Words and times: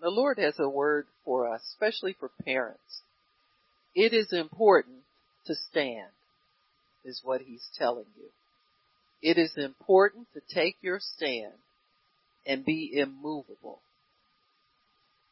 The 0.00 0.10
Lord 0.10 0.38
has 0.38 0.54
a 0.58 0.68
word 0.68 1.06
for 1.24 1.52
us, 1.52 1.60
especially 1.72 2.16
for 2.18 2.30
parents. 2.44 3.02
It 3.94 4.12
is 4.14 4.32
important 4.32 4.98
to 5.46 5.54
stand, 5.54 6.08
is 7.04 7.20
what 7.22 7.42
He's 7.42 7.66
telling 7.76 8.06
you. 8.16 8.28
It 9.22 9.36
is 9.36 9.52
important 9.56 10.28
to 10.32 10.54
take 10.54 10.76
your 10.80 11.00
stand 11.00 11.52
and 12.46 12.64
be 12.64 12.92
immovable. 12.94 13.80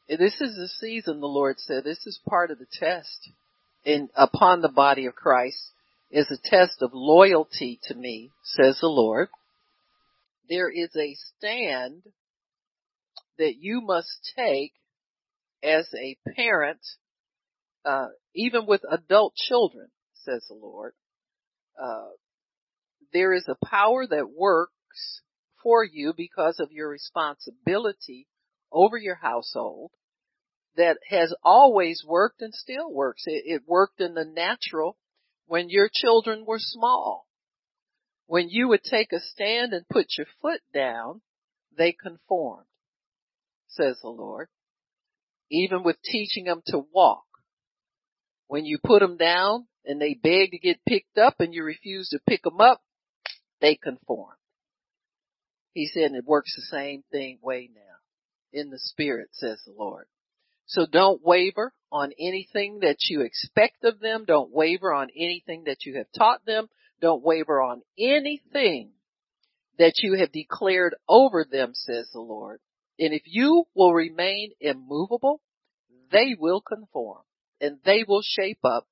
This 0.09 0.41
is 0.41 0.57
the 0.57 0.69
season, 0.69 1.21
the 1.21 1.27
Lord 1.27 1.59
said. 1.59 1.85
This 1.85 2.07
is 2.07 2.21
part 2.29 2.51
of 2.51 2.59
the 2.59 2.67
test 2.73 3.31
in, 3.85 4.09
upon 4.15 4.61
the 4.61 4.69
body 4.69 5.07
of 5.07 5.15
Christ 5.15 5.59
is 6.11 6.31
a 6.31 6.49
test 6.49 6.81
of 6.81 6.91
loyalty 6.95 7.79
to 7.85 7.95
me, 7.95 8.31
says 8.43 8.79
the 8.81 8.89
Lord. 8.89 9.29
There 10.49 10.71
is 10.71 10.91
a 10.97 11.17
stand 11.37 12.03
that 13.39 13.55
you 13.59 13.81
must 13.81 14.33
take 14.37 14.73
as 15.63 15.87
a 15.95 16.17
parent, 16.37 16.81
uh, 17.85 18.09
even 18.35 18.67
with 18.67 18.83
adult 18.91 19.35
children, 19.35 19.89
says 20.15 20.45
the 20.49 20.55
Lord. 20.55 20.93
Uh, 21.81 22.09
there 23.13 23.33
is 23.33 23.49
a 23.49 23.67
power 23.67 24.07
that 24.07 24.31
works 24.37 25.23
for 25.63 25.85
you 25.85 26.13
because 26.17 26.61
of 26.61 26.73
your 26.73 26.89
responsibility 26.89 28.27
over 28.71 28.97
your 28.97 29.17
household 29.17 29.91
that 30.77 30.99
has 31.09 31.35
always 31.43 32.05
worked 32.07 32.41
and 32.41 32.55
still 32.55 32.93
works. 32.93 33.25
It, 33.27 33.43
it 33.47 33.63
worked 33.67 34.01
in 34.01 34.15
the 34.15 34.25
natural 34.25 34.97
when 35.47 35.69
your 35.71 35.89
children 35.93 36.45
were 36.47 36.61
small. 36.61 37.27
When 38.27 38.49
you 38.51 38.69
would 38.69 38.85
take 38.85 39.13
a 39.13 39.21
stand 39.21 39.73
and 39.73 39.89
put 39.89 40.07
your 40.17 40.27
foot 40.41 40.61
down, 40.73 41.23
they 41.77 41.93
conformed, 41.93 42.67
says 43.79 43.97
the 44.03 44.09
Lord. 44.09 44.49
Even 45.51 45.83
with 45.83 45.97
teaching 46.03 46.45
them 46.45 46.63
to 46.67 46.83
walk. 46.93 47.25
When 48.49 48.65
you 48.65 48.79
put 48.83 49.01
them 49.01 49.17
down 49.17 49.67
and 49.85 50.01
they 50.01 50.15
beg 50.15 50.51
to 50.51 50.59
get 50.59 50.85
picked 50.87 51.19
up 51.19 51.37
and 51.39 51.55
you 51.55 51.63
refuse 51.65 52.11
to 52.11 52.21
pick 52.29 52.43
them 52.43 52.61
up, 52.61 52.83
they 53.61 53.77
conform. 53.77 54.35
He 55.73 55.87
said 55.87 56.13
it 56.13 56.25
works 56.25 56.55
the 56.57 56.77
same 56.77 57.05
thing 57.11 57.39
way 57.43 57.71
now 57.75 57.81
in 58.53 58.71
the 58.71 58.79
spirit, 58.79 59.29
says 59.33 59.61
the 59.65 59.73
Lord. 59.73 60.07
So 60.67 60.87
don't 60.91 61.25
waver 61.25 61.73
on 61.91 62.13
anything 62.19 62.81
that 62.81 62.97
you 63.09 63.23
expect 63.23 63.85
of 63.85 64.01
them. 64.01 64.25
Don't 64.27 64.53
waver 64.53 64.93
on 64.93 65.09
anything 65.17 65.65
that 65.65 65.85
you 65.87 65.97
have 65.97 66.07
taught 66.17 66.45
them. 66.45 66.69
Don't 67.01 67.23
waver 67.23 67.61
on 67.63 67.83
anything 67.99 68.91
that 69.79 69.95
you 70.03 70.15
have 70.19 70.33
declared 70.33 70.95
over 71.09 71.47
them, 71.51 71.71
says 71.75 72.09
the 72.13 72.21
Lord. 72.21 72.61
And 72.99 73.13
if 73.13 73.23
you 73.27 73.65
will 73.75 73.95
remain 73.95 74.53
immovable, 74.61 75.41
they 76.11 76.35
will 76.39 76.61
conform 76.61 77.23
and 77.61 77.79
they 77.85 78.05
will 78.07 78.23
shape 78.23 78.65
up 78.65 78.87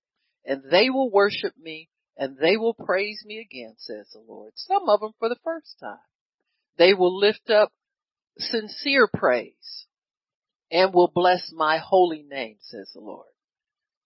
and 0.44 0.62
they 0.70 0.90
will 0.90 1.10
worship 1.10 1.54
me 1.60 1.88
and 2.16 2.36
they 2.38 2.56
will 2.56 2.74
praise 2.74 3.22
me 3.26 3.38
again, 3.38 3.74
says 3.78 4.08
the 4.12 4.20
Lord. 4.26 4.52
Some 4.54 4.88
of 4.88 5.00
them 5.00 5.12
for 5.18 5.28
the 5.28 5.38
first 5.44 5.76
time. 5.80 5.98
They 6.78 6.94
will 6.94 7.16
lift 7.18 7.50
up 7.50 7.72
sincere 8.38 9.08
praise 9.12 9.86
and 10.70 10.92
will 10.92 11.10
bless 11.12 11.50
my 11.52 11.78
holy 11.78 12.22
name, 12.22 12.56
says 12.60 12.90
the 12.94 13.00
Lord. 13.00 13.26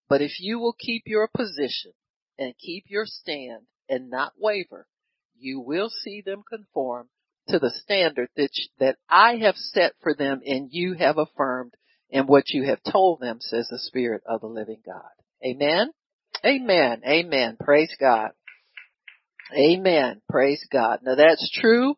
But 0.08 0.22
if 0.22 0.40
you 0.40 0.58
will 0.58 0.74
keep 0.78 1.04
your 1.06 1.28
position 1.28 1.92
and 2.38 2.54
keep 2.58 2.84
your 2.88 3.06
stand 3.06 3.62
and 3.88 4.10
not 4.10 4.32
waver, 4.38 4.86
you 5.38 5.60
will 5.60 5.90
see 5.90 6.22
them 6.24 6.42
conform 6.48 7.08
to 7.50 7.58
the 7.58 7.70
standard 7.82 8.28
that, 8.36 8.50
that 8.78 8.96
I 9.08 9.36
have 9.36 9.56
set 9.56 9.92
for 10.02 10.14
them 10.14 10.40
and 10.44 10.68
you 10.70 10.94
have 10.94 11.18
affirmed 11.18 11.74
in 12.10 12.26
what 12.26 12.50
you 12.50 12.64
have 12.64 12.80
told 12.90 13.20
them, 13.20 13.38
says 13.40 13.68
the 13.70 13.78
Spirit 13.78 14.22
of 14.26 14.40
the 14.40 14.46
living 14.46 14.80
God. 14.84 15.02
Amen. 15.44 15.90
Amen. 16.44 17.02
Amen. 17.06 17.56
Praise 17.60 17.94
God. 17.98 18.30
Amen. 19.56 20.20
Praise 20.28 20.64
God. 20.70 21.00
Now 21.02 21.14
that's 21.16 21.50
true 21.60 21.94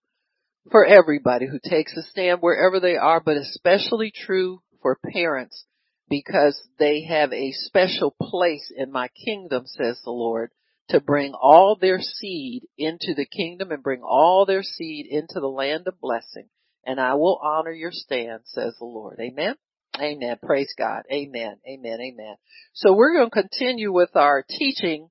for 0.70 0.86
everybody 0.86 1.46
who 1.46 1.58
takes 1.62 1.96
a 1.96 2.02
stand 2.02 2.40
wherever 2.40 2.80
they 2.80 2.96
are, 2.96 3.20
but 3.20 3.36
especially 3.36 4.12
true 4.14 4.62
for 4.80 4.98
parents 5.12 5.64
because 6.08 6.60
they 6.78 7.04
have 7.04 7.32
a 7.32 7.52
special 7.52 8.14
place 8.20 8.72
in 8.76 8.92
my 8.92 9.08
kingdom, 9.24 9.64
says 9.66 10.00
the 10.04 10.10
Lord, 10.10 10.50
to 10.88 11.00
bring 11.00 11.32
all 11.32 11.76
their 11.80 12.00
seed 12.00 12.64
into 12.76 13.14
the 13.14 13.26
kingdom 13.26 13.70
and 13.70 13.82
bring 13.82 14.02
all 14.02 14.44
their 14.46 14.62
seed 14.62 15.06
into 15.08 15.40
the 15.40 15.48
land 15.48 15.86
of 15.86 16.00
blessing. 16.00 16.48
And 16.84 17.00
I 17.00 17.14
will 17.14 17.40
honor 17.42 17.72
your 17.72 17.92
stand, 17.92 18.40
says 18.44 18.74
the 18.78 18.84
Lord. 18.84 19.18
Amen. 19.20 19.54
Amen. 20.00 20.38
Praise 20.42 20.72
God. 20.76 21.02
Amen. 21.12 21.56
Amen. 21.68 21.98
Amen. 22.00 22.34
So 22.72 22.94
we're 22.94 23.14
going 23.14 23.30
to 23.30 23.42
continue 23.42 23.92
with 23.92 24.16
our 24.16 24.44
teaching 24.48 25.08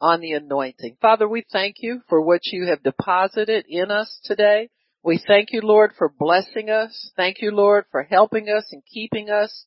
on 0.00 0.20
the 0.20 0.32
anointing. 0.32 0.96
Father, 1.00 1.28
we 1.28 1.44
thank 1.50 1.76
you 1.80 2.02
for 2.08 2.20
what 2.20 2.40
you 2.44 2.66
have 2.66 2.82
deposited 2.82 3.64
in 3.68 3.90
us 3.90 4.20
today. 4.24 4.68
We 5.02 5.20
thank 5.26 5.48
you, 5.52 5.60
Lord, 5.62 5.92
for 5.96 6.12
blessing 6.16 6.70
us. 6.70 7.10
Thank 7.16 7.40
you, 7.40 7.50
Lord, 7.50 7.86
for 7.90 8.02
helping 8.02 8.48
us 8.48 8.66
and 8.70 8.82
keeping 8.84 9.30
us, 9.30 9.64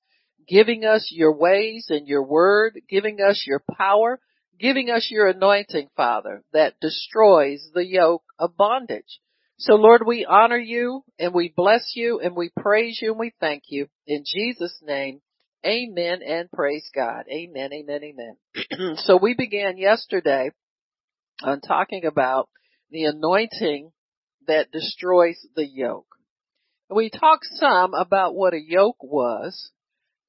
giving 0.48 0.86
us 0.86 1.10
your 1.12 1.36
ways 1.36 1.88
and 1.90 2.08
your 2.08 2.24
word, 2.24 2.80
giving 2.90 3.20
us 3.22 3.44
your 3.48 3.64
power, 3.78 4.20
giving 4.62 4.90
us 4.90 5.08
your 5.10 5.28
anointing, 5.28 5.90
Father, 5.98 6.44
that 6.54 6.80
destroys 6.80 7.68
the 7.74 7.86
yoke 7.86 8.24
of 8.38 8.56
bondage. 8.56 9.20
So 9.58 9.76
Lord, 9.76 10.04
we 10.06 10.26
honor 10.26 10.58
you 10.58 11.04
and 11.20 11.34
we 11.34 11.54
bless 11.56 11.94
you 11.96 12.20
and 12.20 12.36
we 12.36 12.52
praise 12.56 13.00
you 13.02 13.12
and 13.12 13.20
we 13.20 13.34
thank 13.40 13.64
you 13.68 13.88
in 14.08 14.24
Jesus 14.26 14.74
name. 14.82 15.22
Amen 15.66 16.22
and 16.26 16.50
praise 16.52 16.90
God. 16.96 17.26
Amen, 17.32 17.72
amen, 17.74 18.02
amen. 18.04 18.96
so 18.98 19.20
we 19.22 19.36
began 19.36 19.78
yesterday 19.78 20.52
on 21.44 21.62
talking 21.62 22.06
about 22.06 22.50
the 22.90 23.06
anointing 23.06 23.92
that 24.48 24.72
destroys 24.72 25.38
the 25.56 25.66
yoke. 25.66 26.08
We 26.90 27.10
talked 27.10 27.46
some 27.54 27.94
about 27.94 28.36
what 28.36 28.54
a 28.54 28.62
yoke 28.62 29.02
was 29.04 29.72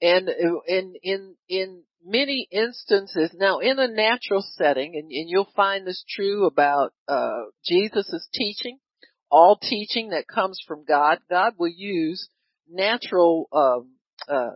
and 0.00 0.28
in, 0.28 0.94
in, 1.02 1.34
in 1.48 1.82
many 2.04 2.48
instances, 2.50 3.30
now 3.34 3.58
in 3.58 3.78
a 3.78 3.88
natural 3.88 4.44
setting, 4.56 4.94
and, 4.94 5.10
and 5.10 5.28
you'll 5.28 5.52
find 5.56 5.86
this 5.86 6.04
true 6.08 6.46
about, 6.46 6.92
uh, 7.08 7.44
Jesus' 7.64 8.28
teaching, 8.32 8.78
all 9.30 9.56
teaching 9.56 10.10
that 10.10 10.28
comes 10.28 10.60
from 10.66 10.84
God, 10.84 11.18
God 11.30 11.54
will 11.58 11.72
use 11.74 12.28
natural, 12.70 13.48
um, 13.52 13.92
uh, 14.28 14.50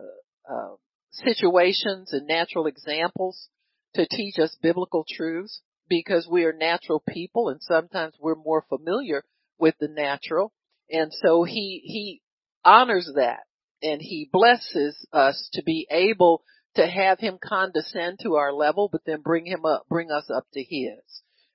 uh, 0.49 0.75
situations 1.11 2.13
and 2.13 2.27
natural 2.27 2.67
examples 2.67 3.49
to 3.95 4.07
teach 4.07 4.37
us 4.39 4.55
biblical 4.61 5.05
truths 5.09 5.61
because 5.89 6.27
we 6.29 6.43
are 6.43 6.53
natural 6.53 7.01
people 7.07 7.49
and 7.49 7.61
sometimes 7.61 8.13
we're 8.19 8.35
more 8.35 8.63
familiar 8.69 9.23
with 9.57 9.75
the 9.79 9.87
natural. 9.87 10.53
And 10.89 11.11
so 11.11 11.43
he, 11.43 11.81
he 11.83 12.21
honors 12.63 13.09
that 13.15 13.39
and 13.81 14.01
he 14.01 14.29
blesses 14.31 14.95
us 15.11 15.49
to 15.53 15.63
be 15.63 15.87
able 15.89 16.43
to 16.77 16.87
have 16.87 17.19
him 17.19 17.37
condescend 17.43 18.19
to 18.23 18.35
our 18.35 18.53
level, 18.53 18.89
but 18.91 19.01
then 19.05 19.21
bring 19.21 19.45
him 19.45 19.65
up, 19.65 19.85
bring 19.89 20.09
us 20.11 20.29
up 20.33 20.45
to 20.53 20.63
his. 20.63 20.99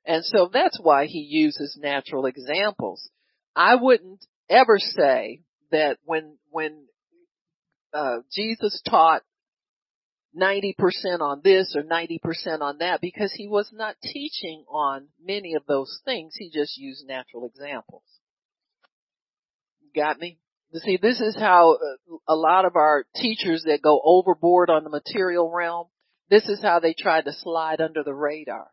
And 0.05 0.25
so 0.25 0.51
that's 0.53 0.79
why 0.81 1.07
he 1.07 1.21
uses 1.21 1.79
natural 1.81 2.27
examples. 2.27 3.09
I 3.57 3.77
wouldn't 3.77 4.25
ever 4.51 4.79
say 4.79 5.43
that 5.71 5.99
when, 6.05 6.39
when, 6.51 6.87
uh, 7.95 8.19
Jesus 8.33 8.81
taught 8.89 9.23
90% 10.37 10.75
on 11.21 11.41
this 11.45 11.77
or 11.77 11.83
90% 11.83 12.61
on 12.61 12.79
that 12.79 13.01
because 13.01 13.33
he 13.37 13.49
was 13.49 13.71
not 13.73 13.97
teaching 14.03 14.65
on 14.69 15.09
many 15.23 15.55
of 15.55 15.65
those 15.67 16.01
things. 16.05 16.35
He 16.37 16.51
just 16.51 16.77
used 16.79 17.07
natural 17.07 17.47
examples. 17.47 18.03
Got 19.95 20.19
me? 20.19 20.39
See, 20.75 20.99
this 21.01 21.21
is 21.21 21.37
how 21.39 21.75
uh, 21.75 22.17
a 22.27 22.35
lot 22.35 22.65
of 22.65 22.77
our 22.77 23.05
teachers 23.17 23.65
that 23.67 23.83
go 23.83 24.01
overboard 24.03 24.71
on 24.71 24.85
the 24.85 24.91
material 24.91 25.51
realm, 25.51 25.89
this 26.31 26.49
is 26.49 26.63
how 26.63 26.81
they 26.81 26.95
try 26.95 27.21
to 27.21 27.33
slide 27.33 27.83
under 27.83 28.03
the 28.03 28.15
radar. 28.15 28.69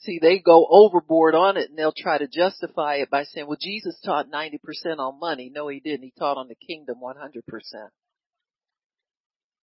See, 0.00 0.18
they 0.20 0.38
go 0.38 0.66
overboard 0.70 1.34
on 1.34 1.56
it 1.56 1.70
and 1.70 1.78
they'll 1.78 1.94
try 1.96 2.18
to 2.18 2.26
justify 2.26 2.96
it 2.96 3.10
by 3.10 3.24
saying, 3.24 3.46
well, 3.46 3.58
Jesus 3.60 3.98
taught 4.04 4.30
90% 4.30 4.58
on 4.98 5.18
money. 5.18 5.50
No, 5.54 5.68
he 5.68 5.80
didn't. 5.80 6.04
He 6.04 6.12
taught 6.18 6.36
on 6.36 6.48
the 6.48 6.54
kingdom 6.54 6.96
100%. 7.02 7.42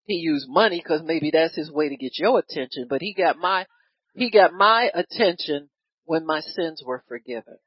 He 0.05 0.15
used 0.15 0.47
money 0.47 0.79
because 0.81 1.01
maybe 1.03 1.31
that's 1.31 1.55
his 1.55 1.71
way 1.71 1.89
to 1.89 1.97
get 1.97 2.17
your 2.17 2.39
attention, 2.39 2.87
but 2.89 3.01
he 3.01 3.13
got 3.13 3.37
my, 3.37 3.65
he 4.13 4.31
got 4.31 4.53
my 4.53 4.89
attention 4.93 5.69
when 6.05 6.25
my 6.25 6.39
sins 6.39 6.81
were 6.85 7.03
forgiven. 7.07 7.57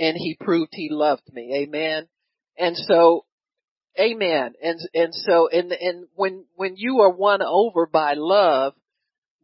And 0.00 0.16
he 0.16 0.36
proved 0.40 0.70
he 0.72 0.88
loved 0.90 1.32
me. 1.32 1.62
Amen. 1.62 2.08
And 2.58 2.76
so, 2.76 3.24
amen. 3.98 4.54
And, 4.60 4.80
and 4.92 5.14
so, 5.14 5.48
and, 5.48 5.70
and 5.70 6.06
when, 6.16 6.46
when 6.56 6.74
you 6.76 7.02
are 7.02 7.12
won 7.12 7.40
over 7.42 7.86
by 7.86 8.14
love, 8.16 8.72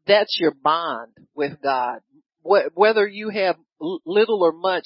that's 0.08 0.38
your 0.40 0.52
bond 0.52 1.12
with 1.34 1.60
God. 1.62 2.00
Whether 2.42 3.06
you 3.06 3.28
have 3.28 3.56
little 3.80 4.42
or 4.42 4.52
much, 4.52 4.84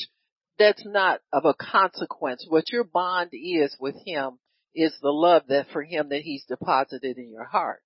that's 0.59 0.85
not 0.85 1.21
of 1.33 1.45
a 1.45 1.55
consequence. 1.55 2.45
What 2.49 2.73
your 2.73 2.85
bond 2.85 3.31
is 3.33 3.77
with 3.79 3.95
Him 4.05 4.39
is 4.75 4.93
the 5.03 5.11
love 5.11 5.43
that 5.49 5.67
for 5.73 5.83
him 5.83 6.09
that 6.11 6.23
he's 6.23 6.45
deposited 6.45 7.19
in 7.19 7.31
your 7.31 7.45
heart. 7.45 7.81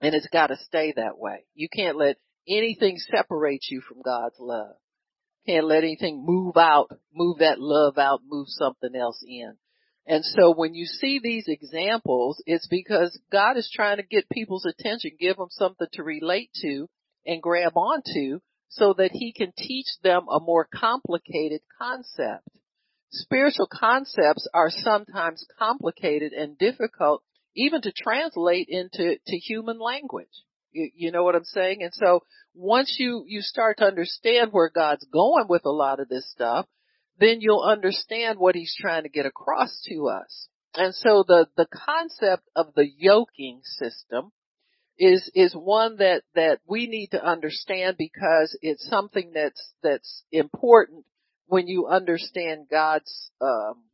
And 0.00 0.14
it's 0.14 0.28
got 0.28 0.48
to 0.48 0.56
stay 0.56 0.92
that 0.96 1.18
way. 1.18 1.44
You 1.54 1.68
can't 1.74 1.96
let 1.96 2.16
anything 2.48 2.98
separate 2.98 3.64
you 3.70 3.80
from 3.80 4.02
God's 4.02 4.36
love. 4.38 4.74
Can't 5.46 5.66
let 5.66 5.84
anything 5.84 6.24
move 6.24 6.56
out, 6.56 6.88
move 7.12 7.38
that 7.38 7.60
love 7.60 7.98
out, 7.98 8.20
move 8.26 8.46
something 8.48 8.94
else 8.96 9.22
in. 9.26 9.56
And 10.06 10.24
so 10.24 10.54
when 10.54 10.74
you 10.74 10.84
see 10.86 11.20
these 11.22 11.44
examples, 11.48 12.42
it's 12.46 12.66
because 12.66 13.18
God 13.32 13.56
is 13.56 13.70
trying 13.74 13.96
to 13.96 14.02
get 14.02 14.28
people's 14.28 14.66
attention, 14.66 15.12
give 15.18 15.36
them 15.36 15.48
something 15.50 15.86
to 15.94 16.02
relate 16.02 16.50
to 16.62 16.88
and 17.26 17.42
grab 17.42 17.76
onto 17.76 18.40
so 18.68 18.94
that 18.98 19.12
he 19.12 19.32
can 19.32 19.52
teach 19.56 19.86
them 20.02 20.26
a 20.28 20.40
more 20.40 20.68
complicated 20.74 21.60
concept. 21.78 22.48
Spiritual 23.10 23.68
concepts 23.72 24.46
are 24.52 24.70
sometimes 24.70 25.46
complicated 25.58 26.32
and 26.32 26.58
difficult 26.58 27.22
even 27.54 27.80
to 27.82 27.92
translate 27.92 28.66
into 28.68 29.16
to 29.26 29.36
human 29.36 29.78
language. 29.78 30.26
You, 30.74 30.90
you 30.94 31.12
know 31.12 31.24
what 31.24 31.34
I'm 31.34 31.44
saying? 31.44 31.82
And 31.82 31.92
so 31.94 32.20
once 32.54 32.96
you, 32.98 33.24
you 33.26 33.40
start 33.40 33.78
to 33.78 33.86
understand 33.86 34.52
where 34.52 34.68
God's 34.68 35.06
going 35.12 35.46
with 35.48 35.64
a 35.64 35.70
lot 35.70 36.00
of 36.00 36.08
this 36.08 36.30
stuff, 36.30 36.66
then 37.18 37.38
you'll 37.40 37.62
understand 37.62 38.38
what 38.38 38.54
he's 38.54 38.76
trying 38.78 39.04
to 39.04 39.08
get 39.08 39.26
across 39.26 39.82
to 39.88 40.08
us. 40.08 40.48
And 40.74 40.94
so 40.94 41.24
the, 41.26 41.46
the 41.56 41.68
concept 41.72 42.42
of 42.56 42.74
the 42.74 42.86
yoking 42.98 43.60
system 43.62 44.32
is, 44.98 45.30
is 45.34 45.54
one 45.54 45.96
that, 45.98 46.22
that 46.34 46.58
we 46.66 46.86
need 46.86 47.08
to 47.12 47.24
understand 47.24 47.96
because 47.96 48.56
it's 48.60 48.86
something 48.88 49.32
that's, 49.34 49.72
that's 49.82 50.24
important 50.32 51.04
when 51.46 51.68
you 51.68 51.86
understand 51.86 52.66
God's, 52.70 53.30
um, 53.40 53.84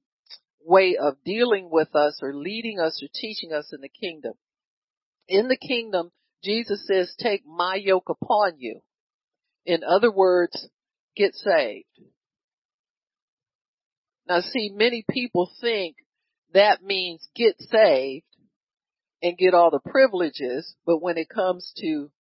way 0.65 0.97
of 1.01 1.17
dealing 1.25 1.69
with 1.71 1.95
us 1.95 2.21
or 2.23 2.35
leading 2.35 2.79
us 2.79 3.03
or 3.03 3.09
teaching 3.15 3.53
us 3.53 3.73
in 3.73 3.81
the 3.81 3.89
kingdom. 3.89 4.35
In 5.29 5.49
the 5.49 5.57
kingdom, 5.57 6.11
Jesus 6.43 6.87
says, 6.87 7.15
take 7.19 7.45
my 7.47 7.75
yoke 7.75 8.09
upon 8.09 8.59
you. 8.59 8.81
In 9.67 9.83
other 9.85 10.11
words, 10.11 10.69
get 11.17 11.35
saved. 11.35 11.87
Now 14.29 14.41
see, 14.41 14.71
many 14.75 15.05
people 15.09 15.51
think 15.61 15.97
that 16.55 16.83
means 16.83 17.29
get 17.35 17.57
saved 17.59 18.25
and 19.23 19.37
get 19.37 19.55
all 19.55 19.71
the 19.71 19.81
privileges, 19.81 20.75
but 20.87 21.03
when 21.03 21.19
it 21.19 21.29
comes 21.29 21.73
to 21.79 22.11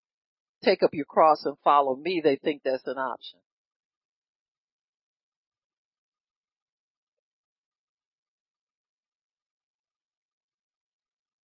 take 0.62 0.82
up 0.82 0.90
your 0.92 1.06
cross 1.06 1.44
and 1.44 1.56
follow 1.64 1.96
me, 1.96 2.20
they 2.22 2.36
think 2.36 2.62
that's 2.64 2.86
an 2.86 2.98
option. 2.98 3.38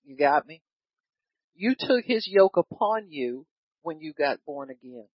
You 0.04 0.16
got 0.16 0.46
me? 0.46 0.62
You 1.56 1.74
took 1.78 2.04
his 2.04 2.28
yoke 2.28 2.58
upon 2.58 3.10
you 3.10 3.46
when 3.82 4.00
you 4.00 4.12
got 4.12 4.44
born 4.44 4.68
again. 4.70 5.06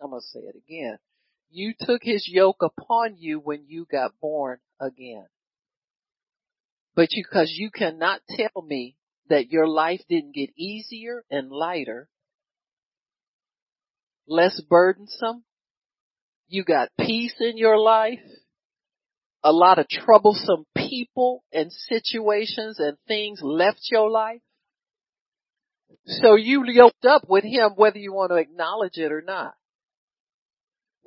I'm 0.00 0.10
going 0.10 0.20
to 0.20 0.26
say 0.26 0.40
it 0.40 0.56
again. 0.56 0.98
You 1.50 1.72
took 1.80 2.02
his 2.02 2.28
yoke 2.28 2.62
upon 2.62 3.16
you 3.16 3.38
when 3.38 3.64
you 3.66 3.86
got 3.90 4.12
born 4.20 4.58
again. 4.78 5.26
But 6.94 7.12
you, 7.12 7.24
cause 7.24 7.52
you 7.54 7.70
cannot 7.70 8.20
tell 8.28 8.62
me 8.62 8.96
that 9.30 9.50
your 9.50 9.66
life 9.66 10.02
didn't 10.08 10.34
get 10.34 10.50
easier 10.56 11.24
and 11.30 11.50
lighter, 11.50 12.08
less 14.28 14.60
burdensome. 14.68 15.44
You 16.48 16.62
got 16.64 16.90
peace 16.98 17.34
in 17.40 17.56
your 17.56 17.78
life 17.78 18.20
a 19.44 19.52
lot 19.52 19.78
of 19.78 19.86
troublesome 19.88 20.64
people 20.74 21.44
and 21.52 21.70
situations 21.70 22.80
and 22.80 22.96
things 23.06 23.40
left 23.42 23.80
your 23.92 24.10
life. 24.10 24.40
So 26.06 26.34
you 26.34 26.64
yoked 26.66 27.04
up 27.04 27.28
with 27.28 27.44
him 27.44 27.72
whether 27.76 27.98
you 27.98 28.12
want 28.12 28.30
to 28.30 28.36
acknowledge 28.36 28.96
it 28.96 29.12
or 29.12 29.22
not. 29.22 29.54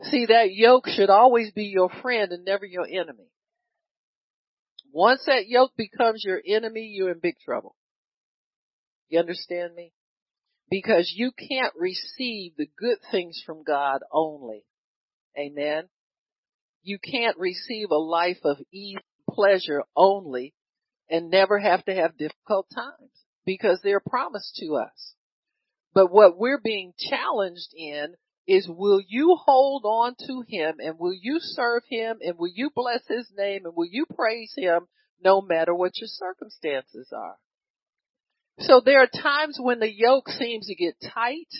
See, 0.03 0.27
that 0.27 0.53
yoke 0.53 0.87
should 0.87 1.09
always 1.09 1.51
be 1.51 1.65
your 1.65 1.89
friend 2.01 2.31
and 2.31 2.45
never 2.45 2.65
your 2.65 2.85
enemy. 2.85 3.31
Once 4.93 5.23
that 5.25 5.47
yoke 5.47 5.71
becomes 5.75 6.23
your 6.23 6.39
enemy, 6.45 6.91
you're 6.93 7.11
in 7.11 7.19
big 7.19 7.35
trouble. 7.43 7.75
You 9.09 9.19
understand 9.19 9.73
me? 9.73 9.93
Because 10.69 11.11
you 11.15 11.31
can't 11.31 11.73
receive 11.75 12.53
the 12.57 12.69
good 12.77 12.97
things 13.11 13.41
from 13.45 13.63
God 13.63 14.01
only. 14.11 14.63
Amen. 15.37 15.89
You 16.87 16.99
can't 16.99 17.37
receive 17.37 17.91
a 17.91 17.97
life 17.97 18.39
of 18.45 18.61
ease 18.71 18.95
pleasure 19.29 19.83
only 19.93 20.53
and 21.09 21.29
never 21.29 21.59
have 21.59 21.83
to 21.83 21.93
have 21.93 22.17
difficult 22.17 22.67
times 22.73 23.11
because 23.45 23.81
they're 23.83 23.99
promised 23.99 24.55
to 24.61 24.75
us. 24.75 25.15
But 25.93 26.13
what 26.13 26.37
we're 26.37 26.61
being 26.63 26.93
challenged 26.97 27.73
in 27.75 28.15
is 28.47 28.69
will 28.69 29.01
you 29.05 29.35
hold 29.37 29.83
on 29.83 30.15
to 30.27 30.45
him 30.47 30.75
and 30.79 30.97
will 30.97 31.13
you 31.13 31.39
serve 31.41 31.83
him 31.89 32.19
and 32.21 32.37
will 32.37 32.51
you 32.55 32.69
bless 32.73 33.05
his 33.09 33.29
name 33.37 33.65
and 33.65 33.75
will 33.75 33.89
you 33.91 34.05
praise 34.05 34.53
him 34.55 34.87
no 35.21 35.41
matter 35.41 35.75
what 35.75 35.99
your 35.99 36.07
circumstances 36.07 37.11
are? 37.13 37.35
So 38.59 38.79
there 38.79 39.01
are 39.01 39.07
times 39.07 39.59
when 39.61 39.79
the 39.79 39.91
yoke 39.93 40.29
seems 40.29 40.67
to 40.67 40.75
get 40.75 40.95
tight 41.13 41.51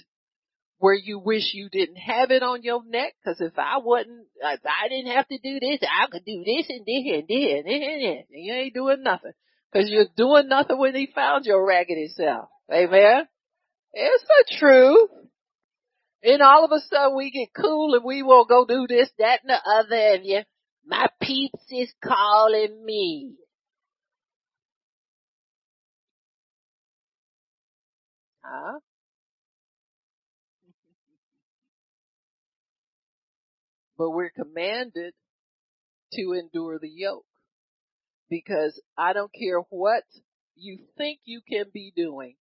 where 0.80 0.94
you 0.94 1.20
wish 1.20 1.54
you 1.54 1.70
didn't 1.70 1.98
have 1.98 2.32
it 2.32 2.44
on 2.44 2.64
your 2.64 2.84
neck. 2.86 3.14
Cause 3.26 3.38
if 3.40 3.58
I 3.58 3.80
wasn't, 3.80 4.28
if 4.42 4.62
I 4.66 4.88
didn't 4.90 5.12
have 5.12 5.28
to 5.28 5.38
do 5.40 5.60
this, 5.60 5.80
I 5.82 6.08
could 6.08 6.26
do 6.26 6.44
this 6.46 6.68
and 6.70 6.86
this 6.86 7.04
and 7.06 7.28
this 7.28 7.54
and 7.58 7.66
this 7.66 7.84
and 7.84 8.02
this. 8.02 8.26
And 8.32 8.46
you 8.46 8.54
ain't 8.54 8.74
doing 8.74 9.04
nothing. 9.04 9.34
Cause 9.74 9.86
you're 9.88 10.06
doing 10.16 10.48
nothing 10.48 10.78
when 10.78 10.96
he 10.96 11.10
found 11.14 11.46
your 11.46 11.66
raggedy 11.66 12.08
self. 12.08 12.50
Amen. 12.72 13.28
It's 13.94 14.24
the 14.24 14.58
truth. 14.58 15.10
And 16.24 16.42
all 16.42 16.66
of 16.66 16.72
a 16.72 16.80
sudden 16.80 17.16
we 17.16 17.32
get 17.32 17.50
cool 17.60 17.96
and 17.96 18.04
we 18.04 18.24
will 18.24 18.46
go 18.46 18.66
do 18.66 18.86
this, 18.88 19.10
that, 19.20 19.42
and 19.44 19.50
the 19.50 19.70
other, 19.70 20.16
and 20.16 20.26
you, 20.26 20.42
my 20.86 21.08
peeps 21.22 21.64
is 21.70 21.92
calling 22.04 22.84
me. 22.84 23.36
Huh? 28.44 28.80
But 33.98 34.12
we're 34.12 34.30
commanded 34.30 35.14
to 36.14 36.34
endure 36.34 36.80
the 36.80 36.90
yoke. 36.90 37.26
Because 38.30 38.82
I 38.98 39.14
don't 39.14 39.32
care 39.34 39.60
what 39.70 40.04
you 40.56 40.80
think 40.98 41.20
you 41.24 41.42
can 41.48 41.66
be 41.74 41.94
doing, 41.96 42.36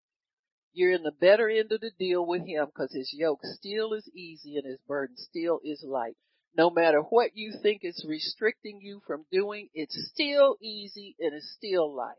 you're 0.73 0.91
in 0.91 1.03
the 1.03 1.11
better 1.11 1.47
end 1.47 1.71
of 1.71 1.81
the 1.81 1.91
deal 1.97 2.25
with 2.25 2.45
him 2.45 2.65
because 2.65 2.93
his 2.93 3.11
yoke 3.13 3.39
still 3.43 3.93
is 3.93 4.09
easy 4.13 4.57
and 4.57 4.65
his 4.65 4.79
burden 4.87 5.15
still 5.17 5.59
is 5.63 5.83
light. 5.87 6.17
No 6.57 6.69
matter 6.69 7.01
what 7.01 7.31
you 7.33 7.53
think 7.61 7.81
is 7.83 8.05
restricting 8.07 8.79
you 8.81 9.01
from 9.05 9.25
doing, 9.31 9.69
it's 9.73 10.11
still 10.13 10.57
easy 10.61 11.15
and 11.19 11.33
it's 11.33 11.53
still 11.57 11.93
light 11.93 12.15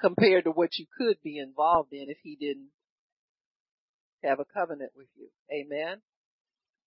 compared 0.00 0.44
to 0.44 0.50
what 0.50 0.76
you 0.78 0.86
could 0.98 1.16
be 1.22 1.38
involved 1.38 1.92
in 1.92 2.06
if 2.08 2.18
he 2.22 2.36
didn't 2.36 2.70
have 4.22 4.40
a 4.40 4.44
covenant 4.44 4.92
with 4.96 5.08
you. 5.16 5.28
Amen. 5.52 6.02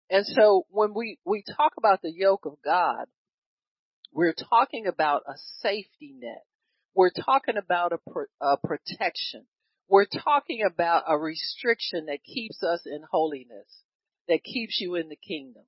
And 0.09 0.25
so 0.25 0.65
when 0.69 0.93
we, 0.93 1.19
we 1.25 1.43
talk 1.43 1.73
about 1.77 2.01
the 2.01 2.11
yoke 2.11 2.45
of 2.45 2.57
God, 2.63 3.05
we're 4.11 4.33
talking 4.33 4.87
about 4.87 5.21
a 5.27 5.33
safety 5.61 6.15
net. 6.19 6.43
We're 6.95 7.11
talking 7.11 7.57
about 7.57 7.93
a, 7.93 7.99
pro, 8.11 8.25
a 8.41 8.57
protection. 8.57 9.45
We're 9.87 10.07
talking 10.07 10.63
about 10.65 11.03
a 11.07 11.17
restriction 11.17 12.07
that 12.07 12.23
keeps 12.23 12.61
us 12.63 12.81
in 12.85 13.01
holiness, 13.09 13.67
that 14.27 14.43
keeps 14.43 14.79
you 14.81 14.95
in 14.95 15.09
the 15.09 15.15
kingdom, 15.15 15.63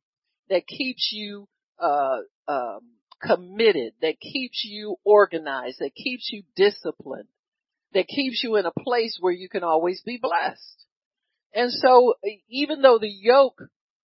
that 0.49 0.67
keeps 0.67 1.09
you 1.11 1.47
uh, 1.79 2.19
um, 2.47 2.81
committed, 3.21 3.93
that 4.01 4.19
keeps 4.19 4.63
you 4.65 4.95
organized, 5.03 5.79
that 5.79 5.95
keeps 5.95 6.29
you 6.31 6.43
disciplined, 6.55 7.27
that 7.93 8.07
keeps 8.07 8.43
you 8.43 8.55
in 8.55 8.65
a 8.65 8.83
place 8.83 9.17
where 9.19 9.33
you 9.33 9.49
can 9.49 9.63
always 9.63 10.01
be 10.01 10.19
blessed. 10.21 10.85
And 11.53 11.71
so 11.71 12.15
even 12.49 12.81
though 12.81 12.97
the 12.99 13.09
yoke 13.09 13.61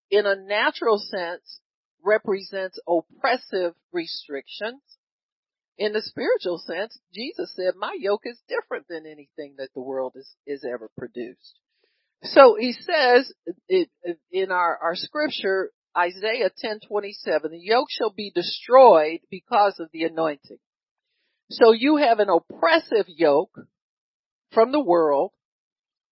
in 0.09 0.25
a 0.25 0.35
natural 0.35 0.97
sense 0.99 1.59
represents 2.03 2.79
oppressive 2.87 3.73
restrictions. 3.91 4.81
In 5.77 5.93
the 5.93 6.01
spiritual 6.01 6.57
sense, 6.57 6.97
Jesus 7.13 7.53
said, 7.55 7.75
my 7.77 7.95
yoke 7.99 8.23
is 8.25 8.39
different 8.47 8.87
than 8.89 9.05
anything 9.05 9.55
that 9.57 9.69
the 9.75 9.81
world 9.81 10.13
is, 10.15 10.27
is 10.45 10.65
ever 10.65 10.89
produced. 10.97 11.59
So 12.23 12.55
he 12.59 12.73
says 12.73 13.31
it, 13.67 13.89
in 14.31 14.51
our, 14.51 14.77
our 14.81 14.95
scripture, 14.95 15.71
Isaiah 15.95 16.49
10:27, 16.63 17.49
the 17.49 17.59
yoke 17.59 17.89
shall 17.89 18.11
be 18.11 18.31
destroyed 18.33 19.19
because 19.29 19.79
of 19.79 19.89
the 19.91 20.03
anointing. 20.03 20.57
So 21.49 21.71
you 21.71 21.97
have 21.97 22.19
an 22.19 22.29
oppressive 22.29 23.05
yoke 23.07 23.57
from 24.51 24.71
the 24.71 24.83
world 24.83 25.31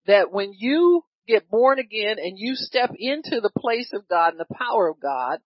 that 0.06 0.32
when 0.32 0.52
you 0.56 1.04
get 1.26 1.50
born 1.50 1.78
again 1.78 2.18
and 2.18 2.38
you 2.38 2.54
step 2.54 2.90
into 2.98 3.40
the 3.40 3.50
place 3.56 3.90
of 3.92 4.08
God 4.08 4.32
and 4.32 4.40
the 4.40 4.54
power 4.54 4.88
of 4.88 5.00
God, 5.00 5.40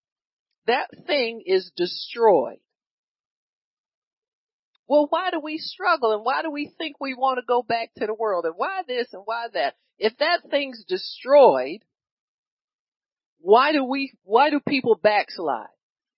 that 0.67 0.89
thing 1.07 1.43
is 1.47 1.71
destroyed. 1.77 2.59
Well, 4.87 5.07
why 5.09 5.31
do 5.31 5.41
we 5.41 5.59
struggle 5.59 6.13
and 6.13 6.25
why 6.25 6.43
do 6.43 6.51
we 6.51 6.73
think 6.77 6.97
we 7.01 7.15
want 7.15 7.39
to 7.39 7.47
go 7.47 7.63
back 7.63 7.91
to 7.99 8.07
the 8.07 8.15
world 8.15 8.45
and 8.45 8.55
why 8.57 8.83
this 8.87 9.07
and 9.13 9.23
why 9.25 9.47
that? 9.55 9.75
If 9.99 10.17
that 10.19 10.51
thing's 10.51 10.85
destroyed, 10.89 11.85
why 13.39 13.73
do 13.73 13.85
we, 13.85 14.13
why 14.25 14.51
do 14.51 14.61
people 14.61 14.99
backslide 15.01 15.69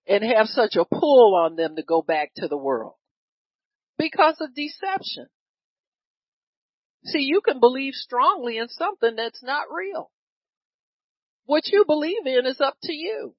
and 0.07 0.25
have 0.25 0.47
such 0.47 0.76
a 0.76 0.85
pull 0.85 1.35
on 1.35 1.57
them 1.57 1.76
to 1.76 1.83
go 1.83 2.00
back 2.00 2.33
to 2.37 2.49
the 2.49 2.57
world? 2.57 2.95
Because 3.99 4.37
of 4.40 4.54
deception. 4.54 5.26
See, 7.04 7.21
you 7.21 7.40
can 7.40 7.59
believe 7.59 7.94
strongly 7.94 8.59
in 8.59 8.68
something 8.68 9.16
that's 9.16 9.42
not 9.42 9.66
real. 9.71 10.11
What 11.47 11.66
you 11.66 11.85
believe 11.85 12.26
in 12.26 12.47
is 12.47 12.61
up 12.61 12.76
to 12.85 12.92
you. 12.92 13.35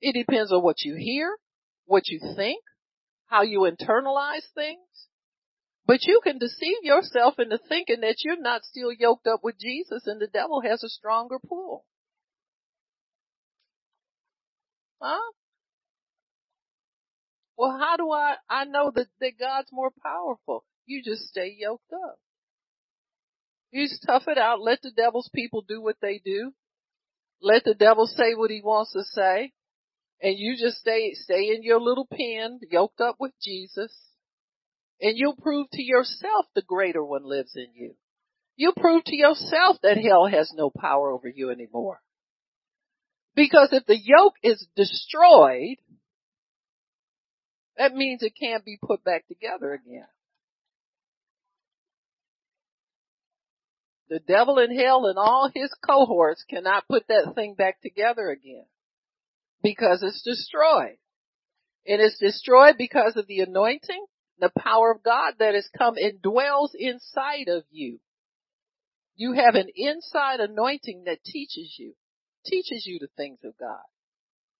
It 0.00 0.14
depends 0.14 0.52
on 0.52 0.62
what 0.62 0.82
you 0.82 0.96
hear, 0.96 1.36
what 1.84 2.08
you 2.08 2.20
think, 2.34 2.62
how 3.26 3.42
you 3.42 3.60
internalize 3.60 4.46
things. 4.54 5.08
But 5.86 6.02
you 6.02 6.20
can 6.22 6.38
deceive 6.38 6.78
yourself 6.82 7.38
into 7.38 7.58
thinking 7.58 8.00
that 8.00 8.16
you're 8.24 8.40
not 8.40 8.64
still 8.64 8.90
yoked 8.92 9.26
up 9.26 9.40
with 9.44 9.56
Jesus 9.60 10.06
and 10.06 10.20
the 10.20 10.26
devil 10.26 10.62
has 10.62 10.82
a 10.82 10.88
stronger 10.88 11.38
pull. 11.38 11.84
Huh? 15.00 15.32
Well, 17.56 17.78
how 17.78 17.96
do 17.96 18.10
I, 18.10 18.36
I 18.48 18.64
know 18.64 18.90
that, 18.94 19.06
that 19.20 19.38
God's 19.38 19.68
more 19.72 19.90
powerful? 20.02 20.64
You 20.86 21.02
just 21.04 21.28
stay 21.28 21.54
yoked 21.56 21.92
up. 21.92 22.18
You 23.70 23.88
just 23.88 24.04
tough 24.06 24.24
it 24.28 24.38
out. 24.38 24.60
Let 24.60 24.82
the 24.82 24.90
devil's 24.90 25.30
people 25.34 25.64
do 25.66 25.82
what 25.82 25.96
they 26.00 26.20
do. 26.24 26.52
Let 27.40 27.64
the 27.64 27.74
devil 27.74 28.06
say 28.06 28.34
what 28.34 28.50
he 28.50 28.60
wants 28.62 28.92
to 28.92 29.02
say. 29.02 29.52
And 30.22 30.38
you 30.38 30.56
just 30.58 30.78
stay, 30.78 31.12
stay 31.14 31.54
in 31.54 31.62
your 31.62 31.80
little 31.80 32.06
pen, 32.06 32.60
yoked 32.70 33.00
up 33.00 33.16
with 33.20 33.32
Jesus. 33.42 33.94
And 35.00 35.18
you'll 35.18 35.36
prove 35.36 35.66
to 35.72 35.82
yourself 35.82 36.46
the 36.54 36.62
greater 36.62 37.04
one 37.04 37.24
lives 37.24 37.52
in 37.54 37.68
you. 37.74 37.94
You'll 38.56 38.72
prove 38.72 39.04
to 39.04 39.16
yourself 39.16 39.76
that 39.82 39.98
hell 39.98 40.26
has 40.26 40.50
no 40.54 40.70
power 40.70 41.10
over 41.10 41.28
you 41.28 41.50
anymore. 41.50 42.00
Because 43.34 43.68
if 43.72 43.84
the 43.84 43.98
yoke 44.02 44.36
is 44.42 44.66
destroyed, 44.74 45.76
that 47.76 47.94
means 47.94 48.22
it 48.22 48.32
can't 48.40 48.64
be 48.64 48.78
put 48.82 49.04
back 49.04 49.28
together 49.28 49.74
again. 49.74 50.06
The 54.08 54.20
devil 54.20 54.58
in 54.58 54.76
hell 54.76 55.06
and 55.06 55.18
all 55.18 55.50
his 55.52 55.70
cohorts 55.84 56.44
cannot 56.48 56.86
put 56.88 57.08
that 57.08 57.32
thing 57.34 57.54
back 57.54 57.80
together 57.82 58.30
again 58.30 58.66
because 59.62 60.02
it's 60.02 60.22
destroyed. 60.22 60.98
And 61.86 62.00
it's 62.00 62.18
destroyed 62.18 62.76
because 62.78 63.16
of 63.16 63.26
the 63.26 63.40
anointing, 63.40 64.06
the 64.38 64.50
power 64.58 64.92
of 64.92 65.02
God 65.02 65.34
that 65.38 65.54
has 65.54 65.68
come 65.76 65.96
and 65.96 66.22
dwells 66.22 66.72
inside 66.78 67.48
of 67.48 67.64
you. 67.70 67.98
You 69.16 69.32
have 69.32 69.54
an 69.54 69.68
inside 69.74 70.40
anointing 70.40 71.04
that 71.06 71.24
teaches 71.24 71.74
you 71.78 71.94
teaches 72.46 72.84
you 72.86 72.98
the 73.00 73.08
things 73.16 73.38
of 73.44 73.56
God. 73.58 73.82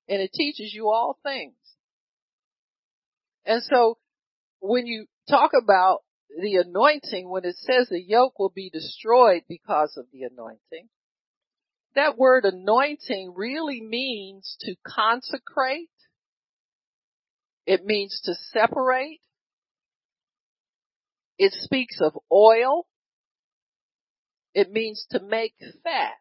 And 0.08 0.20
it 0.20 0.32
teaches 0.32 0.72
you 0.74 0.88
all 0.88 1.18
things. 1.22 1.54
And 3.44 3.62
so 3.62 3.98
when 4.60 4.86
you 4.86 5.06
talk 5.28 5.52
about 5.60 6.02
the 6.28 6.56
anointing, 6.56 7.28
when 7.28 7.44
it 7.44 7.56
says 7.56 7.88
the 7.88 8.02
yoke 8.02 8.38
will 8.38 8.52
be 8.54 8.70
destroyed 8.70 9.42
because 9.48 9.96
of 9.96 10.06
the 10.12 10.22
anointing, 10.22 10.88
that 11.94 12.18
word 12.18 12.44
anointing 12.44 13.32
really 13.34 13.80
means 13.80 14.56
to 14.60 14.74
consecrate. 14.86 15.88
It 17.66 17.84
means 17.84 18.20
to 18.24 18.34
separate. 18.52 19.20
It 21.38 21.52
speaks 21.52 22.00
of 22.00 22.12
oil. 22.30 22.86
It 24.54 24.70
means 24.70 25.06
to 25.10 25.20
make 25.20 25.54
fat. 25.82 26.14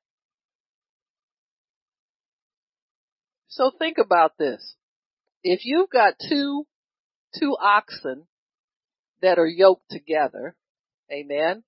So 3.47 3.71
think 3.77 3.97
about 3.97 4.37
this. 4.37 4.75
If 5.43 5.61
you've 5.63 5.89
got 5.89 6.15
two, 6.29 6.65
two 7.39 7.55
oxen 7.61 8.27
that 9.25 9.39
are 9.39 9.47
yoked 9.47 9.89
together, 9.89 10.55
amen. 11.11 11.63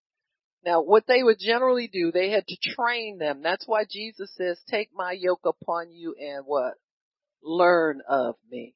Now 0.65 0.81
what 0.81 1.05
they 1.07 1.23
would 1.23 1.37
generally 1.39 1.89
do, 1.91 2.11
they 2.11 2.29
had 2.29 2.45
to 2.47 2.57
train 2.75 3.17
them. 3.17 3.41
That's 3.41 3.67
why 3.67 3.83
Jesus 3.89 4.31
says, 4.37 4.59
take 4.69 4.89
my 4.93 5.11
yoke 5.11 5.45
upon 5.45 5.91
you 5.91 6.15
and 6.19 6.45
what? 6.45 6.73
Learn 7.41 8.01
of 8.07 8.35
me. 8.51 8.75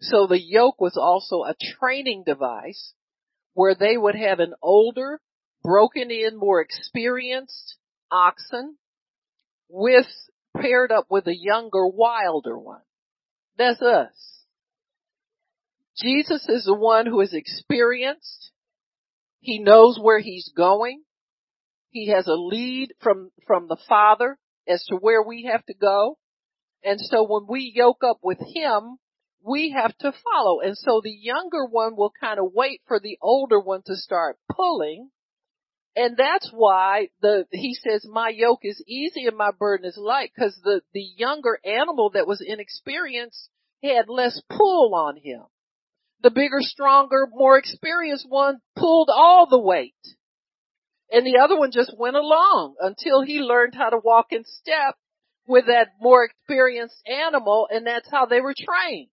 So 0.00 0.26
the 0.26 0.40
yoke 0.40 0.80
was 0.80 0.96
also 0.96 1.42
a 1.42 1.54
training 1.78 2.24
device 2.26 2.94
where 3.54 3.74
they 3.74 3.96
would 3.96 4.14
have 4.14 4.40
an 4.40 4.54
older, 4.60 5.20
broken 5.62 6.10
in, 6.10 6.36
more 6.36 6.60
experienced 6.60 7.76
oxen 8.10 8.76
with 9.68 10.06
paired 10.56 10.92
up 10.92 11.06
with 11.10 11.26
a 11.26 11.36
younger, 11.36 11.86
wilder 11.86 12.58
one. 12.58 12.82
That's 13.56 13.80
us. 13.80 14.35
Jesus 15.98 16.46
is 16.48 16.64
the 16.64 16.74
one 16.74 17.06
who 17.06 17.20
is 17.20 17.32
experienced. 17.32 18.50
He 19.40 19.58
knows 19.58 19.98
where 20.00 20.18
he's 20.18 20.50
going. 20.56 21.02
He 21.90 22.08
has 22.08 22.26
a 22.26 22.34
lead 22.34 22.92
from, 23.00 23.30
from 23.46 23.68
the 23.68 23.78
Father 23.88 24.38
as 24.68 24.84
to 24.86 24.96
where 24.96 25.22
we 25.22 25.48
have 25.50 25.64
to 25.66 25.74
go. 25.74 26.18
And 26.84 27.00
so 27.00 27.26
when 27.26 27.46
we 27.48 27.72
yoke 27.74 28.02
up 28.04 28.18
with 28.22 28.38
him, 28.54 28.98
we 29.42 29.74
have 29.76 29.96
to 29.98 30.12
follow. 30.12 30.60
And 30.60 30.76
so 30.76 31.00
the 31.02 31.10
younger 31.10 31.64
one 31.64 31.96
will 31.96 32.12
kind 32.20 32.38
of 32.38 32.52
wait 32.52 32.82
for 32.86 33.00
the 33.00 33.18
older 33.22 33.60
one 33.60 33.82
to 33.86 33.96
start 33.96 34.38
pulling 34.54 35.10
and 35.96 36.14
that's 36.14 36.50
why 36.52 37.08
the, 37.22 37.46
he 37.50 37.74
says, 37.74 38.06
my 38.06 38.28
yoke 38.28 38.60
is 38.62 38.84
easy 38.86 39.26
and 39.26 39.36
my 39.36 39.50
burden 39.58 39.86
is 39.86 39.96
light, 39.96 40.30
cause 40.38 40.54
the, 40.62 40.82
the 40.92 41.00
younger 41.16 41.58
animal 41.64 42.10
that 42.10 42.26
was 42.26 42.44
inexperienced 42.46 43.48
had 43.82 44.06
less 44.06 44.38
pull 44.50 44.94
on 44.94 45.16
him. 45.16 45.40
The 46.22 46.30
bigger, 46.30 46.60
stronger, 46.60 47.28
more 47.30 47.58
experienced 47.58 48.26
one 48.28 48.58
pulled 48.74 49.10
all 49.12 49.46
the 49.48 49.60
weight. 49.60 49.94
And 51.10 51.26
the 51.26 51.38
other 51.42 51.56
one 51.56 51.70
just 51.70 51.94
went 51.96 52.16
along 52.16 52.76
until 52.80 53.22
he 53.22 53.38
learned 53.38 53.74
how 53.74 53.90
to 53.90 53.98
walk 54.02 54.26
in 54.30 54.44
step 54.44 54.96
with 55.46 55.66
that 55.66 55.88
more 56.00 56.24
experienced 56.24 57.00
animal 57.06 57.68
and 57.70 57.86
that's 57.86 58.10
how 58.10 58.26
they 58.26 58.40
were 58.40 58.54
trained. 58.54 59.08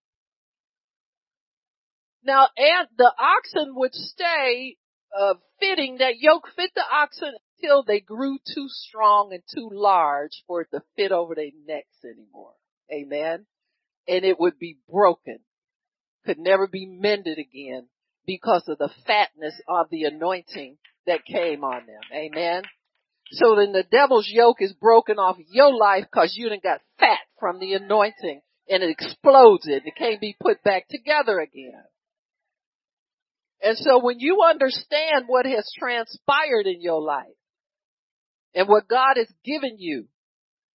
Now, 2.24 2.48
and 2.56 2.88
the 2.96 3.12
oxen 3.18 3.74
would 3.76 3.94
stay 3.94 4.76
uh, 5.16 5.34
fitting 5.60 5.98
that 5.98 6.18
yoke 6.18 6.48
fit 6.56 6.70
the 6.74 6.82
oxen 6.90 7.34
until 7.56 7.82
they 7.82 8.00
grew 8.00 8.38
too 8.38 8.66
strong 8.68 9.32
and 9.32 9.42
too 9.54 9.68
large 9.72 10.42
for 10.46 10.62
it 10.62 10.68
to 10.72 10.82
fit 10.96 11.12
over 11.12 11.34
their 11.34 11.50
necks 11.66 12.04
anymore. 12.04 12.54
Amen. 12.92 13.46
And 14.08 14.24
it 14.24 14.40
would 14.40 14.58
be 14.58 14.78
broken. 14.90 15.38
Could 16.26 16.38
never 16.38 16.66
be 16.66 16.86
mended 16.86 17.38
again 17.38 17.88
because 18.26 18.64
of 18.68 18.78
the 18.78 18.90
fatness 19.06 19.54
of 19.68 19.86
the 19.90 20.04
anointing 20.04 20.78
that 21.06 21.24
came 21.24 21.64
on 21.64 21.86
them. 21.86 22.00
Amen. 22.12 22.62
So 23.32 23.56
then 23.56 23.72
the 23.72 23.84
devil's 23.90 24.28
yoke 24.30 24.58
is 24.60 24.72
broken 24.72 25.18
off 25.18 25.36
your 25.50 25.74
life 25.74 26.04
because 26.10 26.34
you 26.36 26.48
done 26.48 26.60
got 26.62 26.80
fat 26.98 27.18
from 27.38 27.58
the 27.58 27.74
anointing 27.74 28.40
and 28.68 28.82
it 28.82 28.90
explodes 28.90 29.66
it. 29.66 29.82
It 29.84 29.94
can't 29.98 30.20
be 30.20 30.36
put 30.40 30.62
back 30.62 30.88
together 30.88 31.40
again. 31.40 31.82
And 33.62 33.76
so 33.78 33.98
when 34.02 34.20
you 34.20 34.40
understand 34.46 35.24
what 35.26 35.46
has 35.46 35.70
transpired 35.78 36.66
in 36.66 36.80
your 36.80 37.00
life 37.00 37.24
and 38.54 38.68
what 38.68 38.88
God 38.88 39.16
has 39.16 39.30
given 39.44 39.76
you, 39.78 40.06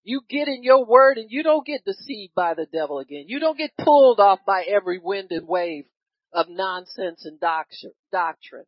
you 0.09 0.23
get 0.27 0.49
in 0.49 0.63
your 0.63 0.87
word 0.87 1.19
and 1.19 1.31
you 1.31 1.43
don't 1.43 1.67
get 1.67 1.85
deceived 1.85 2.35
by 2.35 2.55
the 2.55 2.65
devil 2.73 2.99
again. 2.99 3.25
You 3.27 3.41
don't 3.41 3.59
get 3.59 3.77
pulled 3.77 4.21
off 4.21 4.39
by 4.47 4.65
every 4.67 4.99
wind 4.99 5.29
and 5.33 5.47
wave 5.47 5.85
of 6.33 6.47
nonsense 6.49 7.27
and 7.27 7.39
doctrine 7.39 7.93
doctrine 8.11 8.65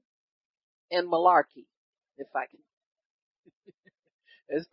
and 0.90 1.10
malarkey, 1.10 1.64
if 2.18 2.26
I 2.36 2.44
can. 2.44 2.60
it's 4.50 4.66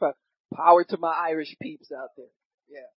power 0.53 0.83
to 0.83 0.97
my 0.97 1.13
Irish 1.29 1.55
peeps 1.61 1.89
out 1.89 2.09
there. 2.17 2.25
Yeah. 2.69 2.89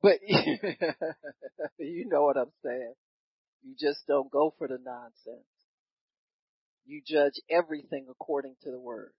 But 0.00 0.20
you 1.78 2.08
know 2.08 2.22
what 2.22 2.36
I'm 2.36 2.52
saying. 2.64 2.94
You 3.64 3.74
just 3.80 4.06
don't 4.06 4.30
go 4.30 4.54
for 4.58 4.68
the 4.68 4.78
nonsense. 4.80 5.48
You 6.84 7.02
judge 7.04 7.34
everything 7.50 8.06
according 8.08 8.54
to 8.62 8.70
the 8.70 8.78
word. 8.78 9.12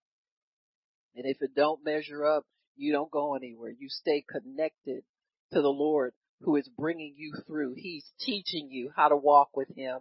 And 1.17 1.25
if 1.25 1.41
it 1.41 1.51
don't 1.53 1.83
measure 1.83 2.25
up, 2.25 2.45
you 2.75 2.91
don't 2.91 3.11
go 3.11 3.35
anywhere. 3.35 3.71
You 3.77 3.89
stay 3.89 4.23
connected 4.27 5.03
to 5.51 5.61
the 5.61 5.69
Lord 5.69 6.13
who 6.41 6.55
is 6.55 6.69
bringing 6.77 7.15
you 7.17 7.33
through. 7.47 7.75
He's 7.77 8.05
teaching 8.19 8.69
you 8.69 8.91
how 8.95 9.09
to 9.09 9.15
walk 9.15 9.49
with 9.55 9.69
Him. 9.75 9.99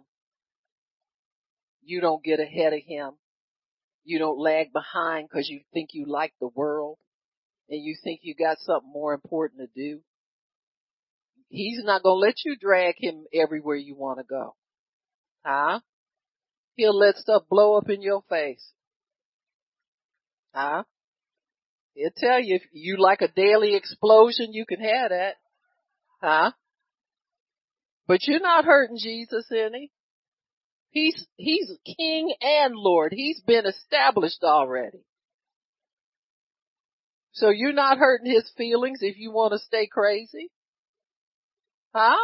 You 1.83 2.01
don't 2.01 2.23
get 2.23 2.39
ahead 2.39 2.73
of 2.73 2.81
Him. 2.85 3.11
You 4.03 4.19
don't 4.19 4.39
lag 4.39 4.73
behind 4.73 5.29
because 5.29 5.49
you 5.49 5.61
think 5.73 5.89
you 5.93 6.05
like 6.07 6.33
the 6.39 6.49
world 6.53 6.97
and 7.69 7.81
you 7.81 7.95
think 8.03 8.21
you 8.23 8.35
got 8.35 8.57
something 8.59 8.91
more 8.91 9.13
important 9.13 9.61
to 9.61 9.67
do. 9.75 10.01
He's 11.49 11.81
not 11.83 12.03
going 12.03 12.15
to 12.15 12.27
let 12.27 12.35
you 12.43 12.55
drag 12.59 12.95
Him 12.97 13.25
everywhere 13.33 13.75
you 13.75 13.95
want 13.95 14.19
to 14.19 14.25
go. 14.25 14.55
Huh? 15.45 15.79
He'll 16.75 16.97
let 16.97 17.15
stuff 17.15 17.43
blow 17.49 17.77
up 17.77 17.89
in 17.89 18.01
your 18.01 18.23
face. 18.29 18.71
Huh? 20.53 20.83
He'll 21.93 22.09
tell 22.15 22.39
you 22.39 22.55
if 22.55 22.63
you 22.71 22.97
like 22.99 23.21
a 23.21 23.27
daily 23.27 23.75
explosion, 23.75 24.51
you 24.51 24.65
can 24.65 24.79
have 24.79 25.09
that. 25.09 25.35
Huh? 26.21 26.51
But 28.07 28.19
you're 28.27 28.39
not 28.39 28.65
hurting 28.65 28.97
Jesus 28.97 29.45
any. 29.51 29.91
He's, 30.89 31.25
he's 31.37 31.71
King 31.97 32.33
and 32.41 32.75
Lord. 32.75 33.13
He's 33.15 33.41
been 33.41 33.65
established 33.65 34.43
already. 34.43 35.05
So 37.33 37.49
you're 37.49 37.73
not 37.73 37.97
hurting 37.97 38.31
his 38.31 38.51
feelings 38.55 38.99
if 39.01 39.17
you 39.17 39.31
want 39.31 39.53
to 39.53 39.59
stay 39.59 39.87
crazy? 39.91 40.51
Huh? 41.93 42.17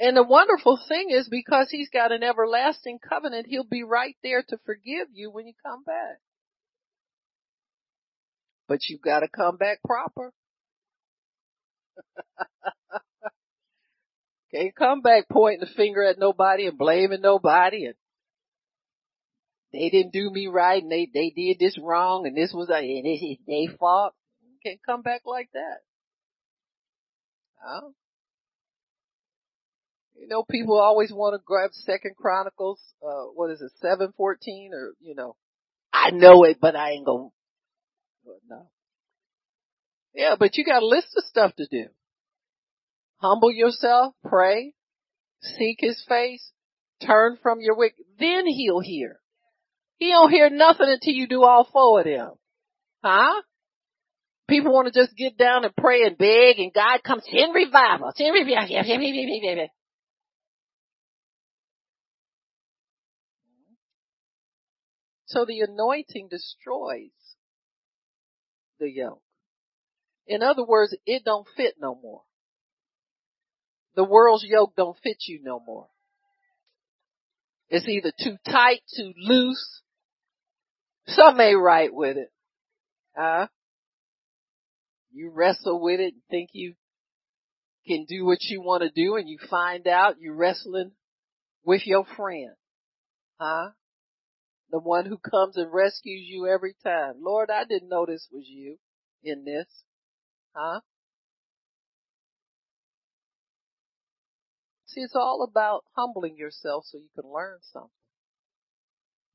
And 0.00 0.16
the 0.16 0.22
wonderful 0.22 0.80
thing 0.88 1.10
is 1.10 1.28
because 1.28 1.68
he's 1.70 1.90
got 1.90 2.10
an 2.10 2.22
everlasting 2.22 2.98
covenant, 3.06 3.46
he'll 3.46 3.64
be 3.64 3.82
right 3.84 4.16
there 4.22 4.42
to 4.42 4.56
forgive 4.64 5.08
you 5.12 5.30
when 5.30 5.46
you 5.46 5.52
come 5.62 5.84
back. 5.84 6.20
But 8.66 8.88
you've 8.88 9.02
got 9.02 9.20
to 9.20 9.28
come 9.28 9.58
back 9.58 9.80
proper. 9.84 10.32
Can't 14.54 14.74
come 14.74 15.02
back 15.02 15.28
pointing 15.30 15.60
the 15.60 15.66
finger 15.66 16.02
at 16.02 16.18
nobody 16.18 16.66
and 16.66 16.78
blaming 16.78 17.20
nobody 17.20 17.84
and 17.84 17.94
they 19.70 19.90
didn't 19.90 20.14
do 20.14 20.30
me 20.30 20.46
right 20.46 20.82
and 20.82 20.90
they, 20.90 21.08
they 21.12 21.28
did 21.30 21.58
this 21.58 21.78
wrong 21.78 22.26
and 22.26 22.34
this 22.34 22.52
was 22.54 22.70
a, 22.70 22.78
and 22.78 23.06
it's 23.06 23.42
their 23.46 23.76
fault. 23.76 24.14
You 24.42 24.56
can't 24.64 24.80
come 24.84 25.02
back 25.02 25.22
like 25.26 25.50
that. 25.52 25.80
Oh. 27.64 27.92
You 30.20 30.28
know, 30.28 30.42
people 30.42 30.78
always 30.78 31.10
want 31.10 31.34
to 31.34 31.42
grab 31.42 31.70
Second 31.72 32.14
Chronicles, 32.14 32.78
uh, 33.02 33.32
what 33.34 33.50
is 33.50 33.62
it, 33.62 33.72
714 33.80 34.70
or, 34.74 34.92
you 35.00 35.14
know, 35.14 35.34
I 35.94 36.10
know 36.10 36.44
it, 36.44 36.58
but 36.60 36.76
I 36.76 36.90
ain't 36.90 37.06
gonna, 37.06 37.30
no. 38.46 38.68
Yeah, 40.14 40.34
but 40.38 40.56
you 40.56 40.64
got 40.64 40.82
a 40.82 40.86
list 40.86 41.08
of 41.16 41.24
stuff 41.24 41.56
to 41.56 41.66
do. 41.70 41.86
Humble 43.16 43.50
yourself, 43.50 44.14
pray, 44.22 44.74
seek 45.40 45.78
his 45.80 46.04
face, 46.06 46.52
turn 47.04 47.38
from 47.42 47.60
your 47.62 47.76
wicked, 47.76 48.04
then 48.18 48.46
he'll 48.46 48.80
hear. 48.80 49.20
He 49.96 50.10
don't 50.10 50.30
hear 50.30 50.50
nothing 50.50 50.88
until 50.88 51.14
you 51.14 51.28
do 51.28 51.44
all 51.44 51.66
four 51.72 52.00
of 52.00 52.04
them. 52.04 52.32
Huh? 53.02 53.40
People 54.48 54.74
want 54.74 54.92
to 54.92 55.00
just 55.00 55.16
get 55.16 55.38
down 55.38 55.64
and 55.64 55.74
pray 55.74 56.02
and 56.02 56.18
beg 56.18 56.58
and 56.58 56.74
God 56.74 57.02
comes, 57.02 57.24
in 57.26 57.52
revival, 57.52 58.12
send 58.14 58.34
revival. 58.34 58.68
So 65.30 65.44
the 65.44 65.60
anointing 65.60 66.26
destroys 66.28 67.12
the 68.80 68.90
yoke. 68.90 69.22
In 70.26 70.42
other 70.42 70.64
words, 70.64 70.94
it 71.06 71.22
don't 71.24 71.46
fit 71.56 71.74
no 71.80 71.94
more. 71.94 72.22
The 73.94 74.02
world's 74.02 74.44
yoke 74.44 74.74
don't 74.76 74.98
fit 75.04 75.18
you 75.28 75.40
no 75.42 75.60
more. 75.64 75.86
It's 77.68 77.86
either 77.86 78.12
too 78.20 78.38
tight, 78.44 78.80
too 78.96 79.12
loose. 79.16 79.82
Some 81.06 81.40
ain't 81.40 81.60
right 81.60 81.94
with 81.94 82.16
it. 82.16 82.32
Huh? 83.16 83.46
You 85.12 85.30
wrestle 85.32 85.80
with 85.80 86.00
it 86.00 86.14
and 86.14 86.22
think 86.28 86.50
you 86.54 86.74
can 87.86 88.04
do 88.08 88.24
what 88.24 88.42
you 88.42 88.60
want 88.60 88.82
to 88.82 88.90
do 88.90 89.14
and 89.14 89.28
you 89.28 89.38
find 89.48 89.86
out 89.86 90.20
you're 90.20 90.34
wrestling 90.34 90.90
with 91.64 91.86
your 91.86 92.04
friend. 92.16 92.50
Huh? 93.38 93.70
The 94.70 94.78
one 94.78 95.06
who 95.06 95.18
comes 95.18 95.56
and 95.56 95.72
rescues 95.72 96.26
you 96.26 96.46
every 96.46 96.74
time. 96.84 97.14
Lord, 97.20 97.50
I 97.50 97.64
didn't 97.64 97.88
know 97.88 98.06
this 98.06 98.28
was 98.30 98.44
you 98.46 98.78
in 99.24 99.44
this. 99.44 99.66
Huh? 100.54 100.80
See, 104.86 105.00
it's 105.00 105.16
all 105.16 105.46
about 105.48 105.84
humbling 105.96 106.36
yourself 106.36 106.84
so 106.86 106.98
you 106.98 107.08
can 107.14 107.30
learn 107.30 107.58
something. 107.72 107.90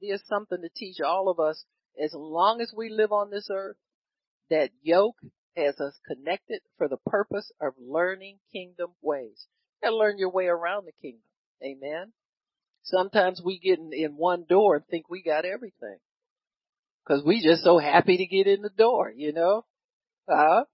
There's 0.01 0.25
something 0.27 0.61
to 0.61 0.69
teach 0.75 0.99
all 0.99 1.29
of 1.29 1.39
us 1.39 1.63
as 2.01 2.13
long 2.13 2.61
as 2.61 2.73
we 2.75 2.89
live 2.89 3.11
on 3.11 3.29
this 3.29 3.47
earth. 3.51 3.77
That 4.49 4.69
yoke 4.83 5.17
has 5.57 5.79
us 5.79 5.97
connected 6.05 6.61
for 6.77 6.87
the 6.87 6.97
purpose 7.07 7.51
of 7.59 7.73
learning 7.79 8.39
kingdom 8.51 8.91
ways. 9.01 9.47
Gotta 9.81 9.95
learn 9.95 10.17
your 10.17 10.29
way 10.29 10.45
around 10.45 10.85
the 10.85 10.91
kingdom. 11.01 11.23
Amen. 11.63 12.13
Sometimes 12.85 13.41
we 13.43 13.59
get 13.59 13.79
in, 13.79 13.91
in 13.93 14.11
one 14.15 14.45
door 14.47 14.75
and 14.75 14.85
think 14.85 15.09
we 15.09 15.23
got 15.23 15.43
everything. 15.43 15.97
Cause 17.07 17.23
we 17.25 17.43
just 17.43 17.63
so 17.63 17.77
happy 17.77 18.17
to 18.17 18.25
get 18.25 18.47
in 18.47 18.61
the 18.61 18.69
door, 18.69 19.11
you 19.15 19.31
know? 19.31 19.65
Huh? 20.29 20.65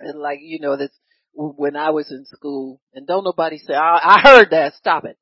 And 0.00 0.20
like, 0.20 0.38
you 0.42 0.60
know, 0.60 0.76
that's 0.76 0.96
when 1.34 1.76
I 1.76 1.90
was 1.90 2.10
in 2.10 2.24
school 2.26 2.80
and 2.94 3.06
don't 3.06 3.24
nobody 3.24 3.58
say, 3.58 3.74
I, 3.74 3.98
I 4.02 4.20
heard 4.22 4.50
that, 4.50 4.74
stop 4.74 5.04
it. 5.04 5.16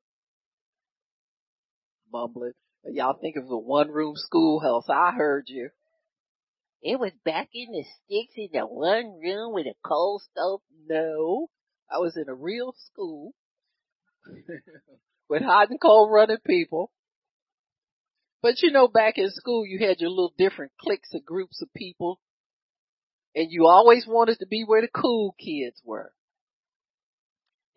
Mumbling. 2.11 2.53
Y'all 2.85 3.17
think 3.19 3.35
of 3.35 3.47
the 3.47 3.57
one 3.57 3.89
room 3.89 4.13
schoolhouse. 4.15 4.85
I 4.89 5.11
heard 5.11 5.45
you. 5.47 5.69
It 6.81 6.99
was 6.99 7.11
back 7.25 7.49
in 7.53 7.71
the 7.71 7.83
sticks 7.83 8.33
in 8.37 8.49
the 8.53 8.65
one 8.65 9.19
room 9.21 9.53
with 9.53 9.65
a 9.65 9.73
coal 9.83 10.21
stove. 10.31 10.61
No, 10.87 11.47
I 11.91 11.97
was 11.97 12.15
in 12.15 12.29
a 12.29 12.35
real 12.35 12.73
school 12.91 13.33
with 15.29 15.41
hot 15.41 15.69
and 15.69 15.81
cold 15.81 16.11
running 16.11 16.37
people. 16.45 16.91
But 18.41 18.61
you 18.61 18.71
know, 18.71 18.87
back 18.87 19.17
in 19.17 19.29
school, 19.31 19.65
you 19.65 19.85
had 19.85 19.99
your 19.99 20.09
little 20.09 20.33
different 20.37 20.71
cliques 20.79 21.13
of 21.13 21.25
groups 21.25 21.61
of 21.61 21.73
people 21.75 22.19
and 23.37 23.51
you 23.51 23.67
always 23.67 24.05
wanted 24.07 24.39
to 24.39 24.47
be 24.47 24.63
where 24.65 24.81
the 24.81 24.87
cool 24.87 25.35
kids 25.39 25.79
were. 25.85 26.11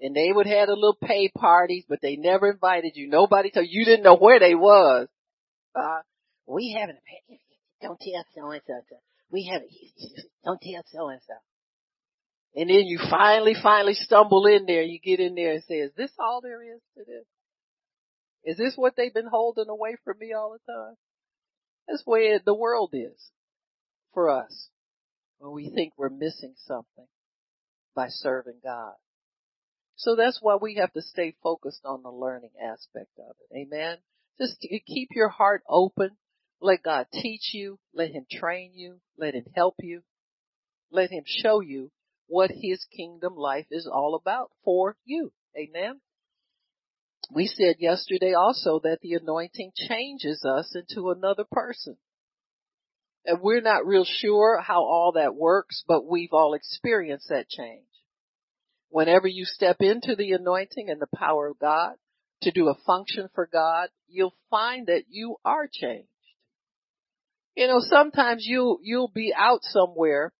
And 0.00 0.16
they 0.16 0.32
would 0.32 0.46
have 0.46 0.70
a 0.70 0.72
little 0.72 0.96
pay 0.98 1.28
parties, 1.28 1.84
but 1.86 1.98
they 2.00 2.16
never 2.16 2.50
invited 2.50 2.92
you. 2.94 3.08
Nobody 3.10 3.50
told 3.50 3.66
you, 3.68 3.80
you 3.80 3.84
didn't 3.84 4.02
know 4.02 4.16
where 4.16 4.40
they 4.40 4.54
was. 4.54 5.08
Uh, 5.74 6.00
we 6.46 6.74
haven't, 6.78 6.98
don't 7.82 8.00
tell 8.00 8.24
so 8.34 8.50
and 8.50 8.62
so. 8.66 8.96
We 9.30 9.50
haven't, 9.52 9.70
don't 10.46 10.60
tell 10.62 10.82
so 10.90 11.08
and 11.10 11.20
so. 11.28 11.34
And 12.56 12.70
then 12.70 12.86
you 12.86 12.98
finally, 13.10 13.54
finally 13.62 13.94
stumble 13.94 14.46
in 14.46 14.64
there. 14.64 14.82
You 14.82 14.98
get 14.98 15.20
in 15.20 15.34
there 15.34 15.52
and 15.52 15.62
say, 15.64 15.74
is 15.74 15.92
this 15.94 16.10
all 16.18 16.40
there 16.40 16.62
is 16.62 16.80
to 16.96 17.04
this? 17.06 17.26
Is 18.44 18.56
this 18.56 18.74
what 18.76 18.94
they've 18.96 19.12
been 19.12 19.28
holding 19.30 19.68
away 19.68 19.96
from 20.04 20.18
me 20.18 20.32
all 20.32 20.52
the 20.52 20.72
time? 20.72 20.94
That's 21.88 22.02
where 22.04 22.38
the 22.38 22.54
world 22.54 22.90
is 22.92 23.30
for 24.14 24.30
us 24.30 24.68
when 25.38 25.52
we 25.52 25.70
think 25.70 25.94
we're 25.96 26.08
missing 26.08 26.54
something 26.66 27.06
by 27.94 28.08
serving 28.08 28.60
God. 28.62 28.94
So 29.96 30.16
that's 30.16 30.38
why 30.40 30.56
we 30.56 30.76
have 30.76 30.92
to 30.94 31.02
stay 31.02 31.34
focused 31.42 31.84
on 31.84 32.02
the 32.02 32.10
learning 32.10 32.52
aspect 32.62 33.10
of 33.18 33.36
it. 33.40 33.58
Amen. 33.58 33.98
Just 34.40 34.58
keep 34.60 35.10
your 35.12 35.28
heart 35.28 35.62
open. 35.68 36.16
Let 36.60 36.82
God 36.82 37.06
teach 37.12 37.50
you. 37.52 37.78
Let 37.92 38.10
Him 38.10 38.24
train 38.30 38.72
you. 38.74 39.00
Let 39.18 39.34
Him 39.34 39.44
help 39.54 39.74
you. 39.80 40.02
Let 40.90 41.10
Him 41.10 41.24
show 41.26 41.60
you 41.60 41.90
what 42.26 42.50
His 42.50 42.84
kingdom 42.96 43.36
life 43.36 43.66
is 43.70 43.86
all 43.86 44.14
about 44.14 44.50
for 44.64 44.96
you. 45.04 45.32
Amen. 45.58 46.00
We 47.32 47.46
said 47.46 47.76
yesterday 47.78 48.32
also 48.34 48.80
that 48.82 48.98
the 49.02 49.14
anointing 49.14 49.72
changes 49.76 50.44
us 50.44 50.74
into 50.74 51.10
another 51.10 51.44
person. 51.50 51.96
And 53.24 53.40
we're 53.40 53.60
not 53.60 53.86
real 53.86 54.04
sure 54.04 54.60
how 54.60 54.82
all 54.82 55.12
that 55.14 55.36
works, 55.36 55.84
but 55.86 56.06
we've 56.06 56.32
all 56.32 56.54
experienced 56.54 57.28
that 57.28 57.48
change. 57.48 57.86
Whenever 58.88 59.28
you 59.28 59.44
step 59.44 59.76
into 59.80 60.16
the 60.16 60.32
anointing 60.32 60.90
and 60.90 61.00
the 61.00 61.16
power 61.16 61.48
of 61.48 61.58
God 61.60 61.92
to 62.42 62.50
do 62.50 62.68
a 62.68 62.78
function 62.86 63.28
for 63.34 63.48
God, 63.52 63.90
you'll 64.08 64.34
find 64.50 64.88
that 64.88 65.04
you 65.08 65.36
are 65.44 65.68
changed. 65.70 66.08
You 67.54 67.68
know, 67.68 67.80
sometimes 67.80 68.44
you'll, 68.46 68.78
you'll 68.82 69.12
be 69.14 69.32
out 69.36 69.60
somewhere 69.62 70.32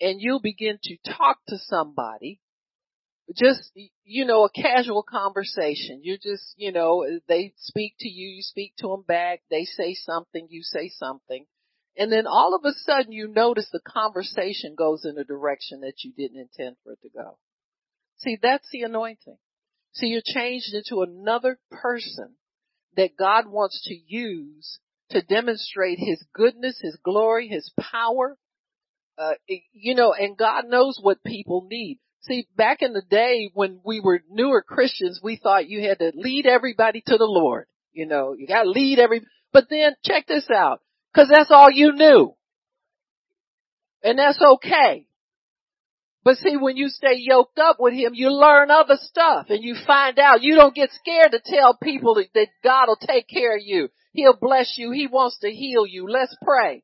and 0.00 0.20
you'll 0.20 0.40
begin 0.40 0.78
to 0.82 0.96
talk 1.16 1.38
to 1.48 1.58
somebody 1.58 2.40
just 3.34 3.72
you 4.04 4.24
know 4.24 4.44
a 4.44 4.50
casual 4.50 5.02
conversation 5.02 6.00
you 6.02 6.16
just 6.16 6.54
you 6.56 6.70
know 6.70 7.06
they 7.26 7.52
speak 7.56 7.94
to 7.98 8.08
you 8.08 8.28
you 8.28 8.42
speak 8.42 8.74
to 8.76 8.88
them 8.88 9.02
back 9.06 9.40
they 9.50 9.64
say 9.64 9.94
something 9.94 10.46
you 10.50 10.62
say 10.62 10.88
something 10.88 11.46
and 11.96 12.10
then 12.10 12.26
all 12.26 12.54
of 12.54 12.64
a 12.64 12.72
sudden 12.72 13.12
you 13.12 13.28
notice 13.28 13.68
the 13.72 13.80
conversation 13.80 14.74
goes 14.76 15.04
in 15.04 15.16
a 15.16 15.24
direction 15.24 15.80
that 15.82 16.02
you 16.02 16.12
didn't 16.16 16.40
intend 16.40 16.76
for 16.82 16.92
it 16.92 16.98
to 17.02 17.08
go. 17.08 17.38
See, 18.18 18.36
that's 18.40 18.68
the 18.72 18.82
anointing. 18.82 19.36
See, 19.92 20.08
you're 20.08 20.22
changed 20.24 20.74
into 20.74 21.02
another 21.02 21.58
person 21.70 22.34
that 22.96 23.16
God 23.16 23.46
wants 23.46 23.80
to 23.84 23.94
use 23.94 24.80
to 25.10 25.22
demonstrate 25.22 25.98
His 26.00 26.24
goodness, 26.32 26.80
His 26.82 26.96
glory, 27.04 27.46
His 27.46 27.70
power. 27.78 28.36
Uh, 29.16 29.34
you 29.72 29.94
know, 29.94 30.12
and 30.12 30.36
God 30.36 30.64
knows 30.66 30.98
what 31.00 31.22
people 31.22 31.68
need. 31.70 32.00
See, 32.26 32.48
back 32.56 32.80
in 32.80 32.94
the 32.94 33.02
day 33.02 33.50
when 33.52 33.80
we 33.84 34.00
were 34.00 34.22
newer 34.30 34.62
Christians, 34.62 35.20
we 35.22 35.36
thought 35.36 35.68
you 35.68 35.86
had 35.86 35.98
to 35.98 36.12
lead 36.14 36.46
everybody 36.46 37.02
to 37.06 37.18
the 37.18 37.26
Lord. 37.26 37.66
You 37.92 38.06
know, 38.06 38.34
you 38.36 38.46
gotta 38.46 38.68
lead 38.68 38.98
every, 38.98 39.22
but 39.52 39.66
then 39.68 39.94
check 40.04 40.26
this 40.26 40.48
out, 40.50 40.80
cause 41.14 41.28
that's 41.30 41.50
all 41.50 41.70
you 41.70 41.92
knew. 41.92 42.34
And 44.02 44.18
that's 44.18 44.40
okay. 44.40 45.06
But 46.24 46.38
see, 46.38 46.56
when 46.56 46.78
you 46.78 46.88
stay 46.88 47.16
yoked 47.18 47.58
up 47.58 47.76
with 47.78 47.92
him, 47.92 48.12
you 48.14 48.30
learn 48.30 48.70
other 48.70 48.96
stuff 48.98 49.46
and 49.50 49.62
you 49.62 49.76
find 49.86 50.18
out. 50.18 50.42
You 50.42 50.56
don't 50.56 50.74
get 50.74 50.90
scared 50.92 51.32
to 51.32 51.40
tell 51.44 51.76
people 51.76 52.14
that, 52.14 52.48
God 52.62 52.86
will 52.88 52.96
take 52.96 53.28
care 53.28 53.54
of 53.56 53.62
you. 53.62 53.90
He'll 54.12 54.36
bless 54.40 54.78
you. 54.78 54.90
He 54.90 55.06
wants 55.06 55.38
to 55.40 55.50
heal 55.50 55.86
you. 55.86 56.08
Let's 56.08 56.34
pray. 56.42 56.82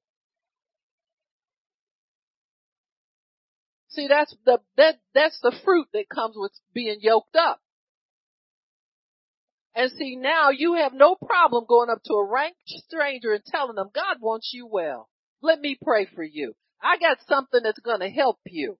See, 3.91 4.07
that's 4.09 4.35
the, 4.45 4.59
that, 4.77 4.97
that's 5.15 5.39
the 5.43 5.55
fruit 5.65 5.89
that 5.93 6.09
comes 6.09 6.35
with 6.37 6.53
being 6.73 6.99
yoked 7.01 7.37
up. 7.37 7.61
And 9.75 9.91
see, 9.93 10.17
now 10.17 10.51
you 10.51 10.75
have 10.75 10.93
no 10.93 11.15
problem 11.15 11.65
going 11.69 11.91
up 11.91 12.03
to 12.05 12.15
a 12.15 12.29
rank 12.29 12.57
stranger 12.67 13.33
and 13.33 13.45
telling 13.45 13.77
them, 13.77 13.91
God 13.95 14.17
wants 14.21 14.51
you 14.53 14.67
well. 14.67 15.09
Let 15.43 15.61
me 15.61 15.79
pray 15.83 16.07
for 16.15 16.25
you. 16.25 16.55
I 16.83 16.99
got 16.99 17.19
something 17.29 17.61
that's 17.63 17.79
going 17.79 18.01
to 18.01 18.11
help 18.11 18.39
you 18.47 18.79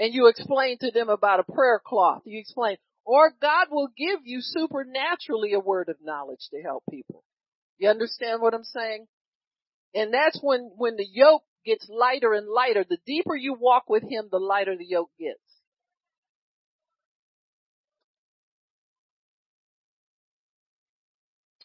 and 0.00 0.14
you 0.14 0.28
explain 0.28 0.78
to 0.78 0.90
them 0.90 1.10
about 1.10 1.40
a 1.40 1.52
prayer 1.52 1.80
cloth. 1.84 2.22
You 2.24 2.40
explain, 2.40 2.78
or 3.04 3.32
God 3.40 3.66
will 3.70 3.88
give 3.96 4.20
you 4.24 4.40
supernaturally 4.40 5.52
a 5.52 5.60
word 5.60 5.90
of 5.90 5.96
knowledge 6.02 6.48
to 6.52 6.62
help 6.62 6.82
people. 6.90 7.22
You 7.78 7.90
understand 7.90 8.40
what 8.40 8.54
I'm 8.54 8.64
saying? 8.64 9.06
And 9.94 10.12
that's 10.12 10.40
when, 10.42 10.70
when 10.76 10.96
the 10.96 11.06
yoke 11.06 11.42
gets 11.64 11.88
lighter 11.88 12.32
and 12.32 12.48
lighter. 12.48 12.84
The 12.88 12.98
deeper 13.06 13.36
you 13.36 13.54
walk 13.58 13.84
with 13.88 14.02
Him, 14.02 14.28
the 14.30 14.38
lighter 14.38 14.76
the 14.76 14.86
yoke 14.86 15.10
gets. 15.18 15.38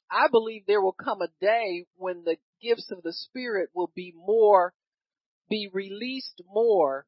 I 0.09 0.27
believe 0.31 0.63
there 0.65 0.81
will 0.81 0.93
come 0.93 1.21
a 1.21 1.27
day 1.41 1.85
when 1.97 2.23
the 2.23 2.37
gifts 2.61 2.89
of 2.91 3.03
the 3.03 3.13
Spirit 3.13 3.69
will 3.73 3.91
be 3.95 4.13
more, 4.15 4.73
be 5.49 5.69
released 5.73 6.41
more 6.47 7.05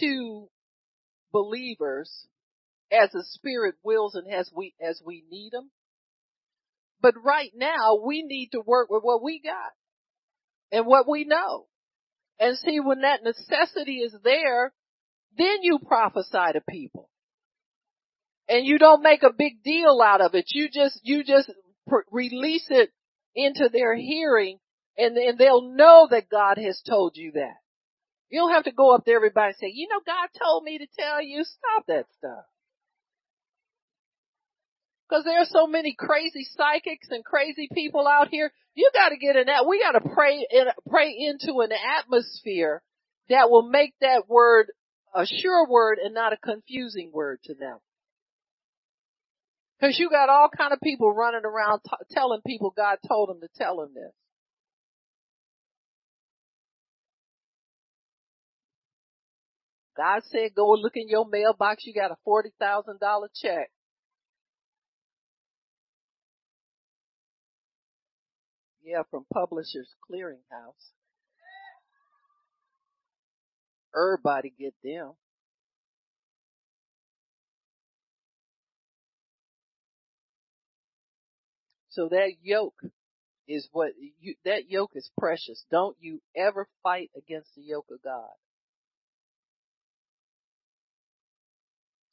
to 0.00 0.48
believers 1.32 2.26
as 2.90 3.10
the 3.12 3.24
Spirit 3.24 3.76
wills 3.84 4.14
and 4.14 4.32
as 4.32 4.50
we, 4.54 4.74
as 4.80 5.00
we 5.04 5.24
need 5.30 5.52
them. 5.52 5.70
But 7.00 7.14
right 7.22 7.52
now 7.54 7.96
we 8.04 8.22
need 8.22 8.50
to 8.52 8.60
work 8.60 8.90
with 8.90 9.02
what 9.02 9.22
we 9.22 9.40
got 9.40 9.72
and 10.72 10.86
what 10.86 11.08
we 11.08 11.24
know. 11.24 11.66
And 12.38 12.56
see 12.58 12.80
when 12.80 13.02
that 13.02 13.22
necessity 13.22 13.98
is 13.98 14.14
there, 14.24 14.72
then 15.36 15.58
you 15.62 15.78
prophesy 15.78 16.52
to 16.52 16.62
people. 16.68 17.08
And 18.48 18.66
you 18.66 18.78
don't 18.78 19.02
make 19.02 19.22
a 19.22 19.32
big 19.32 19.62
deal 19.62 20.00
out 20.02 20.20
of 20.20 20.34
it. 20.34 20.46
You 20.48 20.68
just, 20.72 21.00
you 21.02 21.22
just 21.22 21.50
pr- 21.86 21.98
release 22.10 22.66
it 22.70 22.90
into 23.36 23.68
their 23.72 23.94
hearing 23.94 24.58
and, 24.96 25.16
and 25.16 25.38
they'll 25.38 25.62
know 25.62 26.08
that 26.10 26.28
God 26.30 26.58
has 26.58 26.80
told 26.88 27.12
you 27.14 27.32
that. 27.32 27.54
You 28.30 28.40
don't 28.40 28.52
have 28.52 28.64
to 28.64 28.72
go 28.72 28.94
up 28.94 29.04
to 29.04 29.12
everybody 29.12 29.48
and 29.48 29.56
say, 29.56 29.72
you 29.72 29.88
know, 29.88 30.00
God 30.06 30.28
told 30.38 30.64
me 30.64 30.78
to 30.78 30.86
tell 30.98 31.22
you, 31.22 31.44
stop 31.44 31.86
that 31.88 32.06
stuff. 32.16 32.44
Cause 35.10 35.24
there 35.24 35.40
are 35.40 35.46
so 35.46 35.66
many 35.66 35.92
crazy 35.98 36.46
psychics 36.56 37.08
and 37.10 37.24
crazy 37.24 37.68
people 37.74 38.06
out 38.06 38.28
here. 38.28 38.52
You 38.76 38.88
gotta 38.94 39.16
get 39.16 39.34
in 39.34 39.46
that, 39.46 39.66
we 39.66 39.80
gotta 39.80 40.00
pray 40.00 40.46
in, 40.48 40.66
pray 40.88 41.12
into 41.18 41.62
an 41.62 41.70
atmosphere 41.98 42.80
that 43.28 43.50
will 43.50 43.68
make 43.68 43.92
that 44.00 44.28
word 44.28 44.70
a 45.12 45.26
sure 45.26 45.66
word 45.68 45.98
and 45.98 46.14
not 46.14 46.32
a 46.32 46.36
confusing 46.36 47.10
word 47.12 47.40
to 47.44 47.54
them. 47.54 47.78
Cause 49.80 49.96
you 49.98 50.08
got 50.10 50.28
all 50.28 50.48
kind 50.56 50.72
of 50.72 50.80
people 50.80 51.12
running 51.12 51.44
around 51.44 51.80
t- 51.80 52.14
telling 52.14 52.40
people 52.46 52.72
God 52.76 52.98
told 53.08 53.30
them 53.30 53.40
to 53.40 53.48
tell 53.56 53.78
them 53.78 53.90
this. 53.92 54.12
God 59.96 60.22
said 60.30 60.54
go 60.54 60.70
look 60.70 60.94
in 60.94 61.08
your 61.08 61.26
mailbox, 61.28 61.84
you 61.84 61.92
got 61.92 62.12
a 62.12 62.16
$40,000 62.24 63.26
check. 63.34 63.70
Yeah, 68.90 69.02
from 69.08 69.24
Publishers 69.32 69.88
Clearinghouse. 70.10 70.90
Everybody 73.96 74.52
get 74.58 74.74
them. 74.82 75.12
So 81.90 82.08
that 82.08 82.32
yoke 82.42 82.82
is 83.46 83.68
what 83.70 83.92
you, 84.18 84.34
that 84.44 84.68
yoke 84.68 84.90
is 84.96 85.08
precious. 85.16 85.64
Don't 85.70 85.96
you 86.00 86.20
ever 86.36 86.66
fight 86.82 87.10
against 87.16 87.54
the 87.54 87.62
yoke 87.62 87.86
of 87.92 88.02
God. 88.02 88.30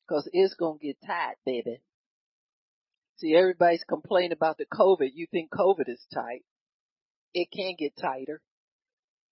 Cause 0.07 0.29
it's 0.31 0.53
gonna 0.53 0.77
get 0.79 0.97
tight, 1.03 1.37
baby. 1.43 1.81
See, 3.15 3.35
everybody's 3.35 3.83
complaining 3.83 4.31
about 4.31 4.59
the 4.59 4.65
COVID. 4.65 5.09
You 5.15 5.25
think 5.31 5.49
COVID 5.49 5.89
is 5.89 6.05
tight. 6.13 6.43
It 7.33 7.49
can 7.53 7.75
get 7.77 7.93
tighter. 7.99 8.41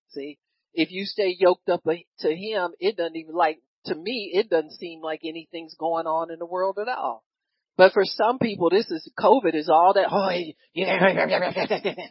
See, 0.10 0.38
if 0.74 0.92
you 0.92 1.06
stay 1.06 1.36
yoked 1.40 1.70
up 1.70 1.84
to 1.84 2.36
him, 2.36 2.72
it 2.80 2.98
doesn't 2.98 3.16
even 3.16 3.36
like, 3.36 3.60
to 3.86 3.96
me, 3.96 4.32
it 4.34 4.50
doesn't 4.50 4.74
seem 4.74 5.02
like 5.02 5.22
anything's 5.24 5.76
going 5.76 6.06
on 6.06 6.32
in 6.32 6.40
the 6.40 6.46
world 6.46 6.78
at 6.80 6.88
all. 6.88 7.24
But 7.78 7.94
for 7.94 8.04
some 8.06 8.40
people, 8.40 8.70
this 8.70 8.90
is, 8.90 9.12
COVID 9.20 9.54
is 9.54 9.70
all 9.70 9.94
that, 9.96 10.08
oh, 10.12 10.30
yeah. 10.74 11.96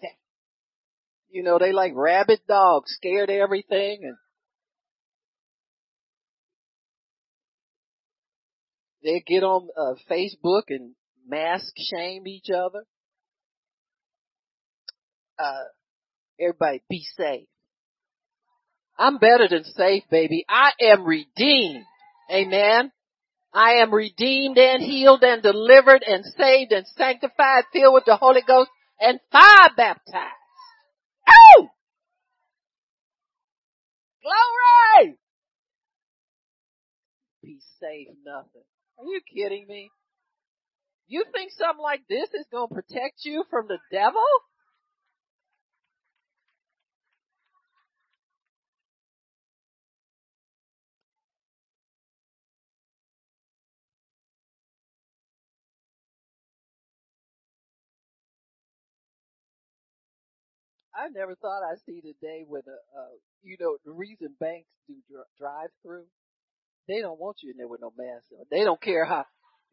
You 1.31 1.43
know, 1.43 1.59
they 1.59 1.73
like 1.73 1.91
rabid 1.97 2.43
dogs, 2.47 2.93
scared 2.95 3.29
of 3.29 3.35
everything 3.35 4.03
and 4.05 4.17
they 9.03 9.21
get 9.27 9.43
on 9.43 9.69
uh, 9.77 9.95
Facebook 10.11 10.63
and 10.69 10.95
mask 11.27 11.73
shame 11.77 12.29
each 12.29 12.51
other. 12.51 12.85
Uh, 15.39 15.65
everybody 16.41 16.83
be 16.89 17.05
safe. 17.17 17.47
I'm 18.99 19.19
better 19.19 19.49
than 19.49 19.65
safe, 19.65 20.05
baby. 20.11 20.45
I 20.49 20.71
am 20.81 21.05
redeemed. 21.05 21.85
Amen. 22.31 22.93
I 23.53 23.75
am 23.83 23.93
redeemed 23.93 24.59
and 24.59 24.83
healed 24.83 25.23
and 25.23 25.43
delivered 25.43 26.03
and 26.07 26.25
saved 26.37 26.73
and 26.73 26.87
sanctified, 26.97 27.65
filled 27.73 27.95
with 27.95 28.05
the 28.05 28.17
Holy 28.17 28.43
Ghost 28.47 28.71
and 29.01 29.21
fire 29.31 29.71
baptized. 29.77 30.35
Oh! 31.29 31.69
Glory! 34.23 35.17
Be 37.43 37.59
safe 37.81 38.09
nothing. 38.25 38.65
Are 38.99 39.05
you 39.05 39.21
kidding 39.33 39.67
me? 39.69 39.91
You 41.07 41.25
think 41.33 41.53
something 41.53 41.83
like 41.83 42.03
this 42.09 42.29
is 42.33 42.47
going 42.51 42.69
to 42.69 42.75
protect 42.75 43.25
you 43.25 43.45
from 43.51 43.67
the 43.69 43.79
devil? 43.93 44.23
I 60.95 61.09
never 61.09 61.35
thought 61.35 61.63
I'd 61.63 61.81
see 61.87 62.01
the 62.03 62.15
day 62.21 62.45
when, 62.47 62.63
uh, 62.67 62.99
uh, 63.01 63.15
you 63.43 63.57
know, 63.59 63.77
the 63.85 63.93
reason 63.93 64.35
banks 64.39 64.69
do 64.87 64.95
dr- 65.11 65.27
drive 65.39 65.71
through, 65.83 66.07
they 66.87 67.01
don't 67.01 67.19
want 67.19 67.39
you 67.43 67.51
in 67.51 67.57
there 67.57 67.69
with 67.69 67.81
no 67.81 67.93
mask 67.97 68.27
on. 68.33 68.45
They 68.51 68.63
don't 68.63 68.81
care 68.81 69.05
how, 69.05 69.25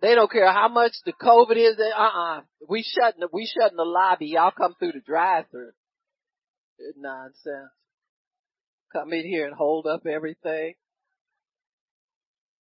they 0.02 0.16
don't 0.16 0.32
care 0.32 0.52
how 0.52 0.68
much 0.68 0.94
the 1.06 1.14
COVID 1.14 1.58
is. 1.58 1.78
Uh-uh. 1.80 2.42
We 2.68 2.84
shutting 2.84 3.20
the, 3.20 3.28
we 3.32 3.46
shutting 3.46 3.78
the 3.78 3.84
lobby. 3.84 4.28
Y'all 4.28 4.52
come 4.52 4.76
through 4.80 4.94
the 4.94 5.02
drive 5.02 5.46
through. 5.52 5.72
Nonsense. 6.98 7.70
Come 8.92 9.14
in 9.14 9.26
here 9.26 9.46
and 9.46 9.56
hold 9.56 9.86
up 9.86 10.08
everything. 10.08 10.74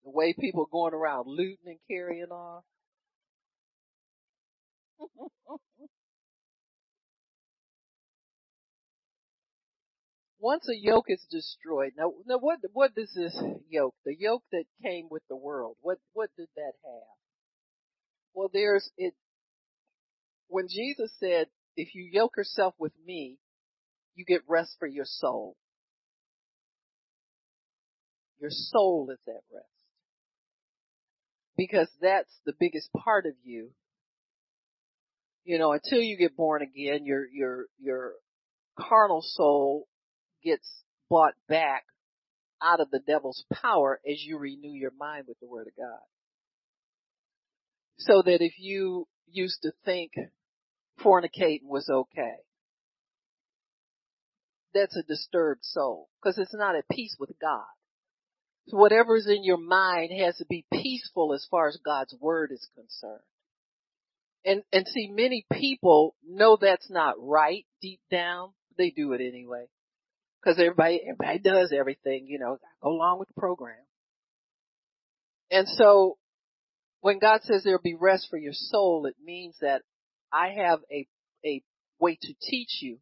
The 0.04 0.12
way 0.12 0.34
people 0.40 0.64
are 0.64 0.72
going 0.72 0.94
around 0.94 1.26
looting 1.28 1.58
and 1.66 1.80
carrying 1.90 2.32
on. 2.32 2.62
Once 10.42 10.68
a 10.68 10.76
yoke 10.76 11.06
is 11.08 11.24
destroyed, 11.30 11.92
now, 11.96 12.12
now 12.26 12.38
what, 12.38 12.58
what 12.74 12.96
does 12.96 13.14
this 13.16 13.38
yoke, 13.70 13.96
the 14.04 14.16
yoke 14.18 14.44
that 14.52 14.66
came 14.84 15.08
with 15.10 15.22
the 15.30 15.36
world, 15.36 15.78
what, 15.82 16.00
what 16.14 16.30
did 16.36 16.48
that 16.56 16.74
have? 16.84 17.16
Well, 18.34 18.50
there's, 18.52 18.90
it, 18.98 19.14
when 20.48 20.68
Jesus 20.68 21.12
said, 21.20 21.48
if 21.78 21.94
you 21.94 22.10
yoke 22.12 22.34
yourself 22.38 22.74
with 22.80 22.94
me, 23.06 23.38
you 24.16 24.26
get 24.26 24.42
rest 24.48 24.76
for 24.80 24.88
your 24.88 25.06
soul. 25.06 25.56
your 28.42 28.50
soul 28.50 29.10
is 29.12 29.20
at 29.28 29.44
rest. 29.54 29.68
Because 31.56 31.88
that's 32.02 32.34
the 32.46 32.54
biggest 32.60 32.92
part 32.92 33.28
of 33.28 33.34
you. 33.44 33.70
You 35.44 35.60
know, 35.60 35.72
until 35.74 36.00
you 36.00 36.18
get 36.18 36.36
born 36.36 36.62
again, 36.62 37.06
your, 37.06 37.26
your, 37.32 37.66
your 37.80 38.14
carnal 38.80 39.22
soul 39.22 39.88
gets 40.44 40.68
bought 41.10 41.34
back 41.48 41.84
out 42.62 42.80
of 42.80 42.92
the 42.92 43.00
devil's 43.00 43.44
power 43.52 44.00
as 44.10 44.24
you 44.24 44.38
renew 44.38 44.72
your 44.72 44.92
mind 44.98 45.26
with 45.28 45.40
the 45.40 45.48
word 45.48 45.68
of 45.68 45.76
God. 45.76 46.00
So 47.98 48.22
that 48.26 48.42
if 48.42 48.54
you 48.58 49.08
used 49.28 49.62
to 49.64 49.72
think 49.86 50.12
fornicating 51.04 51.66
was 51.66 51.90
okay, 51.90 52.36
that's 54.74 54.96
a 54.96 55.04
disturbed 55.04 55.64
soul 55.64 56.10
because 56.22 56.38
it's 56.38 56.54
not 56.54 56.76
at 56.76 56.88
peace 56.90 57.16
with 57.20 57.32
God. 57.40 57.66
So 58.68 58.78
whatever's 58.78 59.28
in 59.28 59.44
your 59.44 59.58
mind 59.58 60.12
has 60.20 60.38
to 60.38 60.46
be 60.46 60.66
peaceful 60.72 61.34
as 61.34 61.46
far 61.50 61.68
as 61.68 61.78
God's 61.84 62.16
word 62.20 62.52
is 62.52 62.68
concerned. 62.76 63.22
And, 64.46 64.64
and 64.72 64.88
see, 64.88 65.08
many 65.12 65.46
people 65.52 66.16
know 66.28 66.58
that's 66.60 66.90
not 66.90 67.16
right 67.20 67.66
deep 67.82 68.00
down. 68.10 68.52
They 68.78 68.90
do 68.90 69.14
it 69.14 69.22
anyway. 69.22 69.66
Cause 70.44 70.56
everybody, 70.58 71.02
everybody 71.04 71.40
does 71.40 71.72
everything, 71.72 72.26
you 72.28 72.40
know, 72.40 72.58
go 72.82 72.90
along 72.90 73.20
with 73.20 73.28
the 73.28 73.40
program. 73.40 73.76
And 75.52 75.68
so 75.68 76.18
when 77.02 77.20
God 77.20 77.42
says 77.44 77.64
there'll 77.64 77.82
be 77.82 77.96
rest 78.00 78.28
for 78.30 78.38
your 78.38 78.54
soul, 78.54 79.06
it 79.06 79.16
means 79.24 79.56
that 79.62 79.82
I 80.32 80.50
have 80.58 80.80
a, 80.92 81.08
a 81.46 81.62
way 82.00 82.18
to 82.22 82.34
teach 82.42 82.80
you 82.82 82.98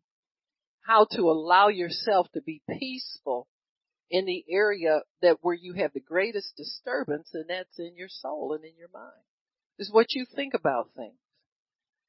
how 0.82 1.06
to 1.12 1.22
allow 1.30 1.68
yourself 1.68 2.28
to 2.34 2.42
be 2.42 2.62
peaceful 2.68 3.48
in 4.10 4.26
the 4.26 4.44
area 4.50 5.02
that 5.22 5.38
where 5.42 5.56
you 5.56 5.74
have 5.74 5.94
the 5.94 6.00
greatest 6.00 6.56
disturbance 6.58 7.30
and 7.34 7.46
that's 7.50 7.78
in 7.78 7.96
your 7.96 8.08
soul 8.10 8.54
and 8.54 8.66
in 8.66 8.76
your 8.78 8.90
mind. 8.92 9.14
Is 9.78 9.92
what 9.92 10.08
you 10.10 10.26
think 10.36 10.54
about 10.56 10.90
things. 10.96 11.14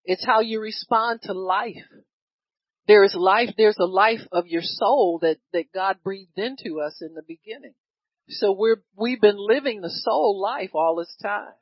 It's 0.04 0.24
how 0.24 0.40
you 0.40 0.60
respond 0.60 1.20
to 1.22 1.34
life. 1.34 1.76
There 2.90 3.04
is 3.04 3.14
life, 3.14 3.50
there's 3.56 3.78
a 3.78 3.84
life 3.84 4.26
of 4.32 4.48
your 4.48 4.64
soul 4.64 5.20
that, 5.22 5.36
that 5.52 5.72
God 5.72 5.98
breathed 6.02 6.36
into 6.36 6.80
us 6.80 7.00
in 7.00 7.14
the 7.14 7.22
beginning. 7.22 7.74
So 8.30 8.50
we're, 8.50 8.82
we've 8.96 9.20
been 9.20 9.38
living 9.38 9.80
the 9.80 9.90
soul 9.90 10.40
life 10.42 10.70
all 10.74 10.96
this 10.96 11.16
time. 11.22 11.52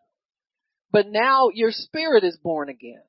But 0.90 1.08
now 1.10 1.50
your 1.52 1.70
spirit 1.70 2.24
is 2.24 2.38
born 2.42 2.70
again. 2.70 3.02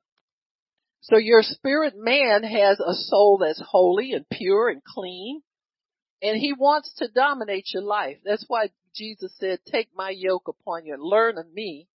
So 1.00 1.16
your 1.16 1.40
spirit 1.42 1.94
man 1.96 2.42
has 2.42 2.78
a 2.78 2.92
soul 2.92 3.38
that's 3.40 3.62
holy 3.66 4.12
and 4.12 4.26
pure 4.30 4.68
and 4.68 4.82
clean. 4.84 5.40
And 6.20 6.36
he 6.38 6.52
wants 6.52 6.92
to 6.98 7.08
dominate 7.08 7.70
your 7.72 7.84
life. 7.84 8.18
That's 8.22 8.44
why 8.48 8.68
Jesus 8.94 9.32
said, 9.40 9.60
take 9.72 9.88
my 9.96 10.10
yoke 10.10 10.46
upon 10.46 10.84
you 10.84 10.98
learn 10.98 11.38
of 11.38 11.50
me. 11.54 11.88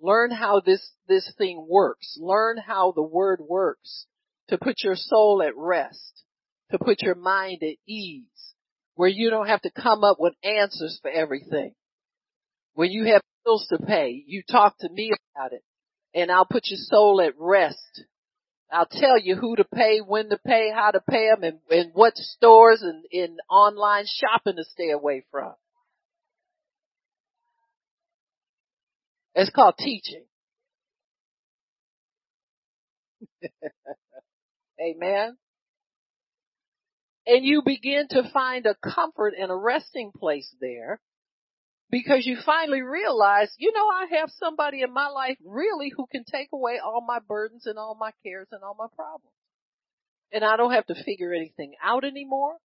Learn 0.00 0.30
how 0.30 0.62
this, 0.64 0.92
this 1.08 1.30
thing 1.36 1.66
works. 1.68 2.16
Learn 2.18 2.56
how 2.56 2.92
the 2.92 3.02
word 3.02 3.42
works 3.46 4.06
to 4.48 4.58
put 4.58 4.76
your 4.82 4.96
soul 4.96 5.42
at 5.42 5.56
rest, 5.56 6.24
to 6.70 6.78
put 6.78 7.02
your 7.02 7.14
mind 7.14 7.62
at 7.62 7.76
ease, 7.86 8.54
where 8.94 9.08
you 9.08 9.30
don't 9.30 9.48
have 9.48 9.62
to 9.62 9.70
come 9.70 10.04
up 10.04 10.18
with 10.20 10.34
answers 10.42 10.98
for 11.00 11.10
everything. 11.10 11.74
When 12.74 12.90
you 12.90 13.04
have 13.12 13.22
bills 13.44 13.66
to 13.70 13.78
pay, 13.78 14.22
you 14.26 14.42
talk 14.50 14.76
to 14.78 14.88
me 14.88 15.12
about 15.34 15.52
it 15.52 15.62
and 16.14 16.30
I'll 16.30 16.44
put 16.44 16.64
your 16.66 16.78
soul 16.78 17.20
at 17.20 17.34
rest. 17.38 18.04
I'll 18.70 18.86
tell 18.86 19.18
you 19.18 19.36
who 19.36 19.56
to 19.56 19.64
pay, 19.64 19.98
when 20.00 20.30
to 20.30 20.38
pay, 20.46 20.70
how 20.74 20.90
to 20.90 21.00
pay 21.00 21.28
them, 21.28 21.42
and, 21.42 21.58
and 21.70 21.90
what 21.94 22.16
stores 22.16 22.82
and, 22.82 23.04
and 23.12 23.38
online 23.50 24.04
shopping 24.06 24.56
to 24.56 24.64
stay 24.64 24.90
away 24.90 25.24
from. 25.30 25.52
It's 29.34 29.50
called 29.50 29.74
teaching. 29.78 30.24
Amen. 34.82 35.36
And 37.26 37.44
you 37.44 37.62
begin 37.64 38.08
to 38.10 38.28
find 38.32 38.66
a 38.66 38.74
comfort 38.74 39.34
and 39.38 39.50
a 39.50 39.56
resting 39.56 40.10
place 40.16 40.52
there 40.60 41.00
because 41.90 42.26
you 42.26 42.36
finally 42.44 42.82
realize, 42.82 43.52
you 43.58 43.72
know, 43.72 43.86
I 43.86 44.18
have 44.18 44.30
somebody 44.40 44.82
in 44.82 44.92
my 44.92 45.08
life 45.08 45.36
really 45.44 45.92
who 45.94 46.06
can 46.10 46.24
take 46.24 46.48
away 46.52 46.78
all 46.84 47.04
my 47.06 47.18
burdens 47.20 47.66
and 47.66 47.78
all 47.78 47.96
my 48.00 48.10
cares 48.24 48.48
and 48.50 48.62
all 48.64 48.74
my 48.76 48.86
problems. 48.96 49.34
And 50.32 50.42
I 50.42 50.56
don't 50.56 50.72
have 50.72 50.86
to 50.86 51.04
figure 51.04 51.32
anything 51.32 51.74
out 51.84 52.04
anymore. 52.04 52.56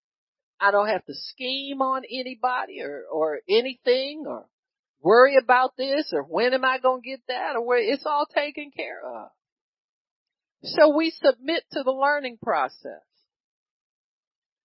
I 0.59 0.71
don't 0.71 0.87
have 0.87 1.05
to 1.05 1.13
scheme 1.13 1.81
on 1.81 2.03
anybody 2.09 2.81
or, 2.81 3.03
or 3.11 3.39
anything 3.47 4.23
or 4.25 4.45
worry 5.01 5.35
about 5.41 5.73
this 5.77 6.11
or 6.13 6.23
when 6.23 6.53
am 6.53 6.65
I 6.65 6.79
going 6.79 7.01
to 7.03 7.07
get 7.07 7.19
that 7.27 7.55
or 7.55 7.65
where 7.65 7.77
it's 7.77 8.05
all 8.05 8.25
taken 8.33 8.71
care 8.75 9.01
of. 9.05 9.29
So 10.63 10.95
we 10.95 11.11
submit 11.11 11.63
to 11.73 11.83
the 11.83 11.91
learning 11.91 12.37
process. 12.41 13.01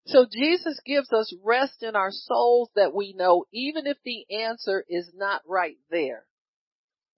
So 0.07 0.26
Jesus 0.31 0.81
gives 0.85 1.12
us 1.12 1.33
rest 1.44 1.83
in 1.83 1.94
our 1.94 2.11
souls 2.11 2.70
that 2.74 2.94
we 2.94 3.12
know 3.12 3.44
even 3.52 3.87
if 3.87 3.98
the 4.05 4.24
answer 4.42 4.85
is 4.88 5.11
not 5.14 5.42
right 5.46 5.76
there, 5.90 6.24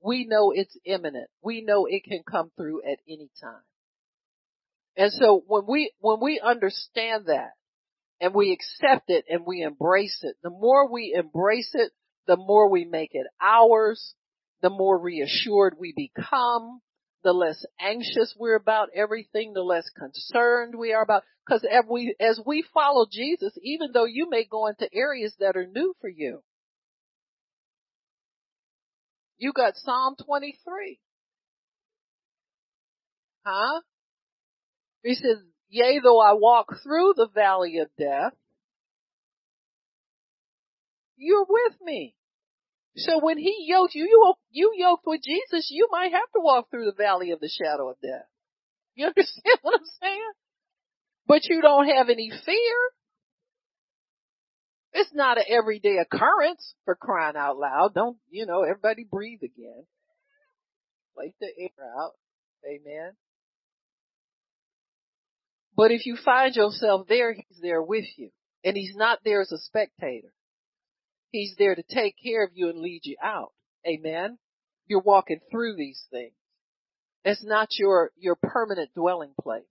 we 0.02 0.26
know 0.26 0.52
it's 0.54 0.76
imminent. 0.84 1.30
We 1.42 1.62
know 1.62 1.86
it 1.86 2.04
can 2.04 2.22
come 2.30 2.50
through 2.56 2.82
at 2.82 2.98
any 3.08 3.30
time. 3.40 3.62
And 4.96 5.10
so 5.12 5.42
when 5.46 5.62
we, 5.66 5.92
when 5.98 6.18
we 6.20 6.40
understand 6.44 7.26
that 7.26 7.52
and 8.20 8.34
we 8.34 8.52
accept 8.52 9.08
it 9.08 9.24
and 9.30 9.46
we 9.46 9.62
embrace 9.62 10.18
it, 10.22 10.36
the 10.42 10.50
more 10.50 10.92
we 10.92 11.14
embrace 11.16 11.70
it, 11.72 11.90
the 12.26 12.36
more 12.36 12.70
we 12.70 12.84
make 12.84 13.10
it 13.12 13.26
ours, 13.40 14.14
the 14.62 14.70
more 14.70 14.98
reassured 14.98 15.76
we 15.78 15.94
become, 15.96 16.80
the 17.24 17.32
less 17.32 17.64
anxious 17.80 18.34
we're 18.38 18.54
about 18.54 18.90
everything, 18.94 19.52
the 19.54 19.62
less 19.62 19.88
concerned 19.98 20.74
we 20.78 20.92
are 20.92 21.02
about. 21.02 21.24
Because 21.44 21.64
as 21.64 21.84
we, 21.90 22.14
as 22.20 22.40
we 22.46 22.64
follow 22.72 23.06
Jesus, 23.10 23.52
even 23.62 23.90
though 23.92 24.04
you 24.04 24.28
may 24.30 24.44
go 24.44 24.66
into 24.68 24.88
areas 24.94 25.34
that 25.40 25.56
are 25.56 25.66
new 25.66 25.94
for 26.00 26.08
you, 26.08 26.42
you 29.38 29.52
got 29.52 29.74
Psalm 29.76 30.14
23. 30.24 31.00
Huh? 33.44 33.80
He 35.02 35.14
says, 35.14 35.38
yea, 35.68 36.00
though 36.02 36.20
I 36.20 36.34
walk 36.34 36.76
through 36.82 37.14
the 37.16 37.28
valley 37.34 37.78
of 37.78 37.88
death, 37.98 38.32
you're 41.16 41.46
with 41.48 41.74
me. 41.82 42.16
So 42.96 43.18
when 43.18 43.38
he 43.38 43.66
yoked 43.68 43.94
you, 43.94 44.04
you, 44.04 44.34
you 44.50 44.72
yoked 44.76 45.06
with 45.06 45.20
Jesus, 45.22 45.68
you 45.70 45.88
might 45.90 46.12
have 46.12 46.30
to 46.34 46.40
walk 46.40 46.70
through 46.70 46.84
the 46.84 46.92
valley 46.96 47.32
of 47.32 47.40
the 47.40 47.48
shadow 47.48 47.90
of 47.90 47.96
death. 48.00 48.26
You 48.94 49.06
understand 49.06 49.58
what 49.62 49.80
I'm 49.80 49.86
saying? 50.00 50.32
But 51.26 51.44
you 51.46 51.60
don't 51.60 51.88
have 51.88 52.08
any 52.08 52.30
fear. 52.44 52.76
It's 54.92 55.12
not 55.12 55.38
an 55.38 55.44
everyday 55.48 55.96
occurrence 55.98 56.74
for 56.84 56.94
crying 56.94 57.36
out 57.36 57.58
loud. 57.58 57.94
Don't, 57.94 58.16
you 58.30 58.46
know, 58.46 58.62
everybody 58.62 59.04
breathe 59.10 59.42
again. 59.42 59.84
Let 61.16 61.32
the 61.40 61.48
air 61.58 61.90
out. 61.98 62.12
Amen. 62.64 63.12
But 65.76 65.90
if 65.90 66.06
you 66.06 66.16
find 66.24 66.54
yourself 66.54 67.08
there, 67.08 67.32
he's 67.32 67.58
there 67.60 67.82
with 67.82 68.04
you. 68.16 68.30
And 68.62 68.76
he's 68.76 68.94
not 68.94 69.18
there 69.24 69.40
as 69.40 69.50
a 69.50 69.58
spectator. 69.58 70.32
He's 71.34 71.56
there 71.58 71.74
to 71.74 71.82
take 71.82 72.14
care 72.22 72.44
of 72.44 72.52
you 72.54 72.68
and 72.68 72.78
lead 72.78 73.00
you 73.02 73.16
out. 73.20 73.50
Amen. 73.84 74.38
You're 74.86 75.00
walking 75.00 75.40
through 75.50 75.74
these 75.74 76.00
things. 76.08 76.36
It's 77.24 77.44
not 77.44 77.70
your, 77.76 78.12
your 78.16 78.36
permanent 78.40 78.94
dwelling 78.94 79.32
place. 79.42 79.64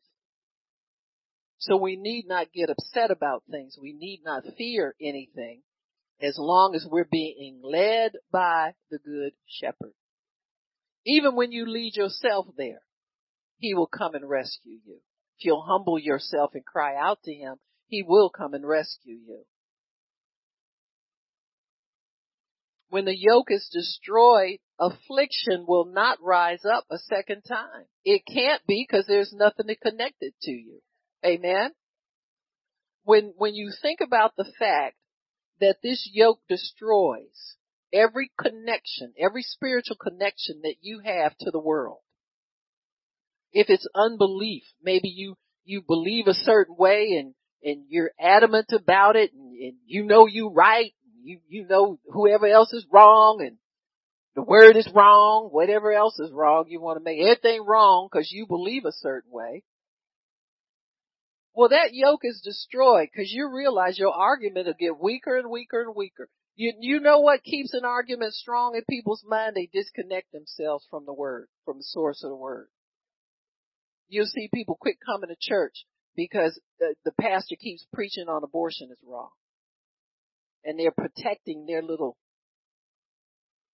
So 1.60 1.78
we 1.78 1.96
need 1.96 2.26
not 2.28 2.52
get 2.52 2.70
upset 2.70 3.12
about 3.12 3.44
things. 3.50 3.78
We 3.82 3.94
need 3.94 4.24
not 4.26 4.44
fear 4.58 4.94
anything 5.00 5.62
as 6.22 6.36
long 6.38 6.76
as 6.76 6.86
we're 6.86 7.08
being 7.10 7.62
led 7.64 8.12
by 8.30 8.74
the 8.92 8.98
good 8.98 9.32
shepherd. 9.48 9.94
Even 11.06 11.34
when 11.34 11.54
you 11.54 11.66
lead 11.66 11.96
yourself 11.96 12.48
there, 12.58 12.82
he 13.58 13.74
will 13.74 13.88
come 13.88 14.16
and 14.16 14.28
rescue 14.30 14.80
you. 14.86 14.98
If 15.40 15.46
you'll 15.46 15.66
humble 15.66 15.98
yourself 15.98 16.52
and 16.56 16.66
cry 16.66 16.98
out 16.98 17.20
to 17.24 17.34
him, 17.34 17.56
he 17.88 18.04
will 18.06 18.30
come 18.30 18.54
and 18.54 18.68
rescue 18.68 19.16
you. 19.16 19.46
When 22.94 23.06
the 23.06 23.18
yoke 23.18 23.48
is 23.50 23.68
destroyed, 23.74 24.60
affliction 24.80 25.66
will 25.68 25.86
not 25.86 26.22
rise 26.22 26.64
up 26.64 26.86
a 26.92 27.00
second 27.00 27.42
time. 27.42 27.86
It 28.06 28.22
can't 28.32 28.62
be 28.68 28.86
because 28.88 29.08
there's 29.08 29.34
nothing 29.34 29.66
to 29.66 29.76
connect 29.76 30.18
it 30.22 30.36
to 30.44 30.52
you. 30.52 30.80
Amen. 31.26 31.72
When, 33.04 33.34
when 33.36 33.56
you 33.56 33.72
think 33.82 34.00
about 34.00 34.34
the 34.38 34.46
fact 34.60 34.96
that 35.60 35.78
this 35.82 36.08
yoke 36.14 36.42
destroys 36.48 37.56
every 37.92 38.30
connection, 38.40 39.14
every 39.20 39.42
spiritual 39.42 39.98
connection 40.00 40.62
that 40.62 40.76
you 40.82 41.02
have 41.04 41.36
to 41.40 41.50
the 41.50 41.60
world. 41.60 42.02
If 43.54 43.72
it's 43.72 43.88
unbelief, 43.96 44.66
maybe 44.84 45.10
you, 45.10 45.34
you 45.66 45.82
believe 45.82 46.28
a 46.28 46.36
certain 46.36 46.76
way 46.78 47.18
and, 47.20 47.34
and 47.64 47.86
you're 47.90 48.12
adamant 48.20 48.72
about 48.72 49.16
it 49.16 49.34
and, 49.34 49.52
and 49.60 49.78
you 49.84 50.04
know 50.04 50.28
you 50.28 50.50
right, 50.50 50.94
you, 51.24 51.40
you 51.48 51.68
know 51.68 52.00
whoever 52.12 52.48
else 52.48 52.74
is 52.74 52.86
wrong 52.92 53.42
and 53.42 53.58
the 54.36 54.42
word 54.42 54.76
is 54.76 54.90
wrong, 54.94 55.50
whatever 55.52 55.94
else 55.94 56.18
is 56.20 56.32
wrong, 56.32 56.66
you 56.68 56.82
want 56.82 56.98
to 56.98 57.04
make 57.04 57.20
everything 57.20 57.64
wrong 57.66 58.10
because 58.12 58.32
you 58.32 58.48
believe 58.48 58.86
a 58.86 58.92
certain 58.92 59.32
way. 59.32 59.64
Well, 61.56 61.70
that 61.70 61.94
yoke 61.94 62.22
is 62.24 62.42
destroyed 62.44 63.10
because 63.14 63.32
you 63.32 63.48
realize 63.54 64.00
your 64.00 64.12
argument 64.12 64.66
will 64.66 64.74
get 64.80 65.00
weaker 65.00 65.38
and 65.38 65.52
weaker 65.52 65.84
and 65.84 65.96
weaker. 65.96 66.30
You, 66.56 66.74
you 66.80 67.00
know 67.00 67.20
what 67.20 67.44
keeps 67.44 67.74
an 67.74 67.86
argument 67.86 68.34
strong 68.34 68.76
in 68.76 68.84
people's 68.90 69.24
mind? 69.28 69.56
They 69.56 69.70
disconnect 69.72 70.32
themselves 70.32 70.86
from 70.90 71.06
the 71.06 71.14
word, 71.14 71.48
from 71.66 71.78
the 71.78 71.84
source 71.84 72.24
of 72.24 72.30
the 72.30 72.36
word. 72.36 72.70
You'll 74.08 74.26
see 74.26 74.50
people 74.54 74.78
quit 74.80 74.98
coming 75.04 75.30
to 75.30 75.36
church 75.40 75.86
because 76.16 76.60
the, 76.80 76.96
the 77.06 77.12
pastor 77.20 77.56
keeps 77.56 77.86
preaching 77.94 78.28
on 78.28 78.44
abortion 78.44 78.90
is 78.92 78.98
wrong. 79.06 79.30
And 80.66 80.80
they're 80.80 80.92
protecting 80.92 81.66
their 81.66 81.82
little 81.82 82.18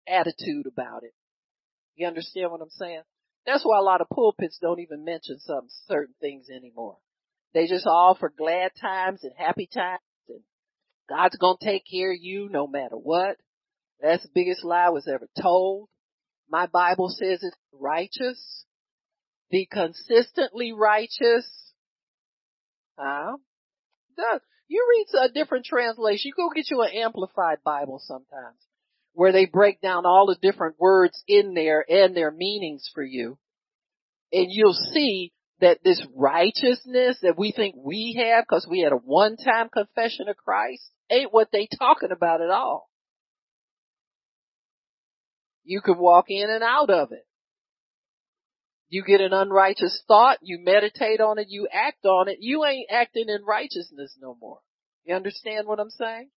attitude 0.08 0.66
about 0.66 1.04
it. 1.04 1.14
You 1.96 2.08
understand 2.08 2.52
what 2.52 2.62
I'm 2.62 2.70
saying? 2.70 3.02
That's 3.46 3.64
why 3.64 3.78
a 3.78 3.84
lot 3.84 4.02
of 4.02 4.10
pulpits 4.10 4.58
don't 4.62 4.80
even 4.80 5.04
mention 5.04 5.40
some 5.40 5.68
certain 5.88 6.16
things 6.20 6.48
anymore. 6.50 6.98
They 7.54 7.68
just 7.68 7.86
offer 7.88 8.32
glad 8.36 8.72
times 8.80 9.24
and 9.24 9.34
happy 9.38 9.68
times 9.74 10.00
and 10.28 10.42
God's 11.10 11.38
gonna 11.38 11.58
take 11.62 11.84
care 11.90 12.12
of 12.14 12.20
you 12.22 12.50
no 12.50 12.68
matter 12.68 12.96
what. 12.96 13.38
That's 14.02 14.24
the 14.24 14.30
biggest 14.34 14.64
lie 14.64 14.90
was 14.90 15.08
ever 15.08 15.28
told. 15.42 15.90
My 16.50 16.68
Bible 16.68 17.10
says 17.10 17.40
it's 17.42 17.58
righteous. 17.74 18.66
Be 19.50 19.66
consistently 19.66 20.72
righteous. 20.74 21.74
Huh? 22.98 23.38
You 24.70 24.86
read 24.88 25.24
a 25.24 25.34
different 25.34 25.66
translation. 25.66 26.22
You 26.30 26.34
go 26.36 26.50
get 26.54 26.70
you 26.70 26.82
an 26.82 26.92
amplified 26.94 27.58
Bible 27.66 28.00
sometimes 28.02 28.58
where 29.14 29.32
they 29.32 29.46
break 29.46 29.82
down 29.82 30.06
all 30.06 30.28
the 30.28 30.38
different 30.42 30.76
words 30.80 31.22
in 31.28 31.56
there 31.56 31.84
and 31.90 32.16
their 32.16 32.32
meanings 32.32 32.90
for 32.94 33.04
you. 33.04 33.38
And 34.32 34.46
you'll 34.50 34.78
see 34.94 35.34
that 35.60 35.80
this 35.84 36.02
righteousness 36.16 37.18
that 37.24 37.38
we 37.38 37.52
think 37.52 37.76
we 37.78 38.24
have 38.24 38.46
because 38.48 38.68
we 38.70 38.82
had 38.82 38.94
a 38.94 38.98
one-time 38.98 39.70
confession 39.70 40.30
of 40.30 40.38
Christ 40.38 40.84
ain't 41.10 41.34
what 41.34 41.50
they 41.52 41.68
talking 41.80 42.12
about 42.12 42.42
at 42.42 42.52
all. 42.52 42.90
You 45.64 45.82
can 45.82 45.98
walk 45.98 46.26
in 46.30 46.50
and 46.50 46.64
out 46.64 46.92
of 46.92 47.12
it. 47.12 47.26
You 48.90 49.04
get 49.04 49.22
an 49.22 49.34
unrighteous 49.34 50.04
thought, 50.08 50.40
you 50.42 50.60
meditate 50.60 51.22
on 51.22 51.38
it, 51.38 51.48
you 51.50 51.68
act 51.72 52.06
on 52.06 52.28
it, 52.28 52.38
you 52.40 52.66
ain't 52.66 52.90
acting 52.92 53.30
in 53.30 53.44
righteousness 53.46 54.18
no 54.20 54.36
more. 54.42 54.60
You 55.06 55.16
understand 55.16 55.68
what 55.68 55.80
I'm 55.80 55.92
saying? 55.92 56.30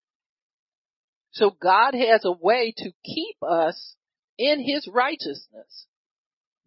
So 1.32 1.50
God 1.50 1.94
has 1.94 2.24
a 2.24 2.32
way 2.32 2.74
to 2.76 2.92
keep 3.04 3.36
us 3.42 3.96
in 4.36 4.60
His 4.60 4.86
righteousness. 4.92 5.86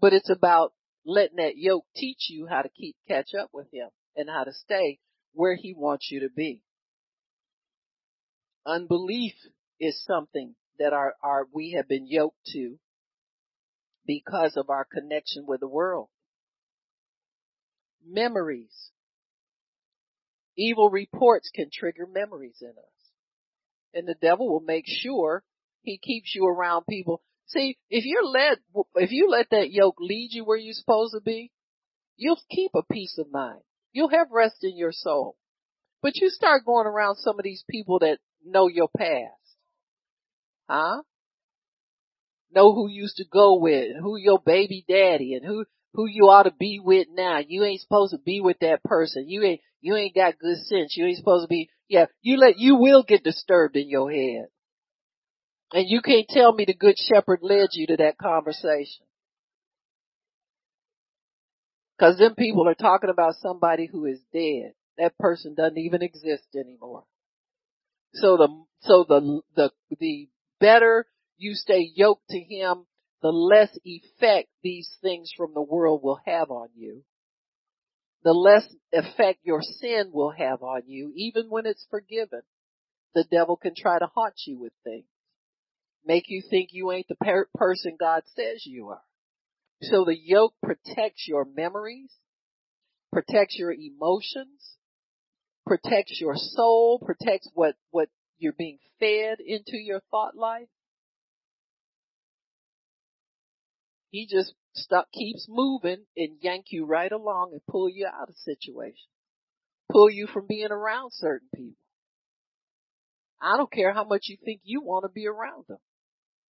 But 0.01 0.13
it's 0.13 0.29
about 0.29 0.73
letting 1.05 1.37
that 1.37 1.55
yoke 1.55 1.85
teach 1.95 2.29
you 2.29 2.47
how 2.49 2.63
to 2.63 2.69
keep, 2.69 2.95
catch 3.07 3.29
up 3.39 3.49
with 3.53 3.67
Him 3.71 3.89
and 4.15 4.27
how 4.27 4.43
to 4.43 4.53
stay 4.53 4.99
where 5.33 5.55
He 5.55 5.75
wants 5.77 6.09
you 6.09 6.21
to 6.21 6.29
be. 6.35 6.61
Unbelief 8.65 9.33
is 9.79 10.03
something 10.03 10.55
that 10.79 10.93
our, 10.93 11.13
our, 11.23 11.47
we 11.53 11.75
have 11.77 11.87
been 11.87 12.07
yoked 12.07 12.43
to 12.53 12.79
because 14.05 14.55
of 14.57 14.69
our 14.69 14.85
connection 14.85 15.45
with 15.47 15.59
the 15.59 15.67
world. 15.67 16.09
Memories. 18.05 18.91
Evil 20.57 20.89
reports 20.89 21.49
can 21.53 21.69
trigger 21.71 22.07
memories 22.07 22.57
in 22.61 22.69
us 22.69 22.95
and 23.95 24.07
the 24.07 24.15
devil 24.21 24.51
will 24.51 24.59
make 24.59 24.85
sure 24.85 25.43
he 25.81 25.97
keeps 25.97 26.35
you 26.35 26.45
around 26.45 26.85
people. 26.87 27.21
See, 27.47 27.77
if 27.89 28.03
you're 28.05 28.25
led, 28.25 28.57
if 28.95 29.11
you 29.11 29.29
let 29.29 29.49
that 29.51 29.71
yoke 29.71 29.97
lead 29.99 30.29
you 30.31 30.43
where 30.43 30.57
you're 30.57 30.73
supposed 30.73 31.13
to 31.13 31.21
be, 31.21 31.51
you'll 32.17 32.39
keep 32.51 32.71
a 32.75 32.83
peace 32.91 33.17
of 33.17 33.31
mind. 33.31 33.61
You'll 33.93 34.09
have 34.09 34.27
rest 34.31 34.57
in 34.63 34.77
your 34.77 34.91
soul. 34.91 35.37
But 36.01 36.17
you 36.17 36.29
start 36.29 36.65
going 36.65 36.85
around 36.85 37.15
some 37.15 37.39
of 37.39 37.43
these 37.43 37.63
people 37.69 37.99
that 37.99 38.19
know 38.45 38.67
your 38.67 38.89
past. 38.95 39.31
Huh? 40.69 41.03
Know 42.55 42.73
who 42.73 42.87
you 42.87 43.01
used 43.01 43.17
to 43.17 43.25
go 43.25 43.59
with, 43.59 43.97
who 44.01 44.15
your 44.15 44.39
baby 44.39 44.85
daddy, 44.87 45.33
and 45.33 45.45
who, 45.45 45.65
who 45.93 46.07
you 46.07 46.29
ought 46.29 46.43
to 46.43 46.53
be 46.57 46.79
with 46.81 47.07
now. 47.11 47.39
You 47.45 47.65
ain't 47.65 47.81
supposed 47.81 48.13
to 48.13 48.17
be 48.17 48.39
with 48.39 48.59
that 48.61 48.81
person. 48.81 49.27
You 49.27 49.43
ain't, 49.43 49.61
you 49.81 49.93
ain't 49.95 50.15
got 50.15 50.39
good 50.39 50.57
sense. 50.59 50.95
You 50.95 51.05
ain't 51.05 51.17
supposed 51.17 51.43
to 51.43 51.49
be, 51.49 51.69
yeah, 51.89 52.05
you 52.21 52.37
let, 52.37 52.57
you 52.57 52.77
will 52.77 53.03
get 53.03 53.25
disturbed 53.25 53.75
in 53.75 53.89
your 53.89 54.09
head. 54.09 54.45
And 55.73 55.89
you 55.89 56.01
can't 56.01 56.27
tell 56.29 56.53
me 56.53 56.63
the 56.65 56.73
good 56.73 56.95
shepherd 56.97 57.39
led 57.41 57.69
you 57.73 57.87
to 57.87 57.97
that 57.97 58.17
conversation. 58.17 59.05
Cause 61.99 62.17
them 62.17 62.35
people 62.35 62.67
are 62.69 62.75
talking 62.75 63.09
about 63.09 63.35
somebody 63.41 63.87
who 63.91 64.05
is 64.05 64.19
dead. 64.31 64.73
That 64.97 65.17
person 65.17 65.55
doesn't 65.55 65.77
even 65.77 66.01
exist 66.01 66.47
anymore. 66.55 67.03
So 68.13 68.37
the, 68.37 68.47
so 68.81 69.05
the, 69.07 69.41
the, 69.55 69.71
the 69.99 70.29
better 70.59 71.05
you 71.37 71.53
stay 71.53 71.91
yoked 71.95 72.29
to 72.29 72.39
him, 72.39 72.85
the 73.21 73.29
less 73.29 73.77
effect 73.83 74.49
these 74.63 74.89
things 75.01 75.31
from 75.35 75.53
the 75.53 75.61
world 75.61 76.01
will 76.03 76.19
have 76.25 76.51
on 76.51 76.69
you 76.75 77.03
the 78.25 78.33
less 78.33 78.67
effect 78.91 79.39
your 79.43 79.61
sin 79.61 80.09
will 80.11 80.31
have 80.31 80.63
on 80.63 80.81
you, 80.87 81.13
even 81.15 81.45
when 81.47 81.67
it's 81.67 81.85
forgiven. 81.91 82.41
The 83.13 83.23
devil 83.23 83.55
can 83.55 83.73
try 83.77 83.99
to 83.99 84.07
haunt 84.13 84.33
you 84.47 84.59
with 84.59 84.73
things. 84.83 85.05
Make 86.03 86.25
you 86.27 86.41
think 86.49 86.69
you 86.71 86.91
ain't 86.91 87.07
the 87.07 87.15
per- 87.15 87.47
person 87.53 87.95
God 87.99 88.23
says 88.35 88.65
you 88.65 88.89
are. 88.89 89.03
So 89.83 90.05
the 90.05 90.17
yoke 90.17 90.55
protects 90.63 91.27
your 91.27 91.45
memories, 91.45 92.11
protects 93.13 93.57
your 93.59 93.71
emotions, 93.71 94.75
protects 95.67 96.19
your 96.19 96.35
soul, 96.35 96.99
protects 96.99 97.47
what, 97.53 97.75
what 97.91 98.09
you're 98.39 98.53
being 98.53 98.79
fed 98.99 99.37
into 99.39 99.77
your 99.77 100.01
thought 100.09 100.35
life. 100.35 100.67
He 104.09 104.27
just 104.27 104.53
stop, 104.75 105.07
keeps 105.11 105.47
moving 105.49 106.05
and 106.15 106.37
yank 106.41 106.67
you 106.69 106.85
right 106.85 107.11
along 107.11 107.51
and 107.51 107.61
pull 107.69 107.89
you 107.89 108.07
out 108.07 108.29
of 108.29 108.35
situations. 108.37 109.07
Pull 109.91 110.09
you 110.09 110.27
from 110.27 110.47
being 110.47 110.71
around 110.71 111.11
certain 111.13 111.49
people. 111.53 111.75
I 113.41 113.57
don't 113.57 113.71
care 113.71 113.93
how 113.93 114.03
much 114.03 114.23
you 114.27 114.37
think 114.43 114.61
you 114.63 114.81
want 114.81 115.03
to 115.03 115.09
be 115.09 115.27
around 115.27 115.65
them. 115.67 115.77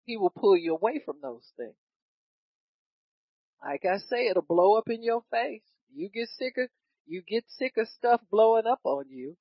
He 0.05 0.17
will 0.17 0.31
pull 0.31 0.57
you 0.57 0.73
away 0.75 0.99
from 1.05 1.17
those 1.21 1.51
things. 1.55 1.75
Like 3.63 3.85
I 3.85 3.97
say, 3.97 4.27
it'll 4.27 4.41
blow 4.41 4.77
up 4.77 4.89
in 4.89 5.03
your 5.03 5.23
face. 5.31 5.61
You 5.93 6.09
get 6.09 6.29
sick 6.29 6.55
of, 6.57 6.69
you 7.05 7.21
get 7.21 7.45
sick 7.47 7.73
of 7.77 7.87
stuff 7.87 8.21
blowing 8.31 8.65
up 8.65 8.79
on 8.83 9.05
you. 9.09 9.37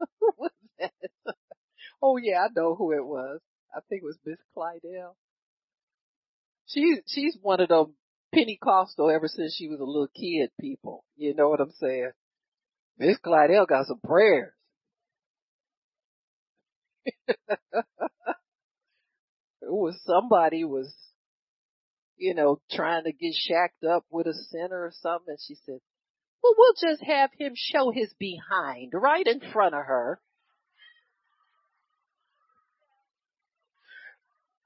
What's 0.36 0.54
that? 0.78 0.92
oh 2.02 2.16
yeah, 2.18 2.40
I 2.44 2.48
know 2.54 2.74
who 2.74 2.92
it 2.92 3.04
was. 3.04 3.40
I 3.74 3.80
think 3.88 4.02
it 4.02 4.06
was 4.06 4.18
Miss 4.24 4.38
Clydell. 4.56 5.14
She 6.66 6.96
she's 7.06 7.36
one 7.40 7.60
of 7.60 7.68
them 7.68 7.94
Pentecostal 8.34 9.10
ever 9.10 9.28
since 9.28 9.54
she 9.54 9.68
was 9.68 9.80
a 9.80 9.84
little 9.84 10.08
kid 10.08 10.50
people. 10.60 11.04
You 11.16 11.34
know 11.34 11.48
what 11.48 11.60
I'm 11.60 11.72
saying? 11.72 12.12
Miss 12.98 13.18
Clydell 13.18 13.66
got 13.66 13.86
some 13.86 14.00
prayers. 14.04 14.52
it 17.28 17.44
was 19.62 20.00
somebody 20.06 20.64
was, 20.64 20.94
you 22.16 22.34
know, 22.34 22.60
trying 22.70 23.04
to 23.04 23.12
get 23.12 23.34
shacked 23.34 23.84
up 23.84 24.04
with 24.10 24.26
a 24.26 24.34
sinner 24.34 24.84
or 24.84 24.92
something 25.00 25.32
and 25.32 25.38
she 25.46 25.56
said, 25.66 25.80
well, 26.42 26.54
we'll 26.56 26.74
just 26.90 27.02
have 27.02 27.30
him 27.38 27.52
show 27.54 27.90
his 27.90 28.12
behind 28.18 28.92
right 28.94 29.26
in 29.26 29.40
front 29.52 29.74
of 29.74 29.84
her. 29.84 30.20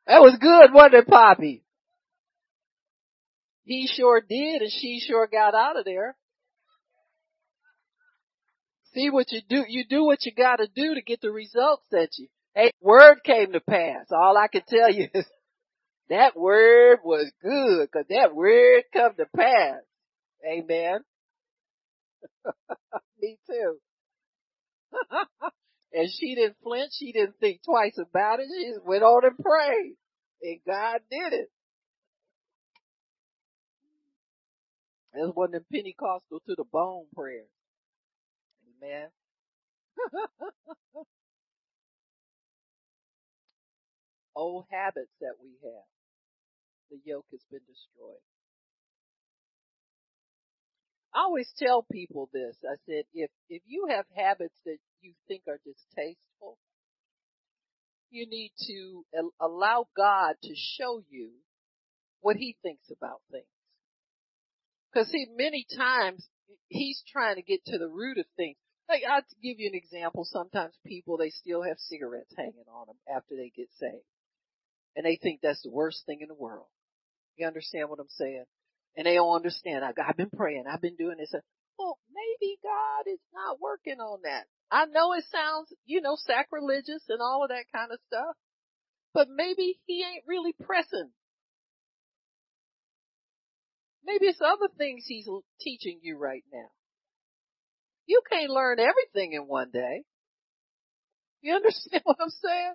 That 0.09 0.23
was 0.23 0.39
good, 0.41 0.73
wasn't 0.73 0.95
it, 0.95 1.07
Poppy? 1.07 1.63
He 3.65 3.87
sure 3.87 4.23
did 4.27 4.63
and 4.63 4.71
she 4.73 5.01
sure 5.07 5.29
got 5.31 5.55
out 5.55 5.79
of 5.79 5.85
there. 5.85 6.17
See 8.95 9.11
what 9.11 9.31
you 9.31 9.43
do, 9.47 9.65
you 9.69 9.85
do 9.87 10.05
what 10.05 10.25
you 10.25 10.33
gotta 10.35 10.67
do 10.75 10.95
to 10.95 11.03
get 11.03 11.21
the 11.21 11.31
results 11.31 11.85
that 11.91 12.09
you, 12.17 12.29
hey, 12.55 12.73
word 12.81 13.19
came 13.23 13.53
to 13.53 13.61
pass. 13.61 14.07
All 14.11 14.39
I 14.39 14.49
can 14.49 14.63
tell 14.67 14.91
you 14.91 15.09
is 15.13 15.27
that 16.09 16.35
word 16.35 17.01
was 17.05 17.31
good 17.43 17.93
cause 17.93 18.07
that 18.09 18.35
word 18.35 18.85
come 18.95 19.13
to 19.19 19.27
pass. 19.37 19.83
Amen. 20.51 21.01
Me 23.21 23.37
too. 23.47 23.77
and 25.93 26.09
she 26.11 26.35
didn't 26.35 26.57
flinch. 26.63 26.93
She 26.99 27.13
didn't 27.13 27.39
think 27.41 27.61
twice 27.65 27.99
about 27.99 28.41
it. 28.41 28.49
She 28.49 28.71
just 28.71 28.85
went 28.85 29.03
on 29.03 29.25
and 29.25 29.39
prayed. 29.39 29.97
And 30.43 30.61
God 30.67 31.01
did 31.11 31.33
it. 31.33 31.51
That's 35.13 35.35
one 35.35 35.47
of 35.47 35.53
them 35.53 35.65
Pentecostal 35.73 36.41
to 36.47 36.55
the 36.57 36.65
bone 36.71 37.07
prayers. 37.15 37.49
Amen. 38.83 39.09
Old 44.37 44.67
habits 44.71 45.11
that 45.21 45.35
we 45.43 45.51
have. 45.65 45.87
The 46.91 46.99
yoke 47.05 47.27
has 47.33 47.41
been 47.51 47.61
destroyed. 47.67 48.23
I 51.15 51.21
always 51.21 51.51
tell 51.59 51.87
people 51.91 52.29
this. 52.33 52.57
I 52.65 52.77
said, 52.87 53.05
if, 53.15 53.31
if 53.49 53.63
you 53.67 53.87
have 53.91 54.05
habits 54.15 54.59
that 54.65 54.79
you 55.01 55.15
think 55.27 55.43
are 55.49 55.61
distasteful, 55.65 56.59
you 58.11 58.27
need 58.29 58.53
to 58.67 59.05
allow 59.41 59.87
God 59.97 60.35
to 60.43 60.55
show 60.55 61.03
you 61.09 61.31
what 62.21 62.37
he 62.37 62.57
thinks 62.63 62.91
about 62.91 63.21
things. 63.31 63.45
Cause 64.95 65.09
see, 65.09 65.27
many 65.37 65.67
times 65.77 66.27
he's 66.69 67.03
trying 67.11 67.37
to 67.37 67.43
get 67.43 67.65
to 67.67 67.79
the 67.79 67.89
root 67.89 68.19
of 68.19 68.25
things. 68.37 68.57
Like, 68.89 69.03
I'll 69.09 69.21
give 69.43 69.61
you 69.61 69.69
an 69.69 69.77
example. 69.77 70.25
Sometimes 70.25 70.75
people, 70.87 71.19
they 71.19 71.29
still 71.29 71.63
have 71.63 71.79
cigarettes 71.79 72.33
hanging 72.37 72.65
on 72.73 72.87
them 72.87 72.97
after 73.15 73.37
they 73.37 73.53
get 73.55 73.69
saved. 73.79 74.05
And 74.97 75.05
they 75.05 75.19
think 75.23 75.41
that's 75.43 75.63
the 75.63 75.71
worst 75.71 76.05
thing 76.07 76.21
in 76.23 76.29
the 76.29 76.35
world. 76.35 76.67
You 77.37 77.47
understand 77.47 77.91
what 77.91 78.01
I'm 78.01 78.09
saying? 78.09 78.45
And 78.97 79.07
they 79.07 79.15
don't 79.15 79.35
understand. 79.35 79.85
I, 79.85 79.93
I've 80.07 80.17
been 80.17 80.31
praying. 80.31 80.65
I've 80.71 80.81
been 80.81 80.97
doing 80.97 81.17
this. 81.19 81.33
Well, 81.79 81.99
maybe 82.13 82.59
God 82.63 83.11
is 83.11 83.21
not 83.33 83.61
working 83.61 84.01
on 84.01 84.21
that. 84.25 84.47
I 84.71 84.87
know 84.87 85.13
it 85.15 85.25
sounds, 85.33 85.73
you 85.87 86.01
know, 86.01 86.17
sacrilegious 86.17 87.05
and 87.09 87.21
all 87.23 87.45
of 87.45 87.51
that 87.51 87.65
kind 87.75 87.91
of 87.93 87.99
stuff, 88.07 88.37
but 89.15 89.29
maybe 89.31 89.79
he 89.87 90.05
ain't 90.05 90.25
really 90.27 90.53
pressing. 90.53 91.11
Maybe 94.05 94.27
it's 94.27 94.41
other 94.41 94.69
things 94.77 95.05
he's 95.07 95.29
teaching 95.61 96.01
you 96.03 96.19
right 96.19 96.45
now. 96.53 96.69
You 98.07 98.23
can't 98.31 98.51
learn 98.51 98.79
everything 98.81 99.35
in 99.35 99.43
one 99.43 99.71
day. 99.71 100.03
You 101.43 101.55
understand 101.55 102.03
what 102.05 102.17
I'm 102.21 102.31
saying? 102.31 102.75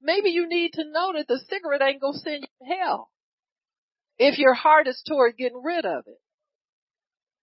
Maybe 0.00 0.30
you 0.30 0.48
need 0.48 0.72
to 0.74 0.84
know 0.84 1.12
that 1.14 1.28
the 1.28 1.40
cigarette 1.48 1.82
ain't 1.82 2.00
gonna 2.00 2.18
send 2.18 2.42
you 2.42 2.66
to 2.66 2.74
hell. 2.74 3.10
If 4.18 4.38
your 4.38 4.54
heart 4.54 4.86
is 4.86 5.02
toward 5.06 5.36
getting 5.36 5.62
rid 5.62 5.84
of 5.84 6.04
it. 6.06 6.20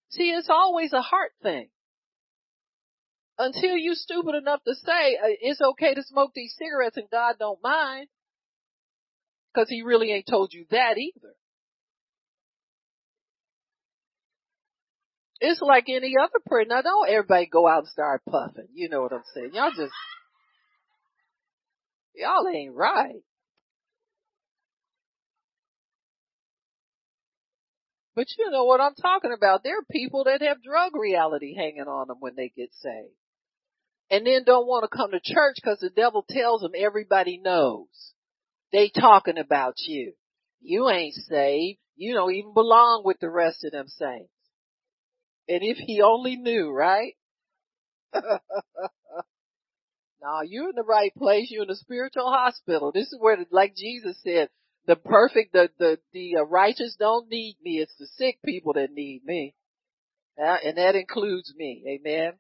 See, 0.10 0.32
it's 0.32 0.50
always 0.50 0.94
a 0.94 1.02
heart 1.02 1.32
thing 1.42 1.70
until 3.38 3.76
you're 3.78 3.96
stupid 3.96 4.36
enough 4.36 4.62
to 4.66 4.76
say 4.76 5.16
uh, 5.16 5.36
it's 5.42 5.62
okay 5.62 5.94
to 5.94 6.04
smoke 6.04 6.32
these 6.36 6.54
cigarettes 6.58 6.98
and 6.98 7.10
God 7.10 7.36
don't 7.40 7.62
mind, 7.64 8.08
because 9.54 9.70
He 9.70 9.82
really 9.82 10.12
ain't 10.12 10.28
told 10.28 10.54
you 10.54 10.66
that 10.72 10.98
either. 10.98 11.34
It's 15.40 15.62
like 15.62 15.86
any 15.90 16.14
other 16.22 16.40
prayer. 16.46 16.66
Now 16.68 16.82
don't 16.82 17.10
everybody 17.10 17.48
go 17.48 17.68
out 17.68 17.80
and 17.80 17.88
start 17.88 18.22
puffing. 18.30 18.68
You 18.74 18.90
know 18.90 19.02
what 19.02 19.12
I'm 19.12 19.24
saying? 19.34 19.52
Y'all 19.54 19.72
just, 19.72 19.94
y'all 22.14 22.48
ain't 22.48 22.76
right. 22.76 23.24
But 28.16 28.28
you 28.38 28.50
know 28.52 28.66
what 28.66 28.82
I'm 28.82 28.96
talking 28.96 29.34
about. 29.34 29.64
There 29.64 29.78
are 29.78 29.86
people 29.90 30.26
that 30.26 30.42
have 30.42 30.64
drug 30.64 30.96
reality 30.96 31.56
hanging 31.56 31.88
on 31.88 32.08
them 32.08 32.18
when 32.20 32.36
they 32.36 32.52
get 32.56 32.70
saved 32.74 33.16
and 34.12 34.28
then 34.28 34.44
don't 34.44 34.68
want 34.68 34.84
to 34.84 34.96
come 34.96 35.12
to 35.12 35.22
church 35.24 35.56
because 35.56 35.80
the 35.80 35.90
devil 35.90 36.26
tells 36.30 36.62
them 36.62 36.74
everybody 36.78 37.40
knows. 37.42 37.88
They 38.74 38.90
talking 38.90 39.38
about 39.38 39.76
you. 39.78 40.14
You 40.60 40.90
ain't 40.90 41.16
saved. 41.16 41.80
You 41.96 42.14
don't 42.14 42.34
even 42.34 42.54
belong 42.54 43.04
with 43.06 43.20
the 43.22 43.30
rest 43.30 43.64
of 43.64 43.72
them 43.72 43.88
saints. 43.88 44.30
And 45.48 45.62
if 45.64 45.78
he 45.78 46.02
only 46.02 46.36
knew, 46.36 46.72
right? 46.72 47.14
now 48.14 48.32
you're 50.46 50.70
in 50.70 50.76
the 50.76 50.84
right 50.84 51.14
place. 51.16 51.48
You're 51.50 51.64
in 51.64 51.70
a 51.70 51.76
spiritual 51.76 52.30
hospital. 52.30 52.92
This 52.94 53.08
is 53.08 53.18
where, 53.20 53.38
like 53.50 53.76
Jesus 53.78 54.20
said, 54.24 54.50
the 54.88 54.96
perfect, 54.96 55.54
the, 55.54 55.70
the, 55.78 56.00
the 56.14 56.38
uh, 56.38 56.44
righteous 56.44 56.96
don't 56.98 57.30
need 57.30 57.58
me. 57.62 57.80
It's 57.80 57.96
the 58.00 58.08
sick 58.18 58.40
people 58.44 58.74
that 58.74 58.92
need 58.92 59.24
me. 59.24 59.56
Uh, 60.42 60.58
and 60.66 60.78
that 60.78 60.96
includes 60.96 61.54
me. 61.56 61.84
Amen. 61.88 62.34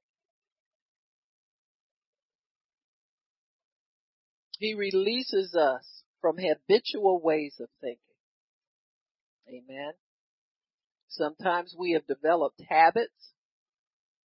He 4.59 4.73
releases 4.73 5.55
us 5.55 6.03
from 6.21 6.37
habitual 6.37 7.19
ways 7.21 7.55
of 7.59 7.67
thinking. 7.79 7.97
Amen. 9.49 9.93
Sometimes 11.09 11.75
we 11.77 11.91
have 11.93 12.07
developed 12.07 12.61
habits 12.69 13.33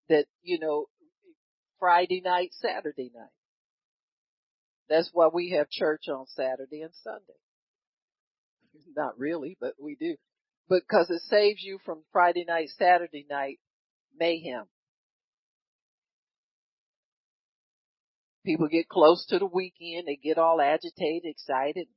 that, 0.09 0.27
you 0.43 0.59
know, 0.59 0.87
Friday 1.79 2.21
night, 2.25 2.51
Saturday 2.53 3.11
night. 3.15 3.29
That's 4.89 5.11
why 5.13 5.29
we 5.33 5.51
have 5.51 5.71
church 5.71 6.09
on 6.09 6.27
Saturday 6.27 6.83
and 6.83 6.93
Sunday. 7.03 7.39
Not 8.97 9.19
really, 9.19 9.57
but 9.61 9.75
we 9.81 9.97
do. 9.97 10.17
Because 10.69 11.11
it 11.11 11.23
saves 11.29 11.63
you 11.63 11.79
from 11.85 12.05
Friday 12.13 12.45
night, 12.47 12.69
Saturday 12.79 13.27
night 13.29 13.59
mayhem. 14.19 14.65
People 18.45 18.69
get 18.69 18.89
close 18.89 19.25
to 19.29 19.39
the 19.39 19.47
weekend, 19.47 20.07
they 20.07 20.17
get 20.17 20.39
all 20.39 20.61
agitated, 20.61 21.25
excited, 21.25 21.89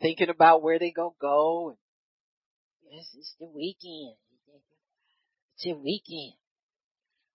thinking 0.00 0.28
about 0.28 0.62
where 0.62 0.78
they 0.78 0.90
gonna 0.90 1.10
go. 1.20 1.70
And, 1.70 1.78
yes, 2.90 3.06
it's 3.16 3.34
the 3.38 3.46
weekend. 3.46 4.16
It's 5.54 5.64
the 5.64 5.74
weekend. 5.74 6.34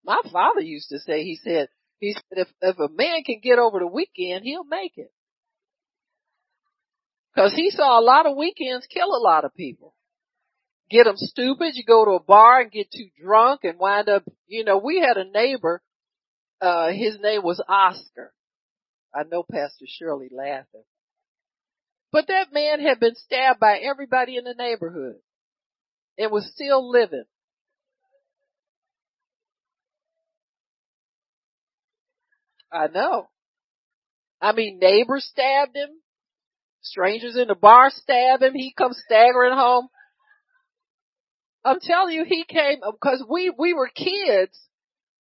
My 0.06 0.22
father 0.32 0.62
used 0.62 0.90
to 0.90 1.00
say, 1.00 1.24
he 1.24 1.40
said, 1.42 1.70
he 2.00 2.14
said, 2.14 2.24
if, 2.32 2.48
if 2.62 2.78
a 2.78 2.90
man 2.90 3.24
can 3.24 3.40
get 3.42 3.58
over 3.58 3.80
the 3.80 3.88
weekend, 3.88 4.44
he'll 4.44 4.66
make 4.66 4.94
it. 4.98 5.12
Cause 7.36 7.54
he 7.56 7.72
saw 7.72 8.00
a 8.00 8.02
lot 8.02 8.26
of 8.26 8.38
weekends 8.38 8.86
kill 8.88 9.16
a 9.16 9.24
lot 9.24 9.44
of 9.44 9.56
people. 9.56 9.96
Get 10.90 11.06
them 11.06 11.18
stupid, 11.18 11.72
you 11.74 11.84
go 11.84 12.06
to 12.06 12.12
a 12.12 12.24
bar 12.24 12.62
and 12.62 12.72
get 12.72 12.92
too 12.92 13.08
drunk 13.20 13.62
and 13.64 13.80
wind 13.80 14.10
up, 14.10 14.24
you 14.48 14.64
know, 14.64 14.78
we 14.78 15.00
had 15.00 15.18
a 15.18 15.30
neighbor 15.30 15.82
uh, 16.64 16.94
his 16.94 17.18
name 17.22 17.44
was 17.44 17.62
Oscar. 17.68 18.34
I 19.14 19.24
know 19.24 19.44
Pastor 19.44 19.86
Shirley 19.86 20.30
laughing. 20.32 20.86
But 22.10 22.28
that 22.28 22.54
man 22.54 22.80
had 22.80 23.02
been 23.02 23.16
stabbed 23.16 23.60
by 23.60 23.80
everybody 23.80 24.38
in 24.38 24.46
the 24.46 24.54
neighborhood 24.54 25.16
and 26.18 26.32
was 26.32 26.50
still 26.54 26.90
living. 26.90 27.26
I 32.72 32.88
know. 32.88 33.28
I 34.42 34.54
mean, 34.54 34.80
neighbors 34.80 35.28
stabbed 35.30 35.76
him. 35.76 35.90
Strangers 36.84 37.38
in 37.38 37.48
the 37.48 37.56
bar 37.56 37.90
stab 37.90 38.42
him. 38.42 38.54
He 38.54 38.74
comes 38.78 39.02
staggering 39.06 39.54
home. 39.54 39.88
I'm 41.66 41.80
telling 41.80 42.14
you, 42.14 42.26
he 42.26 42.44
came 42.44 42.80
because 42.82 43.24
we 43.30 43.52
we 43.58 43.74
were 43.74 43.90
kids 43.90 44.58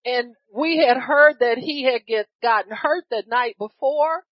and 0.05 0.35
we 0.53 0.85
had 0.85 0.97
heard 0.97 1.35
that 1.39 1.57
he 1.57 1.83
had 1.83 2.05
get 2.05 2.27
gotten 2.41 2.75
hurt 2.75 3.05
the 3.09 3.23
night 3.27 3.55
before. 3.57 4.23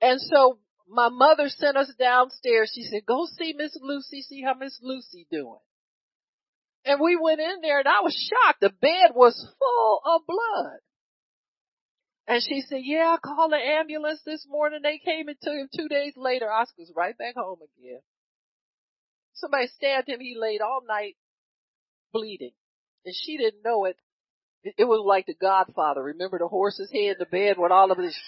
And 0.00 0.20
so 0.20 0.58
my 0.88 1.10
mother 1.10 1.48
sent 1.48 1.76
us 1.76 1.92
downstairs. 1.98 2.72
She 2.74 2.82
said, 2.84 3.04
go 3.06 3.26
see 3.38 3.54
Miss 3.56 3.76
Lucy, 3.80 4.22
see 4.22 4.42
how 4.42 4.54
Miss 4.54 4.78
Lucy 4.82 5.26
doing. 5.30 5.58
And 6.86 7.00
we 7.00 7.16
went 7.20 7.40
in 7.40 7.60
there 7.62 7.80
and 7.80 7.88
I 7.88 8.00
was 8.02 8.14
shocked. 8.14 8.60
The 8.60 8.70
bed 8.70 9.10
was 9.14 9.34
full 9.58 10.00
of 10.06 10.22
blood. 10.26 10.78
And 12.28 12.42
she 12.42 12.62
said, 12.62 12.80
yeah, 12.82 13.14
I 13.14 13.18
called 13.18 13.52
the 13.52 13.56
ambulance 13.56 14.20
this 14.26 14.44
morning. 14.48 14.80
They 14.82 14.98
came 14.98 15.28
and 15.28 15.36
took 15.40 15.54
him 15.54 15.68
two 15.74 15.88
days 15.88 16.14
later. 16.16 16.50
Oscar's 16.50 16.90
right 16.94 17.16
back 17.16 17.36
home 17.36 17.58
again. 17.78 18.00
Somebody 19.34 19.68
stabbed 19.68 20.08
him. 20.08 20.20
He 20.20 20.34
laid 20.36 20.60
all 20.60 20.80
night 20.86 21.16
bleeding. 22.12 22.52
And 23.04 23.14
she 23.14 23.36
didn't 23.36 23.62
know 23.64 23.84
it 23.84 23.96
it 24.76 24.84
was 24.84 25.04
like 25.06 25.26
the 25.26 25.34
Godfather. 25.34 26.02
Remember 26.02 26.38
the 26.38 26.48
horse's 26.48 26.90
head, 26.90 27.12
in 27.12 27.16
the 27.18 27.26
bed 27.26 27.56
with 27.56 27.70
all 27.70 27.92
of 27.92 27.98
this. 27.98 28.18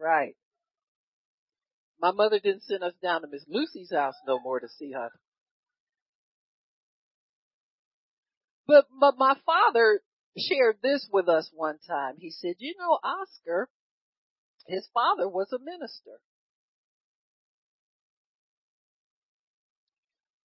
Right. 0.00 0.34
My 2.00 2.10
mother 2.10 2.40
didn't 2.40 2.64
send 2.64 2.82
us 2.82 2.92
down 3.02 3.22
to 3.22 3.28
Miss 3.28 3.44
Lucy's 3.48 3.92
house 3.92 4.14
no 4.26 4.40
more 4.40 4.60
to 4.60 4.68
see 4.68 4.92
her. 4.92 5.10
But, 8.66 8.86
but 9.00 9.14
my 9.16 9.34
father 9.46 10.00
shared 10.36 10.76
this 10.82 11.08
with 11.12 11.28
us 11.28 11.50
one 11.54 11.78
time. 11.86 12.14
He 12.18 12.30
said, 12.30 12.56
you 12.58 12.74
know, 12.78 12.98
Oscar, 13.02 13.68
his 14.66 14.86
father 14.92 15.28
was 15.28 15.52
a 15.52 15.58
minister. 15.58 16.20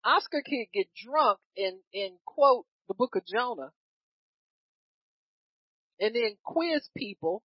Oscar 0.03 0.41
could 0.45 0.67
get 0.73 0.87
drunk 0.95 1.39
and, 1.57 1.77
and 1.93 2.13
quote 2.25 2.65
the 2.87 2.93
book 2.93 3.15
of 3.15 3.25
Jonah 3.25 3.71
and 5.99 6.15
then 6.15 6.37
quiz 6.43 6.87
people. 6.95 7.43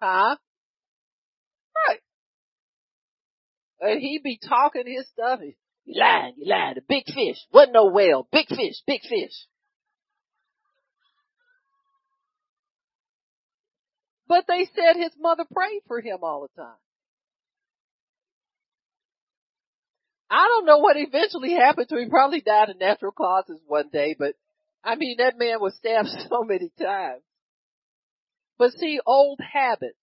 Huh? 0.00 0.36
Right. 1.88 2.00
And 3.80 4.00
he'd 4.00 4.22
be 4.22 4.38
talking 4.38 4.84
his 4.86 5.06
stuff. 5.08 5.40
You 5.88 5.98
lied, 5.98 6.34
you 6.36 6.46
lying. 6.46 6.74
The 6.74 6.82
big 6.86 7.06
fish. 7.06 7.38
Wasn't 7.50 7.72
no 7.72 7.86
whale. 7.86 8.28
Big 8.30 8.46
fish, 8.46 8.82
big 8.86 9.00
fish. 9.00 9.32
But 14.28 14.44
they 14.46 14.68
said 14.76 14.96
his 14.96 15.12
mother 15.18 15.44
prayed 15.50 15.80
for 15.86 16.00
him 16.00 16.18
all 16.22 16.42
the 16.46 16.62
time. 16.62 16.76
I 20.30 20.46
don't 20.48 20.66
know 20.66 20.76
what 20.76 20.98
eventually 20.98 21.54
happened 21.54 21.88
to 21.88 21.96
him. 21.96 22.04
He 22.04 22.10
probably 22.10 22.42
died 22.42 22.68
of 22.68 22.78
natural 22.78 23.12
causes 23.12 23.58
one 23.66 23.88
day, 23.90 24.14
but 24.18 24.34
I 24.84 24.96
mean, 24.96 25.16
that 25.18 25.38
man 25.38 25.58
was 25.58 25.74
stabbed 25.76 26.08
so 26.28 26.42
many 26.42 26.70
times. 26.78 27.22
But 28.58 28.72
see, 28.72 29.00
old 29.06 29.40
habits, 29.40 29.96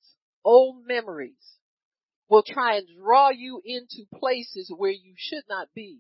old 0.44 0.88
memories 0.88 1.55
will 2.30 2.44
try 2.44 2.78
and 2.78 2.88
draw 2.98 3.30
you 3.30 3.62
into 3.64 4.06
places 4.14 4.72
where 4.76 4.92
you 4.92 5.14
should 5.16 5.44
not 5.50 5.68
be, 5.76 6.00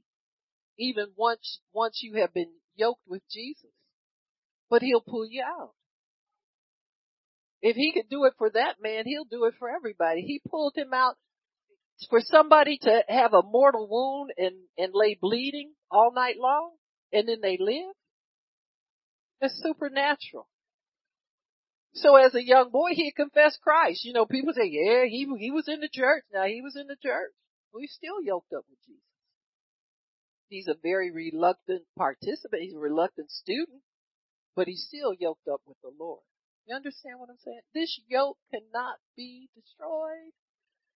even 0.77 1.07
once, 1.15 1.59
once 1.73 1.99
you 2.01 2.19
have 2.21 2.33
been 2.33 2.51
yoked 2.75 3.07
with 3.07 3.21
Jesus. 3.31 3.71
But 4.69 4.81
he'll 4.81 5.01
pull 5.01 5.27
you 5.29 5.43
out. 5.43 5.73
If 7.61 7.75
he 7.75 7.93
could 7.93 8.09
do 8.09 8.25
it 8.25 8.33
for 8.37 8.49
that 8.49 8.75
man, 8.81 9.05
he'll 9.05 9.25
do 9.25 9.45
it 9.45 9.55
for 9.57 9.69
everybody. 9.69 10.21
He 10.21 10.41
pulled 10.49 10.73
him 10.75 10.93
out 10.93 11.15
for 12.09 12.19
somebody 12.21 12.77
to 12.81 13.03
have 13.07 13.33
a 13.33 13.41
mortal 13.41 13.87
wound 13.89 14.31
and, 14.37 14.55
and 14.77 14.91
lay 14.93 15.17
bleeding 15.19 15.73
all 15.89 16.11
night 16.13 16.35
long 16.37 16.71
and 17.13 17.27
then 17.27 17.39
they 17.41 17.57
live. 17.59 17.95
It's 19.41 19.61
supernatural. 19.63 20.47
So 21.95 22.17
as 22.17 22.35
a 22.35 22.43
young 22.43 22.71
boy, 22.71 22.91
he 22.91 23.11
confessed 23.11 23.61
Christ. 23.61 24.03
You 24.03 24.13
know, 24.13 24.25
people 24.25 24.53
say, 24.53 24.67
yeah, 24.69 25.05
he, 25.05 25.27
he 25.39 25.51
was 25.51 25.67
in 25.67 25.79
the 25.79 25.89
church. 25.91 26.23
Now 26.33 26.43
he 26.43 26.61
was 26.61 26.75
in 26.75 26.87
the 26.87 26.97
church. 27.01 27.31
We 27.73 27.81
well, 27.81 27.87
still 27.89 28.21
yoked 28.21 28.51
up 28.53 28.65
with 28.69 28.79
Jesus. 28.85 29.01
He's 30.49 30.67
a 30.67 30.75
very 30.81 31.11
reluctant 31.11 31.83
participant. 31.97 32.61
He's 32.61 32.75
a 32.75 32.79
reluctant 32.79 33.31
student, 33.31 33.81
but 34.55 34.67
he's 34.67 34.85
still 34.87 35.13
yoked 35.13 35.47
up 35.47 35.61
with 35.65 35.77
the 35.81 35.91
Lord. 35.97 36.21
You 36.67 36.75
understand 36.75 37.19
what 37.19 37.29
I'm 37.29 37.39
saying? 37.43 37.61
This 37.73 37.99
yoke 38.07 38.37
cannot 38.51 38.97
be 39.15 39.49
destroyed 39.55 40.33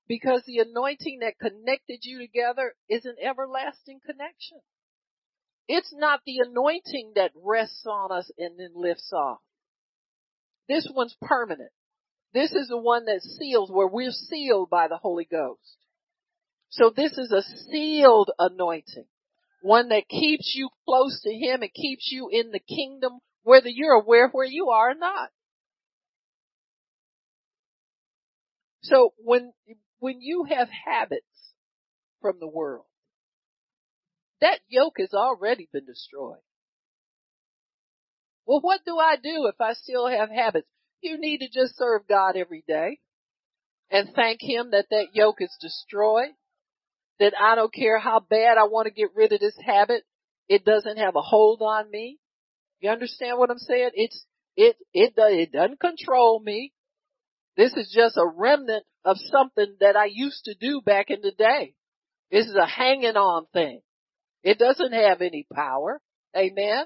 because 0.08 0.44
the 0.46 0.60
anointing 0.60 1.20
that 1.22 1.40
connected 1.40 2.00
you 2.02 2.20
together 2.20 2.74
is 2.90 3.06
an 3.06 3.16
everlasting 3.24 4.00
connection. 4.06 4.60
It's 5.68 5.94
not 5.94 6.22
the 6.26 6.40
anointing 6.40 7.14
that 7.16 7.32
rests 7.36 7.86
on 7.86 8.12
us 8.12 8.30
and 8.38 8.60
then 8.60 8.72
lifts 8.74 9.14
off. 9.14 9.40
This 10.70 10.88
one's 10.96 11.18
permanent. 11.22 11.72
This 12.34 12.52
is 12.52 12.68
the 12.68 12.78
one 12.78 13.06
that 13.06 13.22
seals 13.22 13.72
where 13.72 13.88
we're 13.88 14.12
sealed 14.12 14.70
by 14.70 14.88
the 14.88 14.98
Holy 14.98 15.28
Ghost. 15.30 15.78
So 16.70 16.94
this 16.96 17.14
is 17.18 17.32
a 17.32 17.42
sealed 17.72 18.30
anointing. 18.38 19.08
One 19.64 19.90
that 19.90 20.08
keeps 20.08 20.54
you 20.56 20.70
close 20.86 21.20
to 21.24 21.34
Him 21.34 21.64
and 21.64 21.74
keeps 21.74 22.10
you 22.12 22.30
in 22.32 22.52
the 22.52 22.60
kingdom 22.60 23.20
whether 23.44 23.68
you're 23.68 23.94
aware 23.94 24.28
of 24.28 24.32
where 24.32 24.46
you 24.46 24.70
are 24.70 24.92
or 24.92 24.96
not. 24.96 25.30
So 28.84 29.14
when, 29.18 29.54
when 29.98 30.22
you 30.22 30.46
have 30.48 30.70
habits 30.70 31.26
from 32.22 32.36
the 32.40 32.48
world, 32.48 32.86
that 34.40 34.60
yoke 34.68 34.96
has 35.00 35.14
already 35.14 35.68
been 35.74 35.86
destroyed. 35.86 36.38
Well, 38.50 38.62
what 38.62 38.82
do 38.84 38.98
I 38.98 39.16
do 39.16 39.46
if 39.46 39.62
I 39.62 39.74
still 39.74 40.08
have 40.08 40.32
habits? 40.32 40.68
You 41.02 41.20
need 41.20 41.42
to 41.42 41.50
just 41.50 41.78
serve 41.78 42.08
God 42.10 42.36
every 42.36 42.64
day 42.68 42.98
and 43.92 44.10
thank 44.16 44.42
Him 44.42 44.72
that 44.72 44.88
that 44.90 45.10
yoke 45.14 45.40
is 45.40 45.56
destroyed. 45.62 46.32
That 47.20 47.34
I 47.40 47.54
don't 47.54 47.72
care 47.72 48.00
how 48.00 48.20
bad 48.20 48.58
I 48.58 48.64
want 48.64 48.88
to 48.88 48.92
get 48.92 49.14
rid 49.16 49.34
of 49.34 49.40
this 49.40 49.58
habit. 49.64 50.04
It 50.48 50.66
doesn't 50.66 50.98
have 50.98 51.16
a 51.16 51.22
hold 51.22 51.62
on 51.62 51.92
me. 51.92 52.18
You 52.80 52.90
understand 52.90 53.38
what 53.38 53.52
I'm 53.52 53.60
saying? 53.60 53.92
It's, 53.94 54.26
it, 54.56 54.78
it, 54.96 55.14
it 55.16 55.52
doesn't 55.52 55.80
control 55.80 56.42
me. 56.44 56.74
This 57.56 57.74
is 57.74 57.94
just 57.96 58.18
a 58.18 58.26
remnant 58.26 58.84
of 59.06 59.18
something 59.32 59.76
that 59.80 59.96
I 59.96 60.06
used 60.06 60.46
to 60.46 60.56
do 60.60 60.82
back 60.84 61.12
in 61.12 61.22
the 61.22 61.34
day. 61.38 61.76
This 62.32 62.48
is 62.48 62.56
a 62.56 62.66
hanging 62.66 63.16
on 63.16 63.46
thing. 63.54 63.82
It 64.42 64.58
doesn't 64.58 64.94
have 64.94 65.22
any 65.22 65.46
power. 65.54 66.02
Amen. 66.36 66.86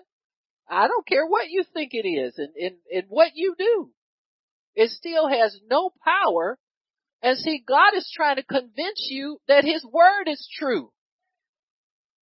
I 0.70 0.88
don't 0.88 1.07
care 1.07 1.26
what 1.26 1.49
you 1.49 1.64
think 1.74 1.93
it 1.93 2.07
is 2.07 2.38
and, 2.38 2.55
and, 2.55 2.76
and 2.91 3.03
what 3.09 3.32
you 3.36 3.55
do. 3.57 3.89
It 4.76 4.89
still 4.91 5.28
has 5.28 5.57
no 5.70 5.91
power. 6.03 6.57
And 7.22 7.38
see, 7.38 7.64
God 7.66 7.95
is 7.95 8.11
trying 8.14 8.38
to 8.38 8.43
convince 8.43 9.07
you 9.09 9.38
that 9.47 9.64
His 9.64 9.86
word 9.86 10.28
is 10.28 10.47
true. 10.57 10.91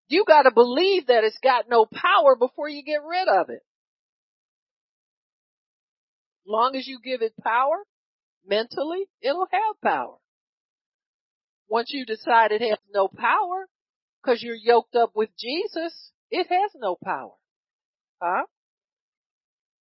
You 0.07 0.25
gotta 0.27 0.51
believe 0.51 1.07
that 1.07 1.23
it's 1.23 1.39
got 1.41 1.69
no 1.69 1.85
power 1.85 2.35
before 2.35 2.67
you 2.67 2.83
get 2.83 3.01
rid 3.03 3.27
of 3.27 3.49
it. 3.49 3.61
Long 6.45 6.75
as 6.75 6.85
you 6.87 6.99
give 7.01 7.21
it 7.21 7.33
power, 7.41 7.83
mentally, 8.45 9.05
it'll 9.21 9.47
have 9.49 9.81
power. 9.81 10.17
Once 11.69 11.91
you 11.93 12.05
decide 12.05 12.51
it 12.51 12.61
has 12.61 12.79
no 12.93 13.07
power, 13.07 13.67
cause 14.25 14.41
you're 14.41 14.55
yoked 14.55 14.95
up 14.95 15.11
with 15.15 15.29
Jesus, 15.39 16.11
it 16.29 16.47
has 16.47 16.71
no 16.75 16.97
power. 17.01 17.31
Huh? 18.21 18.45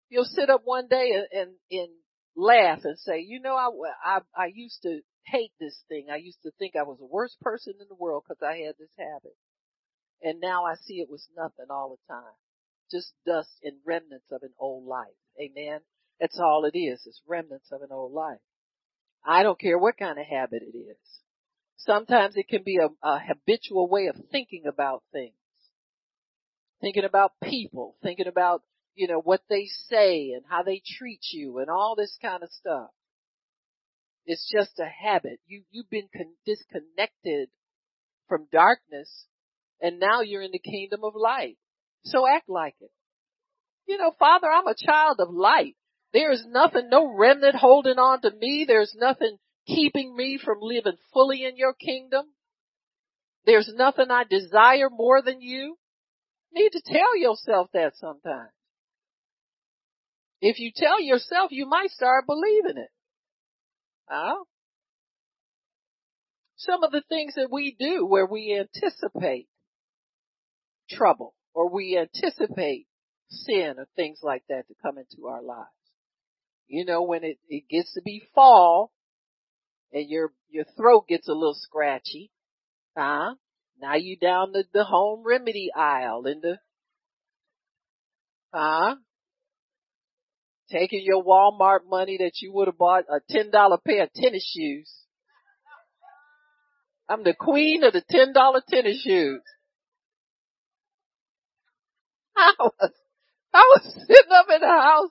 You'll 0.09 0.25
sit 0.25 0.49
up 0.49 0.61
one 0.65 0.87
day 0.87 1.11
and, 1.13 1.27
and, 1.31 1.51
and 1.71 1.89
laugh 2.35 2.79
and 2.83 2.97
say, 2.99 3.19
you 3.19 3.39
know, 3.39 3.55
I, 3.55 3.69
I, 4.03 4.19
I 4.35 4.45
used 4.53 4.81
to 4.83 4.99
hate 5.25 5.53
this 5.59 5.77
thing. 5.87 6.07
I 6.11 6.17
used 6.17 6.41
to 6.43 6.51
think 6.57 6.75
I 6.75 6.83
was 6.83 6.97
the 6.99 7.05
worst 7.05 7.39
person 7.39 7.73
in 7.79 7.87
the 7.87 7.95
world 7.95 8.23
because 8.27 8.41
I 8.43 8.65
had 8.65 8.75
this 8.79 8.91
habit. 8.97 9.35
And 10.21 10.39
now 10.39 10.65
I 10.65 10.75
see 10.75 10.95
it 10.95 11.09
was 11.09 11.27
nothing 11.35 11.67
all 11.69 11.95
the 11.95 12.13
time. 12.13 12.33
Just 12.91 13.13
dust 13.25 13.51
and 13.63 13.77
remnants 13.85 14.31
of 14.31 14.43
an 14.43 14.53
old 14.59 14.85
life. 14.85 15.07
Amen. 15.39 15.79
That's 16.19 16.39
all 16.39 16.65
it 16.65 16.77
is. 16.77 17.01
It's 17.05 17.21
remnants 17.27 17.71
of 17.71 17.81
an 17.81 17.89
old 17.91 18.11
life. 18.11 18.39
I 19.25 19.43
don't 19.43 19.59
care 19.59 19.77
what 19.77 19.97
kind 19.97 20.19
of 20.19 20.25
habit 20.25 20.61
it 20.61 20.77
is. 20.77 20.97
Sometimes 21.77 22.35
it 22.35 22.47
can 22.47 22.63
be 22.63 22.77
a, 22.77 22.89
a 23.07 23.19
habitual 23.19 23.89
way 23.89 24.07
of 24.07 24.15
thinking 24.31 24.63
about 24.67 25.03
things. 25.11 25.33
Thinking 26.81 27.05
about 27.05 27.33
people, 27.43 27.95
thinking 28.01 28.27
about, 28.27 28.63
you 28.95 29.07
know, 29.07 29.21
what 29.21 29.41
they 29.49 29.67
say 29.89 30.31
and 30.31 30.43
how 30.49 30.63
they 30.63 30.81
treat 30.97 31.21
you 31.31 31.59
and 31.59 31.69
all 31.69 31.95
this 31.95 32.17
kind 32.21 32.43
of 32.43 32.49
stuff. 32.51 32.89
It's 34.25 34.51
just 34.51 34.79
a 34.79 34.85
habit. 34.85 35.39
You, 35.47 35.63
you've 35.71 35.89
been 35.89 36.09
con- 36.15 36.35
disconnected 36.45 37.49
from 38.27 38.47
darkness 38.51 39.25
and 39.81 39.99
now 39.99 40.21
you're 40.21 40.41
in 40.41 40.51
the 40.51 40.59
kingdom 40.59 41.01
of 41.03 41.13
light. 41.15 41.57
So 42.03 42.27
act 42.27 42.49
like 42.49 42.75
it. 42.81 42.91
You 43.87 43.97
know, 43.97 44.11
Father, 44.17 44.47
I'm 44.47 44.67
a 44.67 44.75
child 44.75 45.17
of 45.19 45.33
light. 45.33 45.75
There 46.13 46.31
is 46.31 46.45
nothing, 46.47 46.89
no 46.89 47.15
remnant 47.15 47.55
holding 47.55 47.97
on 47.97 48.21
to 48.21 48.31
me. 48.31 48.65
There's 48.67 48.95
nothing 48.97 49.37
keeping 49.67 50.15
me 50.15 50.39
from 50.43 50.57
living 50.61 50.97
fully 51.13 51.45
in 51.45 51.57
your 51.57 51.73
kingdom. 51.73 52.25
There's 53.45 53.71
nothing 53.75 54.11
I 54.11 54.23
desire 54.29 54.89
more 54.89 55.21
than 55.21 55.41
you. 55.41 55.77
Need 56.53 56.71
to 56.71 56.81
tell 56.85 57.17
yourself 57.17 57.69
that 57.73 57.93
sometimes. 57.97 58.51
If 60.41 60.59
you 60.59 60.71
tell 60.75 60.99
yourself, 60.99 61.51
you 61.51 61.67
might 61.67 61.91
start 61.91 62.25
believing 62.25 62.77
it. 62.77 62.89
Huh? 64.09 64.43
Some 66.57 66.83
of 66.83 66.91
the 66.91 67.03
things 67.07 67.35
that 67.35 67.51
we 67.51 67.75
do 67.79 68.05
where 68.05 68.25
we 68.25 68.57
anticipate 68.59 69.47
trouble 70.89 71.33
or 71.53 71.69
we 71.69 71.97
anticipate 71.97 72.87
sin 73.29 73.75
or 73.77 73.87
things 73.95 74.19
like 74.21 74.43
that 74.49 74.67
to 74.67 74.73
come 74.81 74.97
into 74.97 75.27
our 75.27 75.41
lives. 75.41 75.69
You 76.67 76.85
know, 76.85 77.03
when 77.03 77.23
it, 77.23 77.37
it 77.49 77.63
gets 77.69 77.93
to 77.93 78.01
be 78.01 78.21
fall 78.33 78.91
and 79.93 80.09
your, 80.09 80.31
your 80.49 80.65
throat 80.77 81.07
gets 81.07 81.27
a 81.27 81.33
little 81.33 81.57
scratchy, 81.59 82.31
huh? 82.97 83.35
Now 83.81 83.95
you 83.95 84.15
down 84.15 84.51
the, 84.51 84.63
the 84.73 84.83
home 84.83 85.23
remedy 85.25 85.71
aisle 85.75 86.27
in 86.27 86.39
the, 86.39 86.59
huh? 88.53 88.95
Taking 90.69 91.01
your 91.03 91.23
Walmart 91.23 91.79
money 91.89 92.17
that 92.19 92.33
you 92.41 92.53
would 92.53 92.67
have 92.67 92.77
bought 92.77 93.05
a 93.09 93.19
$10 93.33 93.51
pair 93.85 94.03
of 94.03 94.13
tennis 94.13 94.49
shoes. 94.55 94.89
I'm 97.09 97.23
the 97.23 97.33
queen 97.33 97.83
of 97.83 97.93
the 97.93 98.03
$10 98.09 98.33
tennis 98.69 99.01
shoes. 99.01 99.41
I 102.37 102.53
was, 102.59 102.91
I 103.53 103.73
was 103.75 103.93
sitting 104.07 104.31
up 104.31 104.45
in 104.53 104.61
the 104.61 104.67
house 104.67 105.09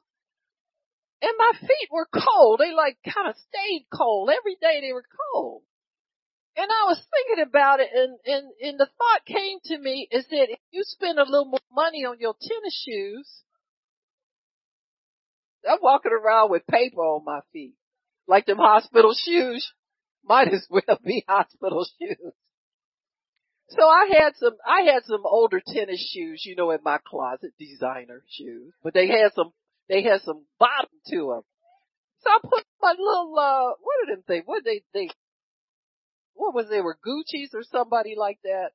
and 1.23 1.33
my 1.37 1.53
feet 1.61 1.89
were 1.91 2.09
cold. 2.13 2.61
They 2.61 2.73
like 2.73 2.97
kind 3.05 3.29
of 3.29 3.37
stayed 3.37 3.87
cold. 3.93 4.31
Every 4.31 4.57
day 4.61 4.81
they 4.81 4.93
were 4.93 5.05
cold. 5.35 5.63
And 6.57 6.69
I 6.71 6.85
was 6.89 7.01
thinking 7.11 7.45
about 7.49 7.81
it 7.81 7.89
and, 7.95 8.19
and, 8.27 8.51
and 8.61 8.79
the 8.79 8.87
thought 8.87 9.25
came 9.25 9.59
to 9.65 9.79
me 9.79 10.09
is 10.11 10.27
that 10.31 10.49
if 10.51 10.59
you 10.73 10.83
spend 10.85 11.19
a 11.19 11.25
little 11.25 11.47
more 11.47 11.61
money 11.73 12.05
on 12.05 12.19
your 12.19 12.35
tennis 12.41 12.85
shoes, 12.85 13.43
I'm 15.69 15.79
walking 15.83 16.13
around 16.13 16.51
with 16.51 16.67
paper 16.67 17.01
on 17.01 17.25
my 17.25 17.41
feet. 17.53 17.75
Like 18.27 18.47
them 18.47 18.59
hospital 18.59 19.15
shoes. 19.15 19.73
Might 20.25 20.53
as 20.53 20.67
well 20.69 20.99
be 21.05 21.25
hospital 21.29 21.87
shoes. 21.99 22.33
So 23.71 23.87
I 23.87 24.11
had 24.13 24.35
some, 24.37 24.57
I 24.67 24.83
had 24.83 25.05
some 25.05 25.23
older 25.25 25.63
tennis 25.65 26.01
shoes, 26.13 26.43
you 26.45 26.57
know, 26.57 26.73
in 26.73 26.81
my 26.85 26.99
closet, 27.07 27.53
designer 27.59 28.25
shoes, 28.29 28.73
but 28.83 28.95
they 28.95 29.07
had 29.07 29.33
some, 29.35 29.53
they 29.89 30.03
had 30.03 30.23
some 30.23 30.45
bottom 30.59 30.91
to 31.09 31.17
them. 31.17 31.43
So 32.23 32.31
I 32.31 32.39
put 32.43 32.65
my 32.83 32.95
little, 32.99 33.35
uh, 33.39 33.75
what 33.81 34.03
are 34.03 34.15
them 34.15 34.25
things? 34.27 34.43
What 34.45 34.65
they, 34.65 34.83
they, 34.93 35.09
what 36.41 36.55
was 36.55 36.71
they 36.71 36.81
were 36.81 36.97
Gucci's 37.07 37.53
or 37.53 37.63
somebody 37.71 38.15
like 38.17 38.39
that? 38.45 38.71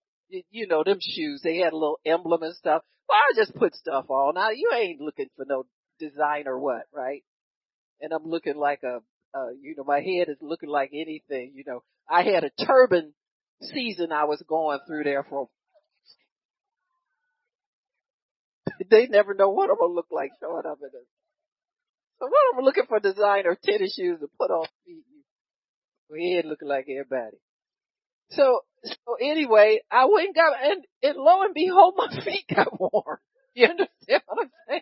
You, 0.52 0.68
know, 0.68 0.84
them 0.84 1.00
shoes, 1.02 1.42
they 1.44 1.58
had 1.58 1.74
a 1.74 1.78
little 1.78 2.00
emblem 2.06 2.44
and 2.44 2.56
stuff. 2.56 2.84
Well, 3.10 3.18
I 3.18 3.34
just 3.36 3.56
put 3.56 3.76
stuff 3.76 4.06
on. 4.10 4.36
Now 4.36 4.52
you 4.52 4.72
ain't 4.76 5.02
looking 5.02 5.30
for 5.36 5.46
no 5.48 5.66
design 6.00 6.48
or 6.48 6.60
what, 6.60 6.84
right? 6.94 7.24
And 8.02 8.14
I'm 8.14 8.26
looking 8.26 8.56
like 8.56 8.82
a, 8.84 9.00
uh, 9.38 9.50
you 9.60 9.74
know, 9.76 9.84
my 9.84 10.00
head 10.00 10.30
is 10.30 10.38
looking 10.42 10.70
like 10.70 10.92
anything, 10.94 11.54
you 11.56 11.64
know. 11.66 11.82
I 12.08 12.22
had 12.22 12.44
a 12.44 12.66
turban 12.66 13.14
season 13.62 14.12
I 14.12 14.26
was 14.26 14.44
going 14.48 14.80
through 14.88 15.06
there 15.06 15.26
for. 15.28 15.50
they 18.92 19.08
never 19.08 19.34
know 19.34 19.50
what 19.50 19.72
I'm 19.72 19.78
gonna 19.80 19.94
look 19.94 20.10
like 20.12 20.32
showing 20.40 20.66
up 20.68 20.78
in 20.82 20.88
it. 20.88 21.08
So 22.20 22.28
what 22.28 22.58
I'm 22.58 22.64
looking 22.64 22.86
for 22.88 23.00
designer 23.00 23.58
tennis 23.64 23.96
shoes 23.96 24.20
to 24.20 24.28
put 24.40 24.52
on 24.52 24.68
feet. 24.86 25.04
We 26.10 26.36
ain't 26.38 26.46
looking 26.46 26.68
like 26.68 26.86
everybody. 26.90 27.38
So, 28.32 28.62
so 28.84 29.16
anyway, 29.22 29.82
I 29.92 30.06
went 30.06 30.36
got, 30.36 30.54
and, 30.64 30.84
and 31.04 31.18
lo 31.18 31.44
and 31.44 31.54
behold, 31.54 31.96
my 31.98 32.08
feet 32.24 32.46
got 32.54 32.80
warm. 32.80 33.20
You 33.54 33.68
understand 33.68 34.22
what 34.28 34.44
I'm 34.44 34.52
saying? 34.68 34.82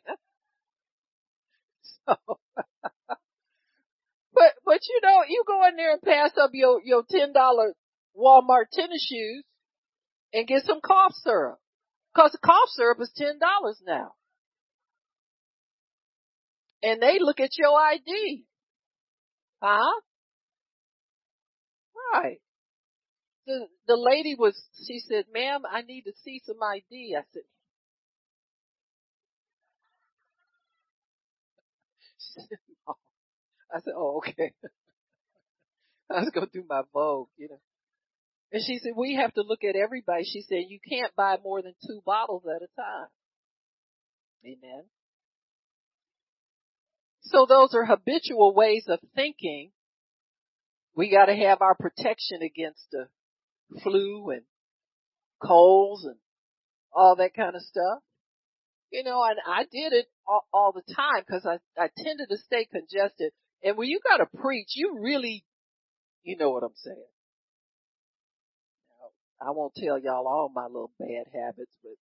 So, 2.08 2.16
but, 4.34 4.54
but 4.66 4.80
you 4.88 5.00
know, 5.04 5.24
you 5.28 5.44
go 5.48 5.68
in 5.68 5.76
there 5.76 5.94
and 5.94 6.02
pass 6.02 6.32
up 6.42 6.52
your, 6.54 6.82
your 6.84 7.04
$10 7.04 7.34
Walmart 8.18 8.66
tennis 8.72 9.08
shoes 9.10 9.44
and 10.34 10.48
get 10.48 10.64
some 10.64 10.82
cough 10.82 11.14
syrup. 11.24 11.60
Cause 12.16 12.32
the 12.32 12.38
cough 12.38 12.70
syrup 12.70 13.00
is 13.02 13.12
$10 13.20 13.40
now. 13.86 14.14
And 16.84 17.02
they 17.02 17.18
look 17.20 17.40
at 17.40 17.58
your 17.58 17.80
ID. 17.80 18.46
Huh? 19.62 20.02
Right. 22.14 22.43
The, 23.46 23.68
the 23.88 23.98
lady 23.98 24.36
was, 24.36 24.62
she 24.88 25.00
said, 25.00 25.26
ma'am, 25.34 25.64
I 25.70 25.82
need 25.82 26.04
to 26.04 26.14
see 26.24 26.42
some 26.46 26.58
ID. 26.64 27.16
I 27.18 27.24
said. 27.34 27.44
I 33.74 33.80
said, 33.82 33.94
oh, 33.98 34.18
okay. 34.18 34.54
I 36.10 36.20
was 36.22 36.30
going 36.34 36.48
do 36.54 36.64
my 36.70 36.84
Vogue, 36.94 37.30
you 37.38 37.50
know. 37.50 37.60
And 38.52 38.62
she 38.66 38.78
said, 38.78 38.92
we 38.96 39.16
have 39.16 39.34
to 39.34 39.42
look 39.42 39.64
at 39.64 39.76
everybody. 39.76 40.24
She 40.24 40.44
said, 40.48 40.66
you 40.68 40.80
can't 40.88 41.14
buy 41.16 41.38
more 41.44 41.62
than 41.62 41.74
two 41.86 42.02
bottles 42.06 42.44
at 42.46 42.62
a 42.62 42.68
time. 42.80 43.08
Amen. 44.46 44.84
So 47.24 47.46
those 47.50 47.74
are 47.74 47.86
habitual 47.86 48.54
ways 48.54 48.86
of 48.88 49.00
thinking. 49.16 49.72
We 50.96 51.10
got 51.10 51.26
to 51.26 51.36
have 51.36 51.62
our 51.62 51.74
protection 51.74 52.44
against 52.44 52.84
the 52.92 53.08
flu 53.82 54.30
and 54.32 54.44
colds 55.42 56.06
and 56.06 56.16
all 56.94 57.16
that 57.18 57.34
kind 57.36 57.56
of 57.56 57.62
stuff. 57.62 58.00
You 58.92 59.04
know, 59.04 59.24
and 59.24 59.40
I 59.48 59.64
did 59.64 59.94
it 59.94 60.06
all, 60.28 60.48
all 60.54 60.72
the 60.72 60.94
time 60.94 61.24
because 61.26 61.46
I, 61.46 61.58
I 61.82 61.90
tended 61.98 62.30
to 62.30 62.38
stay 62.38 62.68
congested. 62.72 63.32
And 63.64 63.78
when 63.78 63.88
you 63.88 64.00
got 64.04 64.18
to 64.18 64.38
preach, 64.38 64.70
you 64.76 65.00
really, 65.00 65.44
you 66.24 66.38
know 66.38 66.52
what 66.52 66.64
I'm 66.64 66.76
saying. 66.76 66.98
Now, 69.42 69.48
I 69.48 69.52
won't 69.52 69.74
tell 69.76 69.98
y'all 69.98 70.28
all 70.28 70.52
my 70.54 70.68
little 70.68 70.92
bad 71.00 71.26
habits, 71.34 71.76
but 71.82 71.94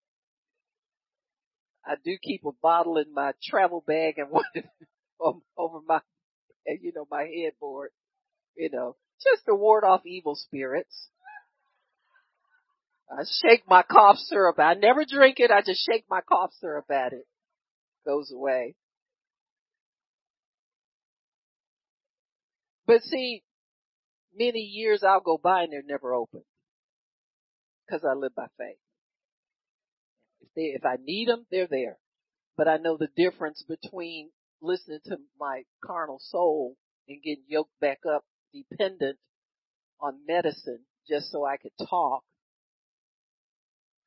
I 1.85 1.95
do 2.03 2.17
keep 2.21 2.43
a 2.45 2.51
bottle 2.61 2.97
in 2.97 3.13
my 3.13 3.33
travel 3.43 3.83
bag 3.85 4.15
and 4.17 4.29
one 4.31 5.41
over 5.57 5.79
my, 5.87 6.01
you 6.65 6.91
know, 6.95 7.07
my 7.09 7.23
headboard, 7.23 7.91
you 8.55 8.69
know, 8.71 8.95
just 9.23 9.45
to 9.45 9.55
ward 9.55 9.83
off 9.83 10.01
evil 10.05 10.35
spirits. 10.35 11.09
I 13.11 13.23
shake 13.43 13.63
my 13.67 13.83
cough 13.83 14.17
syrup. 14.17 14.57
I 14.57 14.73
never 14.73 15.03
drink 15.05 15.39
it. 15.39 15.51
I 15.51 15.61
just 15.61 15.85
shake 15.85 16.05
my 16.09 16.21
cough 16.21 16.51
syrup 16.59 16.89
at 16.89 17.11
it. 17.11 17.27
Goes 18.05 18.31
away. 18.31 18.75
But 22.87 23.01
see, 23.01 23.43
many 24.37 24.59
years 24.59 25.03
I'll 25.03 25.19
go 25.19 25.37
by 25.37 25.63
and 25.63 25.73
they're 25.73 25.83
never 25.85 26.13
open. 26.13 26.43
Cause 27.89 28.01
I 28.09 28.13
live 28.13 28.33
by 28.33 28.47
faith. 28.57 28.77
If 30.39 30.47
they, 30.55 30.61
if 30.75 30.85
I 30.85 30.95
need 31.03 31.27
them, 31.27 31.45
they're 31.51 31.67
there. 31.67 31.97
But 32.55 32.69
I 32.69 32.77
know 32.77 32.97
the 32.97 33.09
difference 33.17 33.63
between 33.67 34.29
listening 34.61 34.99
to 35.05 35.17
my 35.37 35.63
carnal 35.83 36.19
soul 36.21 36.77
and 37.09 37.21
getting 37.21 37.43
yoked 37.47 37.77
back 37.81 37.99
up 38.09 38.23
dependent 38.53 39.17
on 39.99 40.25
medicine 40.27 40.79
just 41.09 41.31
so 41.31 41.45
I 41.45 41.57
could 41.57 41.71
talk 41.89 42.23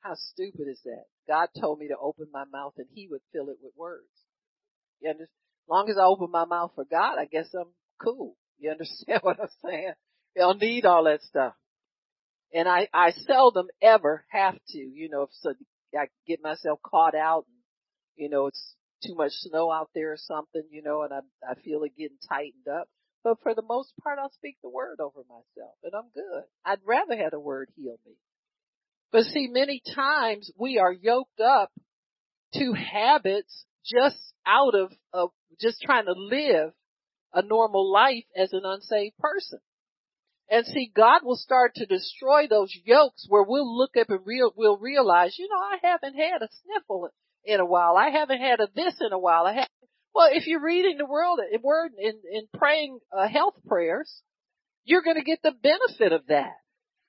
how 0.05 0.15
stupid 0.15 0.69
is 0.69 0.81
that? 0.85 1.05
God 1.27 1.49
told 1.59 1.79
me 1.79 1.89
to 1.89 1.97
open 1.97 2.27
my 2.33 2.45
mouth 2.45 2.75
and 2.77 2.87
he 2.95 3.09
would 3.11 3.23
fill 3.33 3.49
it 3.49 3.57
with 3.63 3.73
words. 3.77 4.05
You 5.01 5.11
understand? 5.11 5.29
As 5.65 5.71
long 5.71 5.89
as 5.89 5.97
I 5.97 6.05
open 6.05 6.31
my 6.31 6.45
mouth 6.45 6.73
for 6.75 6.85
God, 6.85 7.19
I 7.19 7.25
guess 7.25 7.49
I'm 7.59 7.73
cool. 8.01 8.37
You 8.59 8.71
understand 8.73 9.21
what 9.23 9.41
I'm 9.41 9.49
saying? 9.65 9.95
You 10.37 10.43
don't 10.43 10.61
need 10.61 10.85
all 10.85 11.05
that 11.05 11.23
stuff. 11.23 11.55
And 12.53 12.69
I, 12.69 12.89
I 12.93 13.13
seldom 13.27 13.67
ever 13.83 14.25
have 14.29 14.55
to, 14.69 14.79
you 14.79 15.09
know, 15.09 15.23
if 15.23 15.31
so 15.41 15.55
I 15.99 16.07
get 16.27 16.43
myself 16.43 16.81
caught 16.85 17.15
out 17.15 17.47
and, 17.49 17.57
you 18.17 18.29
know, 18.29 18.47
it's 18.47 18.75
too 19.05 19.15
much 19.15 19.33
snow 19.33 19.73
out 19.73 19.89
there 19.95 20.13
or 20.13 20.19
something, 20.19 20.63
you 20.71 20.83
know, 20.83 21.03
and 21.03 21.13
I, 21.13 21.21
I 21.49 21.55
feel 21.55 21.83
it 21.83 21.97
getting 21.97 22.19
tightened 22.29 22.69
up. 22.71 22.89
But 23.25 23.39
for 23.43 23.55
the 23.55 23.63
most 23.63 23.93
part, 24.03 24.19
I'll 24.19 24.31
speak 24.33 24.59
the 24.63 24.69
word 24.69 25.01
over 25.01 25.21
myself 25.29 25.75
and 25.83 25.95
I'm 25.95 26.11
good. 26.15 26.45
I'd 26.65 26.81
rather 26.85 27.17
have 27.17 27.31
the 27.31 27.41
word 27.41 27.71
heal 27.75 27.97
me. 28.07 28.13
But 29.15 29.27
see, 29.27 29.47
many 29.47 29.81
times 29.95 30.51
we 30.59 30.79
are 30.79 30.93
yoked 30.93 31.39
up 31.39 31.71
to 32.55 32.73
habits 32.73 33.65
just 33.87 34.17
out 34.45 34.75
of, 34.75 34.91
of 35.13 35.31
just 35.61 35.81
trying 35.83 36.07
to 36.07 36.15
live 36.17 36.73
a 37.33 37.43
normal 37.43 37.93
life 37.93 38.25
as 38.37 38.53
an 38.53 38.63
unsaved 38.65 39.17
person. 39.19 39.61
And 40.51 40.67
see, 40.67 40.91
God 40.93 41.21
will 41.23 41.37
start 41.37 41.77
to 41.77 41.87
destroy 41.87 42.49
those 42.49 42.77
yokes 42.85 43.25
where 43.29 43.45
we'll 43.45 43.79
look 43.79 43.97
up 43.97 44.11
and 44.11 44.19
real, 44.27 44.53
we'll 44.57 44.79
realize, 44.79 45.37
you 45.39 45.49
know, 45.49 45.61
I 45.61 45.79
haven't 45.89 46.17
had 46.17 46.43
a 46.43 46.49
sniffle 46.65 47.11
in 47.45 47.61
a 47.61 47.65
while. 47.65 47.97
I 47.97 48.11
haven't 48.11 48.41
had 48.41 48.59
a 48.59 48.67
this 48.75 48.97
in 49.01 49.13
a 49.13 49.19
while. 49.21 49.47
I 49.47 49.55
have 49.55 49.69
well, 50.13 50.29
if 50.33 50.49
you're 50.49 50.61
reading 50.61 50.97
the 50.99 51.07
world, 51.07 51.39
word 51.63 51.93
and, 51.97 52.49
praying 52.53 52.99
uh, 53.17 53.29
health 53.29 53.55
prayers, 53.69 54.13
you're 54.85 55.03
going 55.03 55.19
to 55.19 55.23
get 55.23 55.39
the 55.41 55.53
benefit 55.53 56.13
of 56.13 56.27
that. 56.27 56.55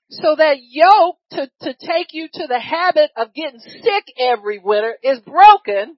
So 0.09 0.35
that 0.37 0.57
yoke 0.61 1.17
to, 1.31 1.49
to 1.61 1.73
take 1.73 2.13
you 2.13 2.27
to 2.31 2.47
the 2.47 2.59
habit 2.59 3.11
of 3.17 3.33
getting 3.33 3.59
sick 3.59 4.05
every 4.19 4.59
winter 4.59 4.95
is 5.01 5.19
broken 5.19 5.97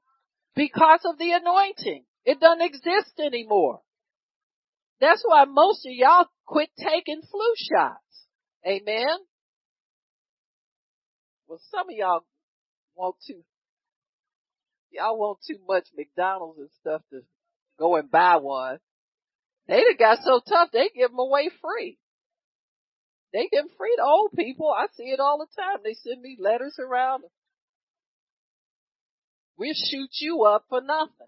because 0.56 1.02
of 1.06 1.18
the 1.18 1.34
anointing. 1.34 2.06
It 2.26 2.40
doesn't 2.40 2.62
exist 2.62 3.20
anymore. 3.20 3.82
That's 5.00 5.24
why 5.26 5.46
most 5.46 5.86
of 5.86 5.92
y'all 5.92 6.26
quit 6.46 6.70
taking 6.78 7.22
flu 7.22 7.54
shots. 7.56 8.02
Amen. 8.66 9.18
Well, 11.48 11.60
some 11.72 11.90
of 11.90 11.96
y'all 11.96 12.26
want 12.96 13.16
to, 13.28 13.36
y'all 14.92 15.18
want 15.18 15.40
too 15.48 15.60
much 15.68 15.86
McDonald's 15.96 16.60
and 16.60 16.70
stuff 16.82 17.02
to 17.12 17.22
go 17.78 17.96
and 17.98 18.10
buy 18.10 18.38
one. 18.38 18.80
They 19.68 19.82
done 19.82 19.96
got 20.00 20.20
so 20.24 20.42
tough 20.48 20.70
they 20.72 20.90
give 20.96 21.12
them 21.12 21.20
away 21.20 21.50
free. 21.62 22.00
They 23.34 23.50
give 23.52 23.66
free 23.78 23.96
to 23.98 24.04
old 24.04 24.32
people. 24.36 24.70
I 24.72 24.88
see 24.96 25.12
it 25.12 25.20
all 25.20 25.38
the 25.38 25.62
time. 25.62 25.80
They 25.84 25.94
send 25.94 26.22
me 26.22 26.38
letters 26.40 26.78
around. 26.80 27.24
We'll 29.58 29.74
shoot 29.74 30.10
you 30.20 30.44
up 30.44 30.66
for 30.70 30.82
nothing. 30.82 31.28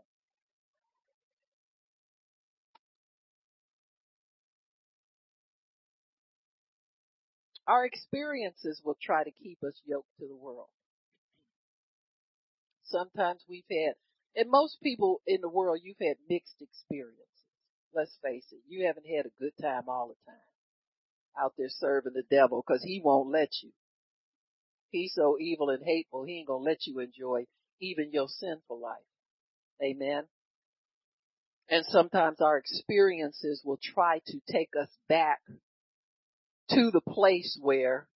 Our 7.67 7.85
experiences 7.85 8.81
will 8.83 8.97
try 8.99 9.23
to 9.23 9.31
keep 9.43 9.59
us 9.63 9.79
yoked 9.85 10.09
to 10.19 10.27
the 10.27 10.35
world. 10.35 10.69
Sometimes 12.83 13.41
we've 13.47 13.63
had, 13.69 13.93
and 14.35 14.49
most 14.49 14.77
people 14.81 15.21
in 15.27 15.41
the 15.41 15.49
world, 15.49 15.81
you've 15.83 16.01
had 16.01 16.17
mixed 16.27 16.55
experiences. 16.59 17.27
Let's 17.93 18.17
face 18.23 18.45
it, 18.51 18.61
you 18.67 18.87
haven't 18.87 19.05
had 19.05 19.27
a 19.27 19.39
good 19.39 19.53
time 19.61 19.83
all 19.87 20.07
the 20.07 20.31
time 20.31 20.48
out 21.37 21.53
there 21.57 21.69
serving 21.69 22.13
the 22.13 22.23
devil 22.29 22.63
because 22.65 22.83
he 22.83 23.01
won't 23.03 23.29
let 23.29 23.49
you. 23.61 23.71
He's 24.91 25.13
so 25.13 25.37
evil 25.39 25.69
and 25.69 25.83
hateful, 25.85 26.23
he 26.23 26.39
ain't 26.39 26.47
gonna 26.47 26.63
let 26.63 26.85
you 26.87 26.99
enjoy 26.99 27.45
even 27.81 28.11
your 28.11 28.27
sinful 28.27 28.79
life. 28.79 28.97
Amen. 29.83 30.23
And 31.69 31.85
sometimes 31.85 32.41
our 32.41 32.57
experiences 32.57 33.61
will 33.63 33.79
try 33.81 34.21
to 34.27 34.39
take 34.51 34.71
us 34.79 34.89
back 35.07 35.39
to 36.71 36.91
the 36.91 37.01
place 37.01 37.57
where 37.61 38.07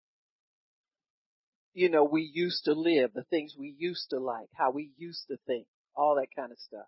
you 1.74 1.90
know, 1.90 2.04
we 2.04 2.30
used 2.34 2.66
to 2.66 2.74
live, 2.74 3.12
the 3.14 3.24
things 3.24 3.56
we 3.58 3.76
used 3.78 4.12
to 4.12 4.20
like, 4.20 4.48
how 4.54 4.72
we 4.72 4.92
used 4.98 5.26
to 5.30 5.38
think, 5.48 5.66
all 5.96 6.16
that 6.16 6.28
kind 6.40 6.52
of 6.52 6.60
stuff. 6.60 6.86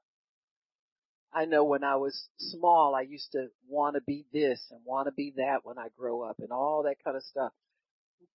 I 1.36 1.43
know 1.43 1.65
when 1.65 1.83
I 1.83 1.97
was 1.97 2.29
small, 2.38 2.95
I 2.95 3.01
used 3.01 3.33
to 3.33 3.47
want 3.67 3.95
to 3.95 4.01
be 4.01 4.25
this 4.31 4.61
and 4.71 4.79
want 4.86 5.07
to 5.07 5.11
be 5.11 5.33
that 5.36 5.59
when 5.63 5.77
I 5.77 5.88
grow 5.97 6.21
up 6.21 6.38
and 6.39 6.51
all 6.51 6.83
that 6.83 7.03
kind 7.03 7.17
of 7.17 7.23
stuff. 7.23 7.51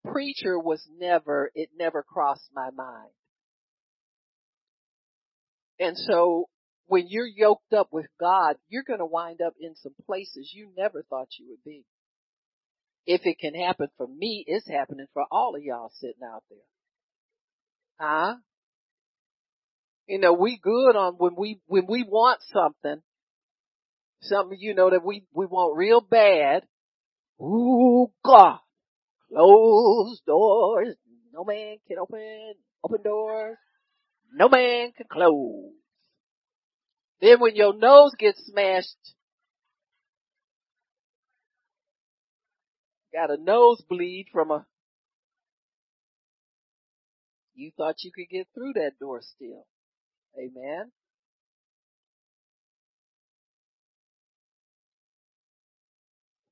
Preacher 0.04 0.58
was 0.58 0.86
never, 0.98 1.50
it 1.54 1.70
never 1.78 2.02
crossed 2.02 2.50
my 2.54 2.68
mind. 2.70 3.10
And 5.78 5.96
so 5.96 6.50
when 6.88 7.06
you're 7.08 7.26
yoked 7.26 7.72
up 7.72 7.88
with 7.90 8.06
God, 8.20 8.56
you're 8.68 8.82
going 8.82 8.98
to 8.98 9.06
wind 9.06 9.40
up 9.40 9.54
in 9.58 9.76
some 9.76 9.94
places 10.04 10.52
you 10.54 10.70
never 10.76 11.02
thought 11.08 11.28
you 11.38 11.46
would 11.48 11.64
be. 11.64 11.86
If 13.06 13.22
it 13.24 13.38
can 13.38 13.54
happen 13.54 13.88
for 13.96 14.06
me, 14.06 14.44
it's 14.46 14.68
happening 14.68 15.06
for 15.14 15.24
all 15.30 15.56
of 15.56 15.62
y'all 15.62 15.90
sitting 15.94 16.22
out 16.22 16.42
there. 16.50 16.58
Huh? 17.98 18.34
You 20.06 20.18
know, 20.18 20.32
we 20.32 20.58
good 20.60 20.96
on 20.96 21.14
when 21.18 21.34
we, 21.36 21.60
when 21.66 21.86
we 21.88 22.02
want 22.02 22.40
something, 22.52 23.02
something, 24.22 24.58
you 24.60 24.74
know, 24.74 24.90
that 24.90 25.04
we, 25.04 25.24
we 25.32 25.46
want 25.46 25.76
real 25.76 26.00
bad. 26.00 26.64
Ooh, 27.40 28.08
God. 28.24 28.58
Close 29.32 30.20
doors. 30.26 30.96
No 31.32 31.44
man 31.44 31.76
can 31.86 31.98
open. 31.98 32.54
Open 32.84 33.02
doors. 33.02 33.56
No 34.32 34.48
man 34.48 34.92
can 34.96 35.06
close. 35.10 35.72
Then 37.20 37.40
when 37.40 37.54
your 37.54 37.76
nose 37.76 38.12
gets 38.18 38.44
smashed, 38.46 38.96
got 43.12 43.30
a 43.30 43.36
nosebleed 43.36 44.26
from 44.32 44.50
a, 44.50 44.66
you 47.54 47.72
thought 47.76 47.96
you 48.02 48.10
could 48.14 48.30
get 48.30 48.48
through 48.54 48.72
that 48.74 48.92
door 48.98 49.20
still. 49.20 49.66
Amen. 50.38 50.92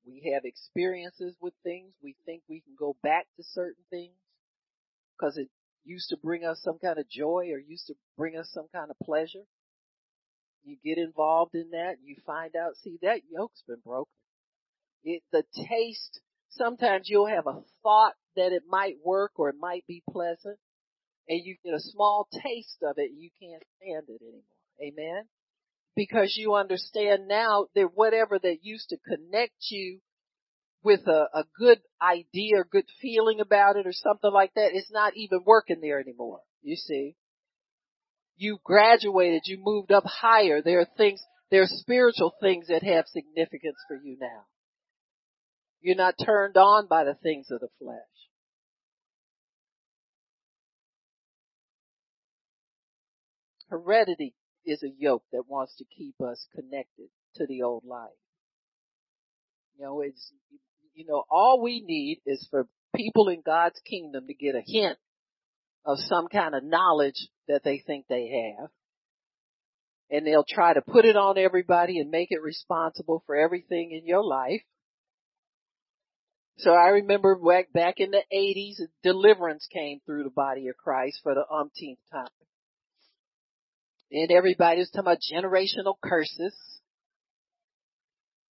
We 0.05 0.31
have 0.33 0.43
experiences 0.43 1.35
with 1.39 1.53
things. 1.63 1.93
We 2.01 2.15
think 2.25 2.41
we 2.49 2.61
can 2.61 2.75
go 2.77 2.95
back 3.03 3.27
to 3.37 3.43
certain 3.43 3.83
things 3.89 4.15
because 5.17 5.37
it 5.37 5.49
used 5.85 6.09
to 6.09 6.17
bring 6.17 6.45
us 6.45 6.59
some 6.63 6.79
kind 6.79 6.97
of 6.97 7.09
joy 7.09 7.49
or 7.51 7.59
used 7.59 7.87
to 7.87 7.95
bring 8.17 8.35
us 8.37 8.49
some 8.53 8.67
kind 8.73 8.89
of 8.89 8.97
pleasure. 9.05 9.45
You 10.63 10.77
get 10.83 10.97
involved 10.97 11.55
in 11.55 11.71
that 11.71 11.95
you 12.03 12.15
find 12.25 12.55
out, 12.55 12.75
see, 12.83 12.97
that 13.01 13.21
yoke's 13.31 13.63
been 13.67 13.81
broken. 13.85 14.11
It, 15.03 15.23
the 15.31 15.43
taste, 15.69 16.19
sometimes 16.49 17.07
you'll 17.09 17.27
have 17.27 17.47
a 17.47 17.61
thought 17.83 18.15
that 18.35 18.51
it 18.51 18.63
might 18.67 18.95
work 19.03 19.31
or 19.37 19.49
it 19.49 19.55
might 19.59 19.85
be 19.87 20.03
pleasant 20.09 20.57
and 21.29 21.45
you 21.45 21.55
get 21.63 21.75
a 21.75 21.79
small 21.79 22.27
taste 22.43 22.79
of 22.83 22.95
it 22.97 23.11
you 23.15 23.29
can't 23.39 23.63
stand 23.77 24.03
it 24.09 24.21
anymore. 24.21 24.43
Amen? 24.81 25.25
Because 25.95 26.35
you 26.35 26.55
understand 26.55 27.27
now 27.27 27.67
that 27.75 27.91
whatever 27.93 28.39
that 28.39 28.57
used 28.63 28.89
to 28.89 28.97
connect 28.97 29.53
you 29.69 29.99
with 30.83 31.01
a, 31.07 31.27
a 31.33 31.43
good 31.57 31.79
idea 32.01 32.57
or 32.57 32.63
good 32.63 32.85
feeling 33.01 33.39
about 33.41 33.75
it 33.75 33.85
or 33.85 33.91
something 33.91 34.31
like 34.31 34.53
that, 34.55 34.71
it's 34.73 34.91
not 34.91 35.15
even 35.15 35.41
working 35.45 35.81
there 35.81 35.99
anymore. 35.99 36.39
You 36.63 36.77
see? 36.77 37.15
You 38.37 38.59
graduated, 38.63 39.41
you 39.45 39.57
moved 39.61 39.91
up 39.91 40.05
higher. 40.05 40.61
There 40.61 40.79
are 40.79 40.87
things, 40.97 41.21
there 41.51 41.63
are 41.63 41.67
spiritual 41.67 42.33
things 42.41 42.67
that 42.67 42.83
have 42.83 43.05
significance 43.07 43.77
for 43.87 43.97
you 43.97 44.17
now. 44.19 44.45
You're 45.81 45.95
not 45.95 46.15
turned 46.23 46.55
on 46.55 46.87
by 46.87 47.03
the 47.03 47.15
things 47.15 47.47
of 47.51 47.59
the 47.59 47.67
flesh. 47.77 47.97
Heredity 53.69 54.33
is 54.65 54.83
a 54.83 54.89
yoke 54.97 55.23
that 55.31 55.47
wants 55.47 55.75
to 55.77 55.85
keep 55.85 56.15
us 56.21 56.47
connected 56.55 57.09
to 57.35 57.45
the 57.47 57.63
old 57.63 57.83
life. 57.85 58.09
You 59.77 59.85
know, 59.85 60.01
it's, 60.01 60.31
you 60.93 61.05
know, 61.07 61.23
all 61.29 61.61
we 61.61 61.81
need 61.85 62.21
is 62.25 62.45
for 62.49 62.67
people 62.95 63.29
in 63.29 63.41
God's 63.45 63.79
kingdom 63.89 64.27
to 64.27 64.33
get 64.33 64.55
a 64.55 64.61
hint 64.65 64.97
of 65.85 65.97
some 65.99 66.27
kind 66.27 66.55
of 66.55 66.63
knowledge 66.63 67.29
that 67.47 67.63
they 67.63 67.81
think 67.85 68.05
they 68.07 68.53
have. 68.59 68.69
And 70.11 70.25
they'll 70.25 70.45
try 70.47 70.73
to 70.73 70.81
put 70.81 71.05
it 71.05 71.15
on 71.15 71.37
everybody 71.37 71.99
and 71.99 72.09
make 72.09 72.31
it 72.31 72.41
responsible 72.41 73.23
for 73.25 73.35
everything 73.35 73.91
in 73.91 74.07
your 74.07 74.23
life. 74.23 74.61
So 76.57 76.71
I 76.71 76.87
remember 76.87 77.37
back, 77.37 77.71
back 77.71 77.95
in 77.97 78.11
the 78.11 78.23
80s, 78.33 78.85
deliverance 79.03 79.67
came 79.71 79.99
through 80.05 80.23
the 80.23 80.29
body 80.29 80.67
of 80.67 80.75
Christ 80.75 81.19
for 81.23 81.33
the 81.33 81.45
umpteenth 81.49 81.99
time. 82.11 82.27
And 84.11 84.31
everybody 84.31 84.79
was 84.79 84.89
talking 84.89 85.01
about 85.01 85.19
generational 85.19 85.95
curses. 86.03 86.55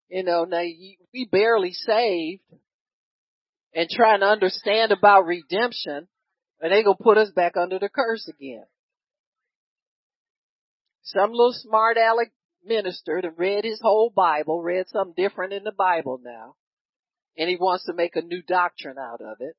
You 0.09 0.23
know, 0.23 0.45
now 0.45 0.61
we 0.61 1.27
barely 1.31 1.73
saved 1.73 2.43
and 3.73 3.89
trying 3.89 4.21
to 4.21 4.27
understand 4.27 4.91
about 4.91 5.25
redemption 5.25 6.07
and 6.59 6.71
they 6.71 6.83
gonna 6.83 6.95
put 6.99 7.17
us 7.17 7.31
back 7.31 7.55
under 7.55 7.79
the 7.79 7.89
curse 7.89 8.27
again. 8.27 8.65
Some 11.03 11.31
little 11.31 11.53
smart 11.53 11.97
aleck 11.97 12.31
minister 12.63 13.21
that 13.21 13.37
read 13.37 13.63
his 13.63 13.79
whole 13.81 14.11
Bible, 14.13 14.61
read 14.61 14.87
something 14.89 15.13
different 15.15 15.53
in 15.53 15.63
the 15.63 15.71
Bible 15.71 16.19
now, 16.23 16.55
and 17.37 17.49
he 17.49 17.55
wants 17.55 17.85
to 17.85 17.93
make 17.93 18.15
a 18.15 18.21
new 18.21 18.41
doctrine 18.41 18.97
out 18.99 19.21
of 19.21 19.37
it. 19.39 19.55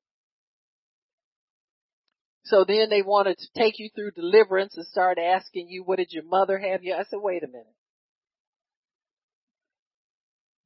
So 2.49 2.65
then 2.67 2.89
they 2.89 3.03
wanted 3.03 3.37
to 3.37 3.47
take 3.55 3.77
you 3.77 3.89
through 3.93 4.11
deliverance 4.11 4.75
and 4.75 4.85
start 4.87 5.19
asking 5.19 5.67
you, 5.69 5.83
what 5.83 5.97
did 5.97 6.11
your 6.11 6.23
mother 6.23 6.57
have 6.57 6.83
you? 6.83 6.95
I 6.95 7.03
said, 7.03 7.19
wait 7.21 7.43
a 7.43 7.47
minute. 7.47 7.67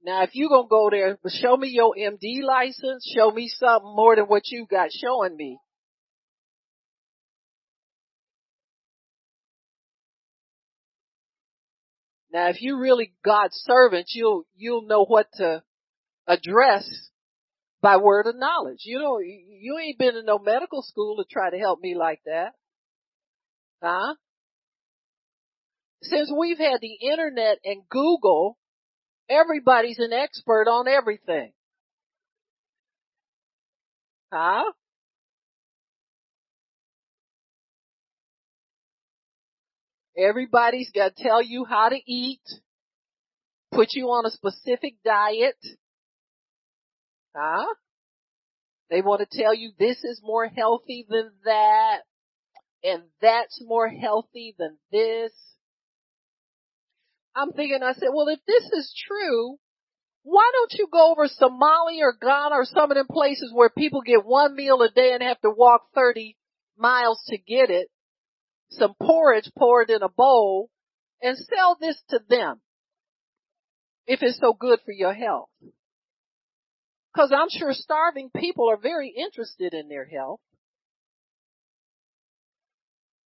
Now 0.01 0.23
if 0.23 0.29
you're 0.33 0.49
gonna 0.49 0.69
go 0.69 0.89
there, 0.89 1.17
show 1.27 1.57
me 1.57 1.69
your 1.69 1.93
MD 1.97 2.41
license, 2.41 3.05
show 3.13 3.31
me 3.31 3.49
something 3.49 3.93
more 3.95 4.15
than 4.15 4.25
what 4.25 4.43
you 4.45 4.65
got 4.69 4.89
showing 4.93 5.35
me. 5.35 5.59
Now 12.31 12.47
if 12.47 12.61
you're 12.61 12.79
really 12.79 13.13
God's 13.25 13.55
servant, 13.65 14.07
you'll, 14.13 14.45
you'll 14.55 14.87
know 14.87 15.03
what 15.03 15.27
to 15.33 15.63
address 16.27 16.89
by 17.83 17.97
word 17.97 18.25
of 18.27 18.37
knowledge. 18.37 18.79
You 18.85 18.97
know, 18.99 19.19
you 19.19 19.77
ain't 19.77 19.99
been 19.99 20.15
in 20.15 20.25
no 20.25 20.39
medical 20.39 20.81
school 20.81 21.17
to 21.17 21.25
try 21.29 21.51
to 21.51 21.57
help 21.57 21.81
me 21.81 21.95
like 21.95 22.21
that. 22.25 22.53
Huh? 23.83 24.15
Since 26.01 26.31
we've 26.35 26.57
had 26.57 26.79
the 26.81 27.11
internet 27.11 27.59
and 27.65 27.81
Google, 27.89 28.57
everybody's 29.29 29.99
an 29.99 30.13
expert 30.13 30.67
on 30.69 30.87
everything. 30.87 31.51
Huh? 34.31 34.71
Everybody's 40.17 40.89
got 40.91 41.15
to 41.15 41.23
tell 41.23 41.41
you 41.41 41.65
how 41.65 41.89
to 41.89 41.97
eat, 42.07 42.41
put 43.73 43.89
you 43.91 44.05
on 44.05 44.25
a 44.25 44.31
specific 44.31 44.95
diet, 45.03 45.57
Huh? 47.35 47.65
They 48.89 49.01
want 49.01 49.27
to 49.27 49.37
tell 49.37 49.53
you 49.53 49.71
this 49.77 50.03
is 50.03 50.21
more 50.23 50.47
healthy 50.47 51.05
than 51.09 51.31
that, 51.45 52.01
and 52.83 53.03
that's 53.21 53.59
more 53.65 53.87
healthy 53.87 54.55
than 54.57 54.77
this. 54.91 55.31
I'm 57.35 57.51
thinking, 57.51 57.81
I 57.81 57.93
said, 57.93 58.09
well, 58.13 58.27
if 58.27 58.39
this 58.45 58.63
is 58.71 58.93
true, 59.07 59.57
why 60.23 60.49
don't 60.53 60.73
you 60.73 60.87
go 60.91 61.11
over 61.11 61.27
Somalia 61.27 62.01
or 62.01 62.17
Ghana 62.19 62.55
or 62.55 62.65
some 62.65 62.91
of 62.91 62.95
them 62.95 63.07
places 63.09 63.51
where 63.53 63.69
people 63.69 64.01
get 64.01 64.25
one 64.25 64.55
meal 64.55 64.81
a 64.81 64.89
day 64.89 65.11
and 65.13 65.23
have 65.23 65.41
to 65.41 65.49
walk 65.49 65.87
30 65.95 66.37
miles 66.77 67.21
to 67.27 67.37
get 67.37 67.69
it, 67.69 67.89
some 68.69 68.93
porridge 69.01 69.49
poured 69.57 69.89
in 69.89 70.01
a 70.03 70.09
bowl, 70.09 70.69
and 71.21 71.37
sell 71.37 71.77
this 71.79 72.01
to 72.09 72.19
them 72.29 72.61
if 74.07 74.21
it's 74.21 74.39
so 74.39 74.53
good 74.53 74.79
for 74.85 74.91
your 74.91 75.13
health. 75.13 75.49
Cause 77.15 77.31
I'm 77.31 77.49
sure 77.49 77.73
starving 77.73 78.31
people 78.35 78.69
are 78.69 78.77
very 78.77 79.13
interested 79.15 79.73
in 79.73 79.87
their 79.87 80.05
health. 80.05 80.39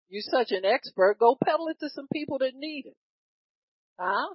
You're 0.08 0.22
such 0.22 0.50
an 0.50 0.64
expert, 0.64 1.18
go 1.18 1.36
peddle 1.42 1.68
it 1.68 1.78
to 1.80 1.90
some 1.90 2.06
people 2.12 2.38
that 2.38 2.52
need 2.54 2.86
it. 2.86 2.96
Huh? 3.98 4.34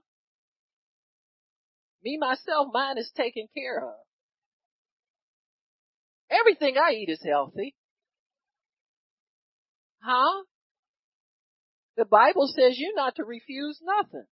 Me 2.03 2.17
myself, 2.19 2.67
mine 2.73 2.97
is 2.97 3.11
taken 3.15 3.47
care 3.55 3.79
of. 3.85 3.95
Everything 6.29 6.75
I 6.77 6.93
eat 6.93 7.09
is 7.09 7.21
healthy. 7.25 7.75
Huh? 10.01 10.43
The 11.97 12.05
Bible 12.05 12.47
says 12.47 12.77
you're 12.77 12.95
not 12.95 13.15
to 13.17 13.23
refuse 13.23 13.79
nothing. 13.83 14.25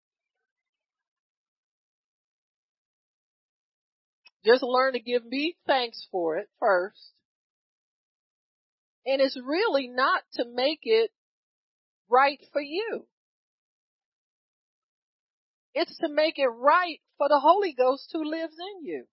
Just 4.46 4.64
learn 4.64 4.94
to 4.94 5.00
give 5.00 5.26
me 5.26 5.58
thanks 5.68 6.08
for 6.12 6.38
it 6.38 6.48
first. 6.60 7.14
And 9.06 9.22
it's 9.22 9.38
really 9.44 9.88
not 9.88 10.22
to 10.36 10.46
make 10.46 10.80
it 10.84 11.12
right 12.10 12.40
for 12.54 12.62
you. 12.62 13.06
It's 15.74 15.98
to 16.00 16.10
make 16.10 16.38
it 16.38 16.48
right 16.48 17.00
for 17.18 17.28
the 17.30 17.40
Holy 17.40 17.74
Ghost 17.74 18.10
who 18.14 18.30
lives 18.30 18.56
in 18.60 18.86
you. 18.86 19.06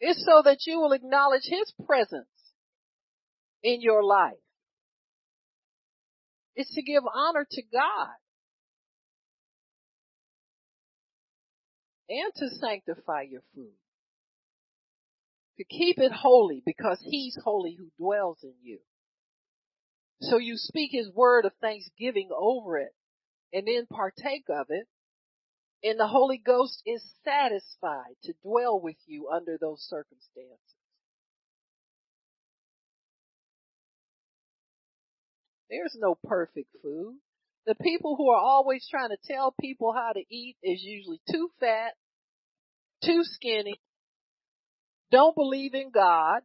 It's 0.00 0.24
so 0.24 0.42
that 0.44 0.66
you 0.66 0.80
will 0.80 0.92
acknowledge 0.92 1.44
His 1.44 1.72
presence 1.86 2.26
in 3.62 3.80
your 3.80 4.02
life. 4.02 4.32
It's 6.54 6.74
to 6.74 6.82
give 6.82 7.04
honor 7.12 7.46
to 7.50 7.62
God 7.72 8.08
and 12.12 12.32
to 12.36 12.48
sanctify 12.56 13.22
your 13.22 13.42
food. 13.54 13.72
To 15.58 15.64
keep 15.64 15.98
it 15.98 16.12
holy 16.12 16.62
because 16.64 17.00
He's 17.02 17.38
holy 17.42 17.76
who 17.78 17.90
dwells 17.98 18.38
in 18.42 18.54
you. 18.62 18.78
So 20.20 20.36
you 20.36 20.56
speak 20.56 20.90
His 20.92 21.10
word 21.10 21.46
of 21.46 21.52
thanksgiving 21.60 22.28
over 22.36 22.78
it 22.78 22.94
and 23.52 23.66
then 23.66 23.86
partake 23.90 24.44
of 24.48 24.66
it. 24.68 24.86
And 25.84 25.98
the 25.98 26.06
Holy 26.06 26.38
Ghost 26.38 26.80
is 26.86 27.02
satisfied 27.24 28.14
to 28.24 28.34
dwell 28.44 28.80
with 28.80 28.96
you 29.06 29.28
under 29.34 29.58
those 29.60 29.80
circumstances. 29.88 30.58
There's 35.68 35.96
no 35.98 36.16
perfect 36.22 36.68
food. 36.82 37.16
The 37.66 37.74
people 37.76 38.16
who 38.16 38.30
are 38.30 38.40
always 38.40 38.86
trying 38.90 39.10
to 39.10 39.16
tell 39.24 39.54
people 39.60 39.92
how 39.92 40.12
to 40.12 40.20
eat 40.34 40.56
is 40.62 40.82
usually 40.82 41.20
too 41.30 41.48
fat, 41.60 41.94
too 43.04 43.22
skinny, 43.24 43.80
don't 45.10 45.34
believe 45.36 45.74
in 45.74 45.90
God. 45.90 46.40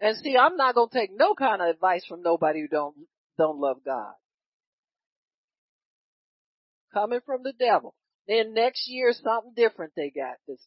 And 0.00 0.16
see, 0.18 0.36
I'm 0.36 0.56
not 0.56 0.74
going 0.74 0.90
to 0.90 0.98
take 0.98 1.10
no 1.14 1.34
kind 1.34 1.62
of 1.62 1.68
advice 1.68 2.04
from 2.06 2.22
nobody 2.22 2.60
who 2.60 2.68
don't, 2.68 2.94
don't 3.38 3.58
love 3.58 3.78
God. 3.84 4.12
Coming 6.92 7.20
from 7.24 7.42
the 7.42 7.52
devil. 7.58 7.94
Then 8.28 8.54
next 8.54 8.84
year 8.86 9.12
something 9.12 9.52
different 9.56 9.92
they 9.96 10.10
got. 10.14 10.36
This, 10.46 10.60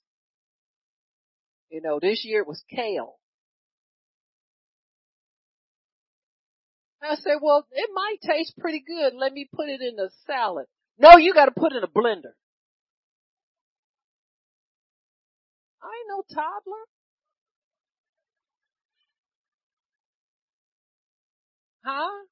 you 1.69 1.81
know, 1.81 1.99
this 2.01 2.23
year 2.25 2.41
it 2.41 2.47
was 2.47 2.63
kale. 2.69 3.15
I 7.01 7.15
said, 7.15 7.37
well, 7.41 7.65
it 7.71 7.89
might 7.93 8.17
taste 8.21 8.53
pretty 8.57 8.83
good. 8.85 9.13
Let 9.15 9.31
me 9.31 9.47
put 9.53 9.69
it 9.69 9.81
in 9.81 9.99
a 9.99 10.09
salad. 10.25 10.65
No, 10.97 11.17
you 11.17 11.33
got 11.33 11.45
to 11.45 11.51
put 11.51 11.71
it 11.73 11.77
in 11.77 11.83
a 11.83 11.87
blender. 11.87 12.33
I 15.87 15.89
ain't 15.89 16.09
no 16.09 16.23
toddler. 16.35 16.85
Huh? 21.85 22.25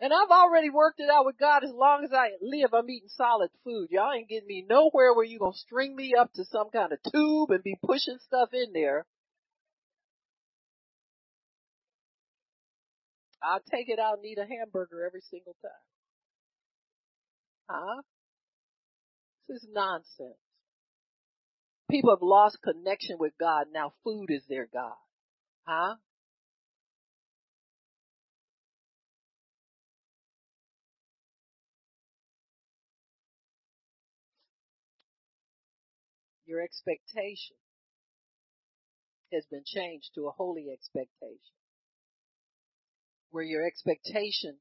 And 0.00 0.12
I've 0.12 0.30
already 0.30 0.70
worked 0.70 1.00
it 1.00 1.10
out 1.10 1.26
with 1.26 1.38
God 1.38 1.62
as 1.64 1.72
long 1.72 2.04
as 2.04 2.12
I 2.12 2.30
live, 2.42 2.74
I'm 2.74 2.90
eating 2.90 3.08
solid 3.08 3.50
food. 3.64 3.88
Y'all 3.90 4.12
ain't 4.12 4.28
getting 4.28 4.48
me 4.48 4.64
nowhere 4.68 5.14
where 5.14 5.24
you 5.24 5.38
gonna 5.38 5.54
string 5.54 5.94
me 5.94 6.14
up 6.18 6.32
to 6.34 6.44
some 6.44 6.70
kind 6.70 6.92
of 6.92 6.98
tube 7.12 7.50
and 7.50 7.62
be 7.62 7.76
pushing 7.84 8.18
stuff 8.26 8.50
in 8.52 8.72
there. 8.72 9.06
I'll 13.42 13.62
take 13.70 13.88
it 13.88 14.00
out 14.00 14.18
and 14.18 14.26
eat 14.26 14.38
a 14.38 14.46
hamburger 14.46 15.04
every 15.06 15.22
single 15.30 15.54
time. 15.62 15.70
Huh? 17.70 18.02
This 19.48 19.62
is 19.62 19.68
nonsense. 19.72 20.47
People 21.90 22.10
have 22.10 22.22
lost 22.22 22.58
connection 22.62 23.16
with 23.18 23.32
God. 23.40 23.66
Now 23.72 23.94
food 24.04 24.26
is 24.28 24.42
their 24.48 24.68
God. 24.70 24.96
Huh? 25.66 25.96
Your 36.44 36.62
expectation 36.62 37.56
has 39.32 39.44
been 39.50 39.64
changed 39.66 40.10
to 40.14 40.26
a 40.28 40.30
holy 40.30 40.66
expectation. 40.72 41.38
Where 43.30 43.44
your 43.44 43.66
expectation 43.66 44.56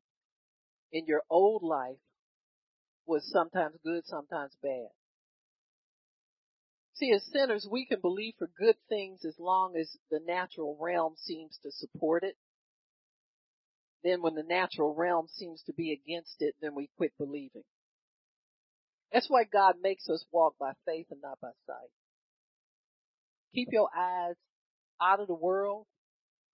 in 0.92 1.06
your 1.08 1.24
old 1.30 1.64
life 1.64 2.00
was 3.06 3.30
sometimes 3.32 3.76
good, 3.84 4.06
sometimes 4.06 4.52
bad. 4.62 4.90
See, 6.98 7.12
as 7.12 7.24
sinners, 7.32 7.68
we 7.70 7.86
can 7.86 8.02
believe 8.02 8.34
for 8.40 8.50
good 8.58 8.76
things 8.90 9.24
as 9.24 9.36
long 9.38 9.76
as 9.78 9.96
the 10.10 10.20
natural 10.26 10.76
realm 10.80 11.14
seems 11.16 11.60
to 11.62 11.72
support 11.72 12.24
it. 12.24 12.36
Then 14.04 14.22
when 14.24 14.34
the 14.34 14.44
natural 14.44 14.96
realm 14.96 15.28
seems 15.28 15.62
to 15.64 15.74
be 15.74 15.92
against 15.92 16.38
it, 16.40 16.56
then 16.60 16.74
we 16.74 16.90
quit 16.98 17.12
believing. 17.18 17.64
That's 19.12 19.30
why 19.30 19.44
God 19.44 19.76
makes 19.82 20.10
us 20.10 20.26
walk 20.32 20.56
by 20.60 20.74
faith 20.86 21.08
and 21.12 21.22
not 21.22 21.40
by 21.40 21.52
sight. 21.68 21.92
Keep 23.54 23.70
your 23.72 23.90
eyes 23.96 24.36
out 25.02 25.20
of 25.20 25.28
the 25.28 25.36
world 25.36 25.86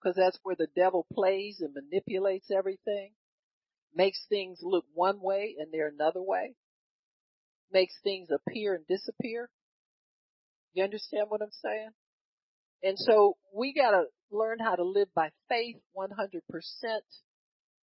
because 0.02 0.16
that's 0.18 0.40
where 0.44 0.56
the 0.58 0.68
devil 0.76 1.06
plays 1.14 1.62
and 1.62 1.74
manipulates 1.74 2.52
everything. 2.52 3.14
Makes 3.96 4.26
things 4.28 4.60
look 4.62 4.86
one 4.94 5.22
way 5.22 5.56
and 5.58 5.72
they're 5.72 5.88
another 5.88 6.22
way. 6.22 6.56
Makes 7.72 7.96
things 8.04 8.28
appear 8.30 8.76
and 8.76 8.86
disappear. 8.88 9.50
You 10.74 10.84
understand 10.84 11.26
what 11.30 11.42
I'm 11.42 11.52
saying? 11.52 11.90
And 12.82 12.98
so 12.98 13.38
we 13.56 13.74
gotta 13.74 14.06
learn 14.32 14.58
how 14.60 14.76
to 14.76 14.84
live 14.84 15.08
by 15.16 15.30
faith 15.48 15.78
100% 15.96 16.42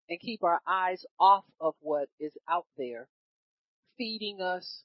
and 0.10 0.20
keep 0.20 0.44
our 0.44 0.60
eyes 0.68 1.04
off 1.20 1.46
of 1.62 1.76
what 1.82 2.10
is 2.20 2.34
out 2.50 2.66
there 2.78 3.08
feeding 3.98 4.42
us, 4.42 4.84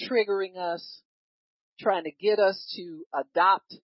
triggering 0.00 0.56
us, 0.56 1.02
trying 1.78 2.04
to 2.04 2.10
get 2.10 2.38
us 2.38 2.72
to 2.76 3.04
adopt 3.14 3.74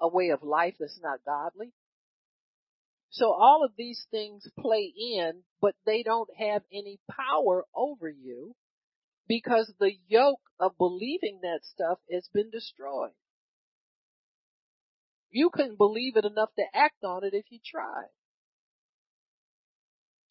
a 0.00 0.08
way 0.08 0.30
of 0.30 0.42
life 0.42 0.74
that's 0.78 1.00
not 1.02 1.20
godly. 1.24 1.72
So 3.10 3.32
all 3.32 3.64
of 3.64 3.72
these 3.76 4.06
things 4.10 4.46
play 4.58 4.92
in, 4.96 5.42
but 5.60 5.74
they 5.86 6.02
don't 6.02 6.28
have 6.38 6.62
any 6.72 7.00
power 7.10 7.64
over 7.74 8.08
you 8.08 8.54
because 9.30 9.72
the 9.78 9.92
yoke 10.08 10.40
of 10.58 10.76
believing 10.76 11.38
that 11.42 11.60
stuff 11.62 12.00
has 12.10 12.28
been 12.34 12.50
destroyed. 12.50 13.12
You 15.30 15.50
couldn't 15.52 15.78
believe 15.78 16.16
it 16.16 16.24
enough 16.24 16.48
to 16.58 16.64
act 16.74 17.04
on 17.04 17.22
it 17.22 17.32
if 17.32 17.44
you 17.48 17.60
tried. 17.64 18.10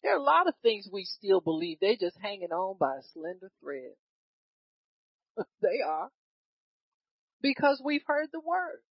There 0.02 0.12
are 0.12 0.18
a 0.18 0.22
lot 0.22 0.48
of 0.48 0.54
things 0.62 0.86
we 0.92 1.04
still 1.04 1.40
believe. 1.40 1.78
They're 1.80 1.96
just 1.98 2.18
hanging 2.20 2.52
on 2.52 2.76
by 2.78 2.96
a 2.96 3.02
slender 3.14 3.50
thread. 3.62 3.94
they 5.62 5.80
are. 5.82 6.10
Because 7.40 7.80
we've 7.82 8.04
heard 8.06 8.28
the 8.34 8.40
word. 8.40 8.82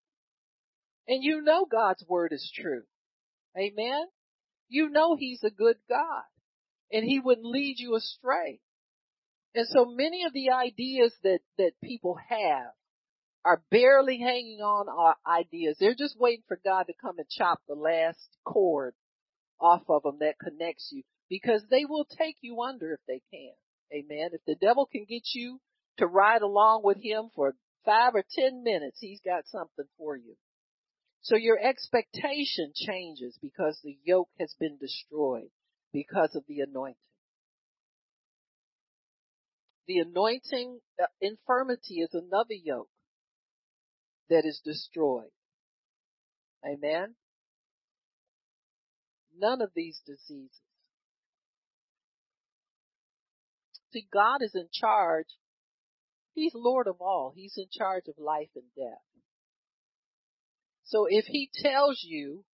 And 1.08 1.24
you 1.24 1.42
know 1.42 1.68
God's 1.72 2.04
word 2.08 2.34
is 2.34 2.52
true. 2.56 2.82
Amen? 3.56 4.06
You 4.70 4.90
know 4.90 5.16
He's 5.16 5.44
a 5.44 5.52
good 5.52 5.78
God. 5.88 6.24
And 6.92 7.06
He 7.06 7.20
wouldn't 7.20 7.46
lead 7.46 7.76
you 7.78 7.96
astray. 7.96 8.60
And 9.56 9.68
so 9.68 9.86
many 9.86 10.26
of 10.26 10.34
the 10.34 10.52
ideas 10.52 11.14
that, 11.24 11.40
that 11.58 11.72
people 11.84 12.18
have 12.30 12.72
are 13.44 13.64
barely 13.72 14.20
hanging 14.20 14.60
on 14.62 14.88
our 14.90 15.16
ideas. 15.28 15.78
They're 15.80 15.96
just 15.96 16.20
waiting 16.20 16.44
for 16.48 16.60
God 16.64 16.84
to 16.84 16.94
come 17.02 17.18
and 17.18 17.28
chop 17.30 17.60
the 17.68 17.76
last 17.76 18.20
cord 18.46 18.94
off 19.60 19.84
of 19.90 20.04
them 20.04 20.18
that 20.20 20.40
connects 20.40 20.90
you 20.92 21.04
because 21.30 21.64
they 21.70 21.86
will 21.86 22.06
take 22.06 22.38
you 22.42 22.62
under 22.62 22.94
if 22.94 23.00
they 23.08 23.22
can. 23.32 23.54
Amen. 23.94 24.30
If 24.34 24.42
the 24.46 24.56
devil 24.56 24.86
can 24.86 25.06
get 25.10 25.24
you 25.34 25.60
to 25.98 26.06
ride 26.06 26.42
along 26.42 26.82
with 26.84 26.98
him 27.02 27.30
for 27.36 27.56
five 27.86 28.14
or 28.14 28.24
ten 28.38 28.64
minutes, 28.64 28.98
he's 29.00 29.22
got 29.26 29.48
something 29.48 29.86
for 29.98 30.16
you. 30.16 30.36
So 31.22 31.36
your 31.36 31.60
expectation 31.60 32.72
changes 32.76 33.38
because 33.42 33.80
the 33.84 33.98
yoke 34.04 34.30
has 34.40 34.54
been 34.60 34.78
destroyed 34.80 35.50
because 35.92 36.36
of 36.36 36.44
the 36.48 36.62
anointing. 36.62 36.96
The 39.90 39.98
anointing, 39.98 40.82
uh, 41.02 41.08
infirmity 41.20 41.96
is 41.96 42.14
another 42.14 42.54
yoke 42.54 42.92
that 44.30 44.46
is 44.46 44.62
destroyed. 44.64 45.32
Amen. 46.64 47.16
None 49.36 49.64
of 49.64 49.72
these 49.74 50.00
diseases. 50.06 50.62
See, 53.92 54.08
God 54.14 54.44
is 54.44 54.54
in 54.54 54.68
charge. 54.72 55.26
He's 56.36 56.54
Lord 56.54 56.86
of 56.86 56.98
all. 57.02 57.34
He's 57.36 57.58
in 57.58 57.66
charge 57.76 58.04
of 58.08 58.24
life 58.24 58.52
and 58.56 58.66
death. 58.78 59.02
So 60.84 61.08
if 61.10 61.26
He 61.26 61.50
tells 61.64 62.04
you 62.04 62.46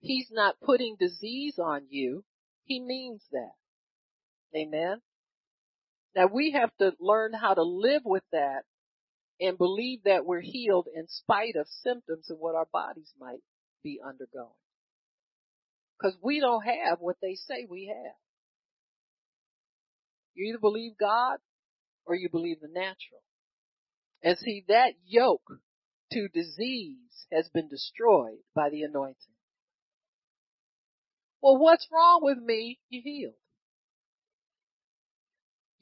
He's 0.00 0.30
not 0.32 0.56
putting 0.60 0.96
disease 0.98 1.60
on 1.60 1.86
you, 1.90 2.24
He 2.64 2.80
means 2.80 3.22
that. 3.30 3.52
Amen. 4.52 5.02
Now 6.16 6.28
we 6.32 6.52
have 6.52 6.70
to 6.78 6.92
learn 6.98 7.34
how 7.34 7.52
to 7.52 7.62
live 7.62 8.02
with 8.06 8.22
that 8.32 8.62
and 9.38 9.58
believe 9.58 10.04
that 10.04 10.24
we're 10.24 10.40
healed 10.40 10.88
in 10.92 11.06
spite 11.08 11.56
of 11.56 11.66
symptoms 11.84 12.30
of 12.30 12.38
what 12.38 12.54
our 12.54 12.66
bodies 12.72 13.12
might 13.20 13.42
be 13.84 14.00
undergoing. 14.02 14.48
Cause 16.00 16.14
we 16.22 16.40
don't 16.40 16.62
have 16.62 16.98
what 17.00 17.16
they 17.20 17.34
say 17.34 17.66
we 17.68 17.92
have. 17.94 18.14
You 20.34 20.48
either 20.48 20.58
believe 20.58 20.92
God 20.98 21.36
or 22.06 22.14
you 22.14 22.30
believe 22.30 22.60
the 22.60 22.68
natural. 22.68 23.22
And 24.22 24.38
see 24.38 24.64
that 24.68 24.94
yoke 25.04 25.60
to 26.12 26.28
disease 26.28 27.26
has 27.30 27.48
been 27.52 27.68
destroyed 27.68 28.38
by 28.54 28.70
the 28.70 28.82
anointing. 28.82 29.16
Well, 31.42 31.58
what's 31.58 31.86
wrong 31.92 32.20
with 32.22 32.38
me? 32.38 32.78
You 32.88 33.02
healed. 33.04 33.34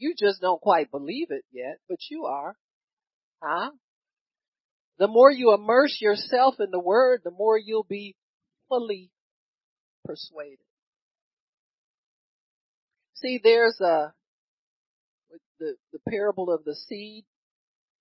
You 0.05 0.13
just 0.15 0.43
don't 0.43 0.61
quite 0.61 0.91
believe 0.91 1.29
it 1.31 1.47
yet, 1.51 1.79
but 1.89 1.97
you 2.11 2.27
are. 2.27 2.55
Huh? 3.43 3.71
The 4.99 5.09
more 5.09 5.31
you 5.31 5.55
immerse 5.55 5.97
yourself 5.99 6.57
in 6.61 6.71
the 6.71 6.79
word, 6.79 7.23
the 7.25 7.31
more 7.31 7.57
you'll 7.57 7.87
be 7.89 8.15
fully 8.69 9.11
persuaded. 10.05 10.59
See, 13.15 13.41
there's 13.43 13.81
a, 13.81 14.13
the, 15.59 15.77
the 15.95 16.01
parable 16.07 16.53
of 16.53 16.65
the 16.65 16.75
seed, 16.75 17.25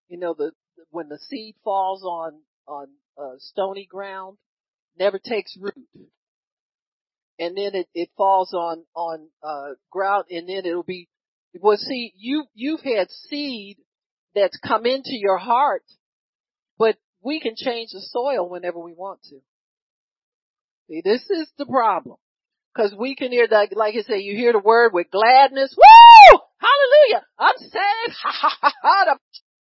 you 0.09 0.17
know, 0.17 0.35
the, 0.37 0.51
when 0.89 1.07
the 1.07 1.19
seed 1.29 1.55
falls 1.63 2.03
on, 2.03 2.41
on 2.67 2.87
uh, 3.17 3.37
stony 3.37 3.87
ground, 3.89 4.35
never 4.99 5.19
takes 5.19 5.55
root. 5.57 5.87
And 7.39 7.55
then 7.55 7.75
it, 7.75 7.87
it 7.93 8.09
falls 8.17 8.53
on, 8.53 8.83
on, 8.93 9.29
uh, 9.41 9.75
ground 9.89 10.25
and 10.29 10.49
then 10.49 10.65
it'll 10.65 10.83
be, 10.83 11.07
well 11.59 11.77
see, 11.77 12.13
you, 12.15 12.45
you've 12.53 12.81
had 12.81 13.09
seed 13.09 13.77
that's 14.35 14.57
come 14.57 14.85
into 14.85 15.11
your 15.13 15.37
heart, 15.37 15.83
but 16.77 16.97
we 17.21 17.39
can 17.39 17.55
change 17.55 17.91
the 17.91 18.01
soil 18.01 18.49
whenever 18.49 18.79
we 18.79 18.93
want 18.93 19.21
to. 19.29 19.39
See, 20.89 21.01
this 21.03 21.21
is 21.29 21.49
the 21.57 21.65
problem. 21.65 22.17
Cause 22.75 22.93
we 22.97 23.15
can 23.15 23.31
hear 23.31 23.47
that, 23.47 23.75
like 23.75 23.93
I 23.95 24.01
say, 24.01 24.19
you 24.19 24.35
hear 24.35 24.51
the 24.51 24.59
word 24.59 24.93
with 24.93 25.11
gladness. 25.11 25.75
Woo! 25.77 26.39
Hallelujah! 26.57 27.25
I'm 27.37 27.57
saved! 27.57 27.73
Ha 28.23 28.31
ha 28.31 28.57
ha 28.61 28.73
ha! 28.81 29.17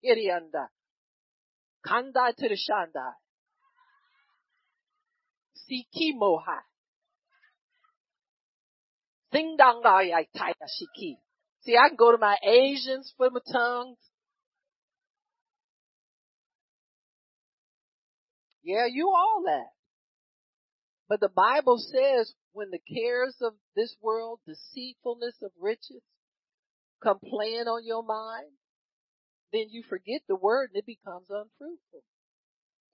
Irianda. 0.05 0.67
Kanda 1.87 2.33
to 2.37 2.49
the 2.49 2.57
shanda. 2.57 3.13
Siki 5.71 6.15
moha. 6.21 6.63
Sing 9.33 9.57
dong 9.57 9.83
shiki. 9.85 11.17
See, 11.67 11.77
I 11.77 11.89
can 11.89 11.97
go 11.97 12.13
to 12.13 12.19
my 12.19 12.37
Asians 12.45 13.13
for 13.17 13.29
my 13.29 13.41
tongues. 13.53 13.99
Yeah, 18.63 18.87
you 18.89 19.09
all 19.09 19.43
that. 19.47 19.71
But 21.09 21.21
the 21.21 21.29
Bible 21.29 21.79
says 21.79 22.33
when 22.53 22.71
the 22.71 22.79
cares 22.79 23.35
of 23.43 23.55
this 23.75 23.95
world, 24.01 24.39
deceitfulness 24.47 25.35
of 25.43 25.51
riches, 25.61 26.03
come 27.03 27.19
playing 27.19 27.67
on 27.67 27.85
your 27.85 28.05
mind, 28.05 28.53
then 29.53 29.67
you 29.71 29.83
forget 29.89 30.23
the 30.29 30.37
word 30.37 30.71
and 30.73 30.79
it 30.79 30.87
becomes 30.87 31.27
unfruitful. 31.31 32.03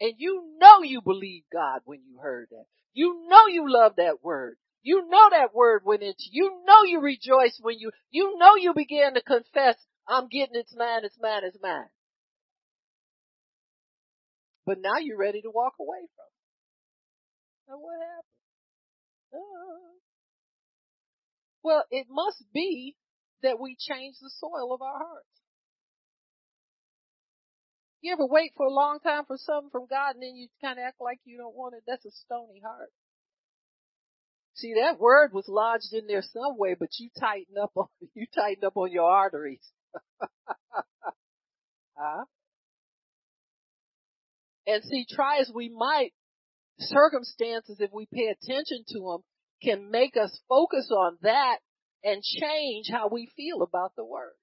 And 0.00 0.14
you 0.16 0.56
know 0.58 0.82
you 0.82 1.02
believe 1.02 1.44
God 1.52 1.80
when 1.84 2.00
you 2.06 2.18
heard 2.18 2.48
that. 2.50 2.64
You 2.94 3.26
know 3.28 3.46
you 3.48 3.70
love 3.70 3.96
that 3.96 4.22
word. 4.22 4.56
You 4.82 5.08
know 5.08 5.30
that 5.30 5.54
word 5.54 5.82
went 5.84 6.02
into 6.02 6.24
you. 6.30 6.62
know 6.66 6.82
you 6.84 7.00
rejoice 7.00 7.58
when 7.60 7.78
you, 7.78 7.92
you 8.10 8.36
know 8.36 8.56
you 8.56 8.74
began 8.74 9.14
to 9.14 9.22
confess, 9.22 9.76
I'm 10.08 10.28
getting 10.28 10.56
it's 10.56 10.74
mine, 10.76 11.04
it's 11.04 11.18
mine, 11.20 11.42
it's 11.44 11.58
mine. 11.62 11.86
But 14.66 14.78
now 14.80 14.98
you're 15.00 15.18
ready 15.18 15.40
to 15.42 15.50
walk 15.50 15.74
away 15.78 16.06
from 16.14 16.26
it. 16.26 17.70
Now 17.70 17.78
what 17.78 17.98
happened? 18.00 18.32
Uh, 19.34 19.92
well, 21.62 21.84
it 21.90 22.06
must 22.10 22.44
be 22.52 22.96
that 23.42 23.60
we 23.60 23.76
change 23.78 24.16
the 24.20 24.30
soil 24.30 24.74
of 24.74 24.82
our 24.82 24.98
hearts. 24.98 25.26
You 28.00 28.12
ever 28.12 28.26
wait 28.26 28.52
for 28.56 28.66
a 28.66 28.72
long 28.72 28.98
time 28.98 29.24
for 29.26 29.36
something 29.38 29.70
from 29.70 29.86
God 29.88 30.14
and 30.14 30.22
then 30.22 30.34
you 30.34 30.48
kind 30.60 30.78
of 30.78 30.84
act 30.84 31.00
like 31.00 31.20
you 31.24 31.38
don't 31.38 31.54
want 31.54 31.74
it? 31.76 31.84
That's 31.86 32.04
a 32.04 32.10
stony 32.10 32.60
heart. 32.60 32.90
See, 34.54 34.74
that 34.74 35.00
word 35.00 35.32
was 35.32 35.48
lodged 35.48 35.92
in 35.92 36.06
there 36.06 36.22
some 36.22 36.58
way, 36.58 36.76
but 36.78 36.90
you 36.98 37.08
tighten 37.18 37.56
up 37.60 37.72
on, 37.74 37.86
you 38.14 38.26
tighten 38.34 38.64
up 38.64 38.76
on 38.76 38.92
your 38.92 39.10
arteries. 39.10 39.66
huh? 41.96 42.24
And 44.66 44.84
see, 44.84 45.06
try 45.10 45.38
as 45.38 45.50
we 45.52 45.68
might, 45.68 46.12
circumstances, 46.78 47.78
if 47.80 47.90
we 47.92 48.06
pay 48.12 48.28
attention 48.28 48.84
to 48.88 49.00
them, 49.00 49.18
can 49.62 49.90
make 49.90 50.16
us 50.16 50.38
focus 50.48 50.90
on 50.90 51.16
that 51.22 51.58
and 52.04 52.22
change 52.22 52.86
how 52.90 53.08
we 53.08 53.30
feel 53.36 53.62
about 53.62 53.92
the 53.96 54.04
word. 54.04 54.34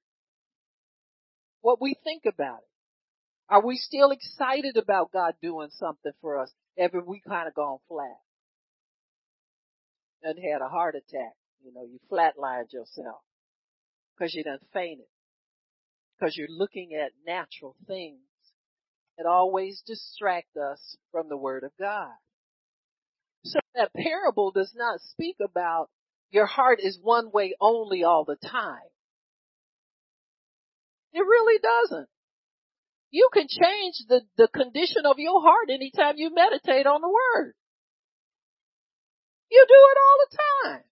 What 1.61 1.81
we 1.81 1.95
think 2.03 2.23
about 2.25 2.59
it. 2.59 2.69
Are 3.49 3.65
we 3.65 3.77
still 3.77 4.11
excited 4.11 4.77
about 4.77 5.11
God 5.11 5.33
doing 5.41 5.69
something 5.71 6.13
for 6.21 6.39
us? 6.39 6.51
Ever 6.77 7.01
we 7.01 7.21
kind 7.27 7.47
of 7.47 7.53
gone 7.53 7.79
flat 7.87 8.17
and 10.23 10.37
had 10.37 10.61
a 10.61 10.69
heart 10.69 10.95
attack? 10.95 11.33
You 11.63 11.73
know, 11.73 11.83
you 11.83 11.99
flatlined 12.11 12.71
yourself 12.71 13.21
because 14.17 14.33
you 14.33 14.43
done 14.43 14.59
fainted 14.73 15.05
because 16.19 16.35
you're 16.35 16.47
looking 16.49 16.93
at 16.93 17.11
natural 17.25 17.75
things 17.87 18.19
that 19.17 19.25
always 19.25 19.81
distract 19.85 20.55
us 20.57 20.97
from 21.11 21.29
the 21.29 21.37
word 21.37 21.63
of 21.63 21.71
God. 21.79 22.13
So 23.43 23.59
that 23.75 23.93
parable 23.93 24.51
does 24.51 24.73
not 24.75 25.01
speak 25.01 25.37
about 25.43 25.89
your 26.31 26.45
heart 26.45 26.79
is 26.81 26.99
one 27.01 27.31
way 27.31 27.55
only 27.59 28.03
all 28.03 28.25
the 28.25 28.35
time. 28.35 28.89
It 31.13 31.21
really 31.21 31.59
doesn't. 31.59 32.07
You 33.11 33.29
can 33.33 33.47
change 33.47 33.95
the, 34.07 34.21
the 34.37 34.47
condition 34.47 35.05
of 35.05 35.17
your 35.17 35.41
heart 35.41 35.69
anytime 35.71 36.15
you 36.17 36.33
meditate 36.33 36.85
on 36.85 37.01
the 37.01 37.09
word. 37.09 37.55
You 39.49 39.65
do 39.67 39.73
it 39.73 39.97
all 40.05 40.17
the 40.19 40.37
time. 40.37 40.83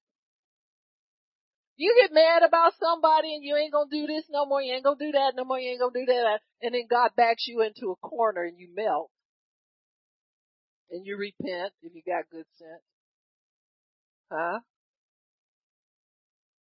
You 1.77 1.95
get 2.01 2.13
mad 2.13 2.41
about 2.41 2.73
somebody 2.79 3.35
and 3.35 3.43
you 3.43 3.55
ain't 3.55 3.71
gonna 3.71 3.89
do 3.91 4.07
this 4.07 4.25
no 4.31 4.45
more, 4.47 4.61
you 4.61 4.73
ain't 4.73 4.83
gonna 4.83 4.97
do 4.99 5.11
that 5.11 5.33
no 5.35 5.45
more, 5.45 5.59
you 5.59 5.69
ain't 5.69 5.79
gonna 5.79 5.93
do 5.93 6.05
that, 6.07 6.39
and 6.61 6.73
then 6.73 6.87
God 6.89 7.11
backs 7.15 7.45
you 7.47 7.61
into 7.61 7.91
a 7.91 7.95
corner 7.95 8.43
and 8.43 8.57
you 8.57 8.69
melt. 8.75 9.11
And 10.89 11.05
you 11.05 11.17
repent 11.17 11.73
if 11.83 11.93
you 11.93 12.01
got 12.05 12.29
good 12.31 12.45
sense. 12.57 12.81
Huh? 14.31 14.59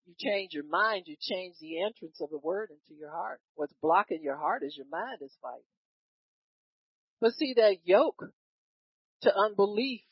You 0.05 0.15
change 0.19 0.53
your 0.53 0.69
mind, 0.69 1.05
you 1.07 1.17
change 1.19 1.57
the 1.61 1.83
entrance 1.83 2.21
of 2.21 2.31
the 2.31 2.39
word 2.39 2.71
into 2.71 2.99
your 2.99 3.11
heart. 3.11 3.41
What's 3.55 3.73
blocking 3.81 4.23
your 4.23 4.37
heart 4.37 4.63
is 4.65 4.77
your 4.77 4.87
mind 4.91 5.19
is 5.23 5.35
fighting. 5.41 5.63
But 7.21 7.33
see 7.33 7.55
that 7.57 7.79
yoke 7.85 8.23
to 9.23 9.35
unbelief 9.35 10.03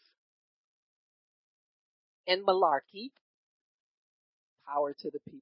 and 2.27 2.47
malarkey, 2.47 3.11
power 4.67 4.95
to 4.99 5.11
the 5.11 5.19
people. 5.31 5.41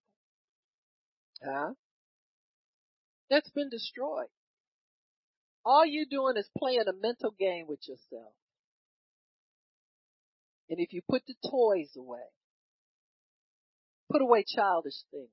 Huh? 1.45 1.73
That's 3.31 3.51
been 3.51 3.71
destroyed. 3.71 4.29
All 5.65 5.87
you're 5.87 6.07
doing 6.11 6.37
is 6.37 6.49
playing 6.59 6.85
a 6.89 6.93
mental 6.93 7.35
game 7.39 7.67
with 7.69 7.81
yourself. 7.89 8.33
And 10.69 10.81
if 10.81 10.93
you 10.93 11.03
put 11.09 11.23
the 11.27 11.35
toys 11.49 11.91
away, 11.97 12.31
Put 14.13 14.21
away 14.21 14.45
childish 14.47 15.05
things. 15.11 15.31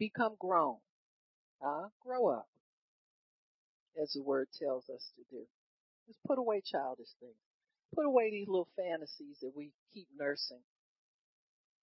Become 0.00 0.34
grown. 0.40 0.78
Huh? 1.62 1.90
Grow 2.04 2.28
up. 2.28 2.48
As 4.00 4.12
the 4.12 4.22
word 4.22 4.48
tells 4.58 4.88
us 4.88 5.12
to 5.14 5.22
do. 5.30 5.44
Just 6.08 6.18
put 6.26 6.38
away 6.38 6.60
childish 6.64 7.10
things. 7.20 7.36
Put 7.94 8.06
away 8.06 8.30
these 8.30 8.48
little 8.48 8.68
fantasies 8.76 9.38
that 9.42 9.52
we 9.54 9.72
keep 9.92 10.08
nursing 10.18 10.62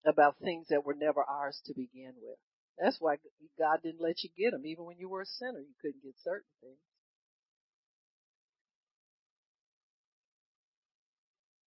about 0.05 0.37
things 0.43 0.67
that 0.69 0.85
were 0.85 0.93
never 0.93 1.23
ours 1.23 1.59
to 1.65 1.73
begin 1.73 2.13
with. 2.21 2.37
That's 2.79 2.97
why 2.99 3.15
God 3.57 3.79
didn't 3.83 4.01
let 4.01 4.23
you 4.23 4.29
get 4.37 4.51
them. 4.51 4.65
Even 4.65 4.85
when 4.85 4.97
you 4.97 5.09
were 5.09 5.21
a 5.21 5.25
sinner, 5.25 5.59
you 5.59 5.73
couldn't 5.81 6.03
get 6.03 6.13
certain 6.23 6.51
things. 6.61 6.77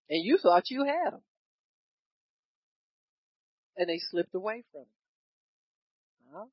And 0.09 0.23
you 0.23 0.37
thought 0.37 0.69
you 0.69 0.85
had 0.85 1.13
them 1.13 1.21
and 3.79 3.87
they 3.87 3.99
slipped 4.11 4.35
away 4.35 4.63
from 4.71 4.81
you. 4.81 6.31
Huh? 6.33 6.45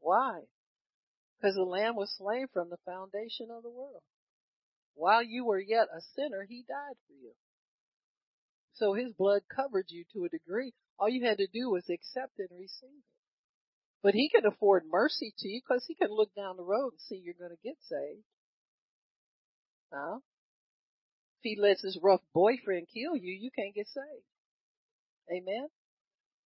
Why? 0.00 0.40
Because 1.36 1.54
the 1.54 1.62
Lamb 1.62 1.96
was 1.96 2.14
slain 2.16 2.46
from 2.52 2.70
the 2.70 2.78
foundation 2.86 3.48
of 3.54 3.62
the 3.62 3.70
world. 3.70 4.02
While 4.94 5.22
you 5.22 5.44
were 5.44 5.60
yet 5.60 5.88
a 5.94 6.00
sinner, 6.14 6.46
He 6.48 6.64
died 6.66 6.96
for 7.06 7.14
you. 7.14 7.32
So 8.74 8.94
His 8.94 9.12
blood 9.12 9.42
covered 9.54 9.86
you 9.88 10.04
to 10.12 10.24
a 10.24 10.28
degree. 10.28 10.72
All 10.98 11.08
you 11.08 11.24
had 11.26 11.38
to 11.38 11.46
do 11.46 11.70
was 11.70 11.88
accept 11.88 12.38
and 12.38 12.48
receive 12.52 12.88
it. 12.88 13.04
But 14.02 14.14
He 14.14 14.28
can 14.28 14.46
afford 14.46 14.84
mercy 14.88 15.34
to 15.38 15.48
you 15.48 15.60
because 15.66 15.84
He 15.86 15.94
can 15.94 16.10
look 16.10 16.34
down 16.34 16.56
the 16.56 16.62
road 16.62 16.92
and 16.92 17.00
see 17.00 17.16
you're 17.16 17.34
going 17.38 17.56
to 17.56 17.68
get 17.68 17.76
saved. 17.82 18.24
Huh? 19.92 20.18
If 21.38 21.42
he 21.42 21.60
lets 21.60 21.82
his 21.82 21.98
rough 22.02 22.22
boyfriend 22.32 22.88
kill 22.92 23.16
you, 23.16 23.32
you 23.32 23.50
can't 23.54 23.74
get 23.74 23.86
saved. 23.86 24.26
Amen. 25.30 25.68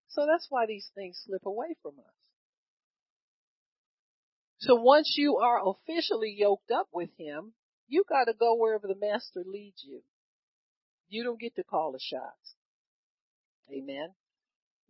So 0.09 0.27
that's 0.27 0.47
why 0.51 0.67
these 0.67 0.91
things 0.95 1.21
slip 1.25 1.47
away 1.47 1.77
from 1.83 1.99
us. 1.99 2.15
So 4.59 4.75
once 4.75 5.15
you 5.17 5.37
are 5.37 5.61
officially 5.65 6.35
yoked 6.37 6.71
up 6.71 6.89
with 6.93 7.11
him, 7.17 7.55
you 7.89 8.05
gotta 8.09 8.35
go 8.39 8.55
wherever 8.55 8.87
the 8.87 8.95
master 8.95 9.43
leads 9.47 9.83
you. 9.85 10.03
You 11.09 11.25
don't 11.25 11.41
get 11.41 11.57
to 11.57 11.65
call 11.65 11.93
the 11.93 12.01
shots. 12.01 12.55
Amen. 13.73 14.11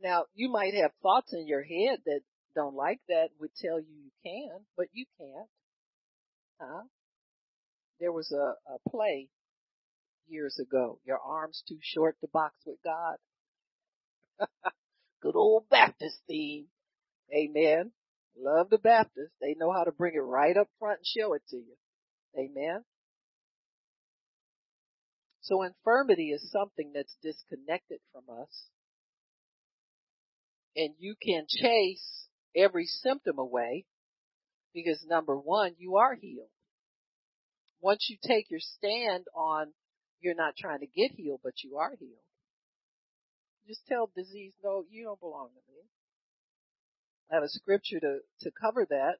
Now, 0.02 0.24
you 0.34 0.48
might 0.50 0.74
have 0.74 0.92
thoughts 1.02 1.32
in 1.32 1.46
your 1.46 1.62
head 1.62 2.00
that 2.06 2.20
don't 2.54 2.74
like 2.74 3.00
that 3.08 3.28
would 3.40 3.54
tell 3.54 3.80
you 3.80 3.86
you 3.86 4.10
can, 4.22 4.60
but 4.76 4.86
you 4.92 5.06
can't. 5.18 5.48
Huh? 6.60 6.82
There 8.00 8.12
was 8.12 8.32
a, 8.32 8.54
a 8.72 8.90
play 8.90 9.28
years 10.28 10.58
ago. 10.60 11.00
Your 11.04 11.18
arms 11.18 11.62
too 11.68 11.78
short 11.80 12.16
to 12.20 12.28
box 12.28 12.54
with 12.66 12.78
God. 12.84 13.16
Good 15.22 15.36
old 15.36 15.68
Baptist 15.68 16.18
theme. 16.28 16.66
Amen. 17.34 17.92
Love 18.36 18.70
the 18.70 18.78
Baptists. 18.78 19.34
They 19.40 19.54
know 19.58 19.72
how 19.72 19.84
to 19.84 19.92
bring 19.92 20.14
it 20.14 20.20
right 20.20 20.56
up 20.56 20.68
front 20.78 21.00
and 21.00 21.06
show 21.06 21.32
it 21.34 21.42
to 21.50 21.56
you. 21.56 21.76
Amen. 22.36 22.84
So 25.40 25.62
infirmity 25.62 26.30
is 26.30 26.50
something 26.50 26.92
that's 26.94 27.16
disconnected 27.22 28.00
from 28.12 28.24
us. 28.40 28.68
And 30.76 30.94
you 30.98 31.14
can 31.22 31.46
chase 31.48 32.26
every 32.54 32.84
symptom 32.84 33.38
away 33.38 33.86
because 34.74 35.04
number 35.08 35.36
one, 35.36 35.74
you 35.78 35.96
are 35.96 36.14
healed. 36.14 36.50
Once 37.80 38.06
you 38.10 38.16
take 38.22 38.50
your 38.50 38.60
stand 38.60 39.24
on 39.34 39.72
you're 40.20 40.34
not 40.34 40.56
trying 40.56 40.80
to 40.80 40.86
get 40.86 41.12
healed, 41.12 41.40
but 41.42 41.62
you 41.62 41.76
are 41.76 41.92
healed. 41.98 42.26
Just 43.66 43.86
tell 43.86 44.10
disease, 44.16 44.52
no, 44.64 44.84
you 44.90 45.04
don't 45.04 45.20
belong 45.20 45.48
to 45.48 45.72
me. 45.72 45.82
I 47.30 47.34
have 47.34 47.44
a 47.44 47.48
scripture 47.48 48.00
to, 48.00 48.18
to 48.40 48.50
cover 48.60 48.86
that. 48.88 49.16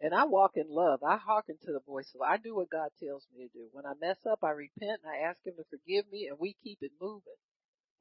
And 0.00 0.14
I 0.14 0.24
walk 0.24 0.52
in 0.56 0.66
love. 0.68 1.02
I 1.02 1.16
hearken 1.16 1.56
to 1.64 1.72
the 1.72 1.80
voice 1.86 2.10
of, 2.14 2.20
I 2.20 2.36
do 2.36 2.56
what 2.56 2.70
God 2.70 2.90
tells 3.02 3.26
me 3.34 3.46
to 3.46 3.52
do. 3.52 3.68
When 3.72 3.86
I 3.86 3.92
mess 4.00 4.18
up, 4.30 4.40
I 4.42 4.50
repent 4.50 5.00
and 5.02 5.10
I 5.10 5.28
ask 5.28 5.38
Him 5.46 5.54
to 5.56 5.64
forgive 5.70 6.10
me 6.10 6.26
and 6.28 6.38
we 6.38 6.56
keep 6.62 6.78
it 6.82 6.92
moving. 7.00 7.22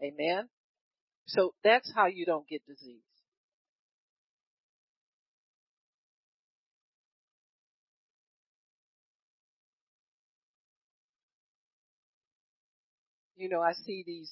Amen. 0.03 0.49
So 1.27 1.53
that's 1.63 1.91
how 1.95 2.07
you 2.07 2.25
don't 2.25 2.47
get 2.47 2.65
disease. 2.65 3.03
You 13.35 13.49
know, 13.49 13.61
I 13.61 13.73
see 13.73 14.03
these 14.05 14.31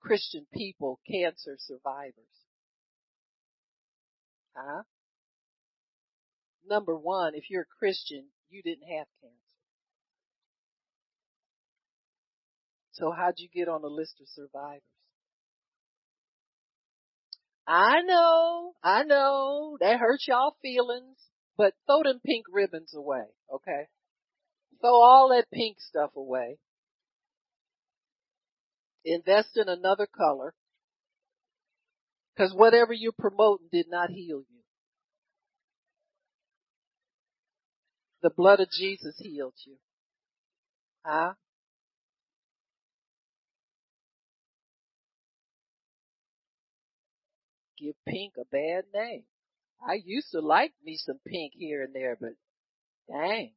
Christian 0.00 0.46
people, 0.52 1.00
cancer 1.10 1.56
survivors. 1.58 2.14
Huh? 4.56 4.82
Number 6.68 6.96
one, 6.96 7.34
if 7.34 7.44
you're 7.50 7.62
a 7.62 7.78
Christian, 7.78 8.26
you 8.50 8.62
didn't 8.62 8.88
have 8.88 9.06
cancer. 9.22 9.38
So 12.92 13.12
how'd 13.16 13.34
you 13.38 13.48
get 13.48 13.68
on 13.68 13.82
the 13.82 13.88
list 13.88 14.14
of 14.20 14.28
survivors? 14.28 14.82
I 17.66 18.00
know, 18.02 18.72
I 18.82 19.04
know, 19.04 19.76
that 19.80 19.98
hurts 19.98 20.26
y'all 20.26 20.56
feelings, 20.62 21.18
but 21.56 21.74
throw 21.86 22.02
them 22.02 22.20
pink 22.24 22.46
ribbons 22.50 22.94
away, 22.94 23.24
okay? 23.54 23.88
Throw 24.80 24.94
all 25.02 25.28
that 25.30 25.50
pink 25.52 25.76
stuff 25.80 26.10
away. 26.16 26.58
Invest 29.04 29.56
in 29.56 29.68
another 29.68 30.06
color. 30.06 30.54
Cause 32.36 32.52
whatever 32.54 32.92
you're 32.92 33.12
promoting 33.18 33.68
did 33.70 33.86
not 33.88 34.10
heal 34.10 34.44
you. 34.48 34.57
The 38.22 38.30
blood 38.30 38.60
of 38.60 38.68
Jesus 38.70 39.16
healed 39.18 39.54
you. 39.64 39.76
Huh? 41.04 41.34
Give 47.78 47.94
pink 48.06 48.34
a 48.36 48.44
bad 48.50 48.84
name. 48.92 49.22
I 49.86 50.00
used 50.04 50.32
to 50.32 50.40
like 50.40 50.72
me 50.84 50.96
some 50.96 51.20
pink 51.24 51.52
here 51.54 51.84
and 51.84 51.94
there, 51.94 52.16
but 52.20 52.32
dang. 53.08 53.52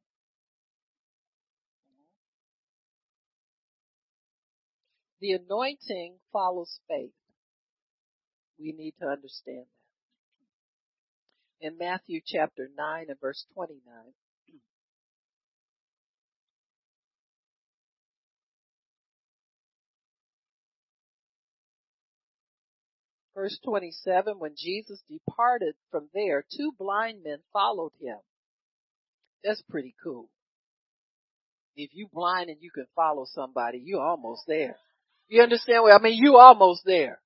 The 5.20 5.32
anointing 5.32 6.18
follows 6.32 6.78
faith. 6.88 7.12
We 8.58 8.72
need 8.72 8.94
to 9.00 9.06
understand 9.06 9.66
that. 11.60 11.66
In 11.66 11.78
Matthew 11.78 12.20
chapter 12.24 12.68
9 12.76 13.06
and 13.08 13.20
verse 13.20 13.44
29, 13.54 13.80
Verse 23.34 23.58
27, 23.64 24.38
when 24.38 24.54
Jesus 24.56 25.02
departed 25.08 25.74
from 25.90 26.08
there, 26.12 26.44
two 26.54 26.72
blind 26.78 27.22
men 27.24 27.38
followed 27.52 27.92
him. 28.00 28.18
That's 29.42 29.62
pretty 29.70 29.94
cool. 30.02 30.28
If 31.74 31.90
you 31.94 32.08
blind 32.12 32.50
and 32.50 32.58
you 32.60 32.70
can 32.70 32.86
follow 32.94 33.26
somebody, 33.32 33.80
you're 33.82 34.02
almost 34.02 34.42
there. 34.46 34.76
You 35.28 35.42
understand 35.42 35.82
what 35.82 35.98
I 35.98 36.02
mean? 36.02 36.22
You 36.22 36.36
almost 36.36 36.82
there. 36.84 37.20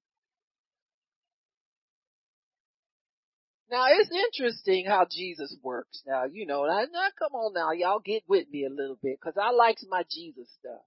Now 3.68 3.86
it's 3.90 4.10
interesting 4.12 4.86
how 4.86 5.06
Jesus 5.10 5.56
works. 5.60 6.02
Now 6.06 6.24
you 6.30 6.46
know, 6.46 6.64
now, 6.66 7.08
come 7.18 7.34
on 7.34 7.52
now, 7.52 7.72
y'all 7.72 7.98
get 7.98 8.22
with 8.28 8.48
me 8.48 8.64
a 8.64 8.70
little 8.70 8.96
bit, 9.02 9.20
cause 9.20 9.34
I 9.40 9.50
likes 9.50 9.84
my 9.88 10.04
Jesus 10.08 10.48
stuff. 10.60 10.82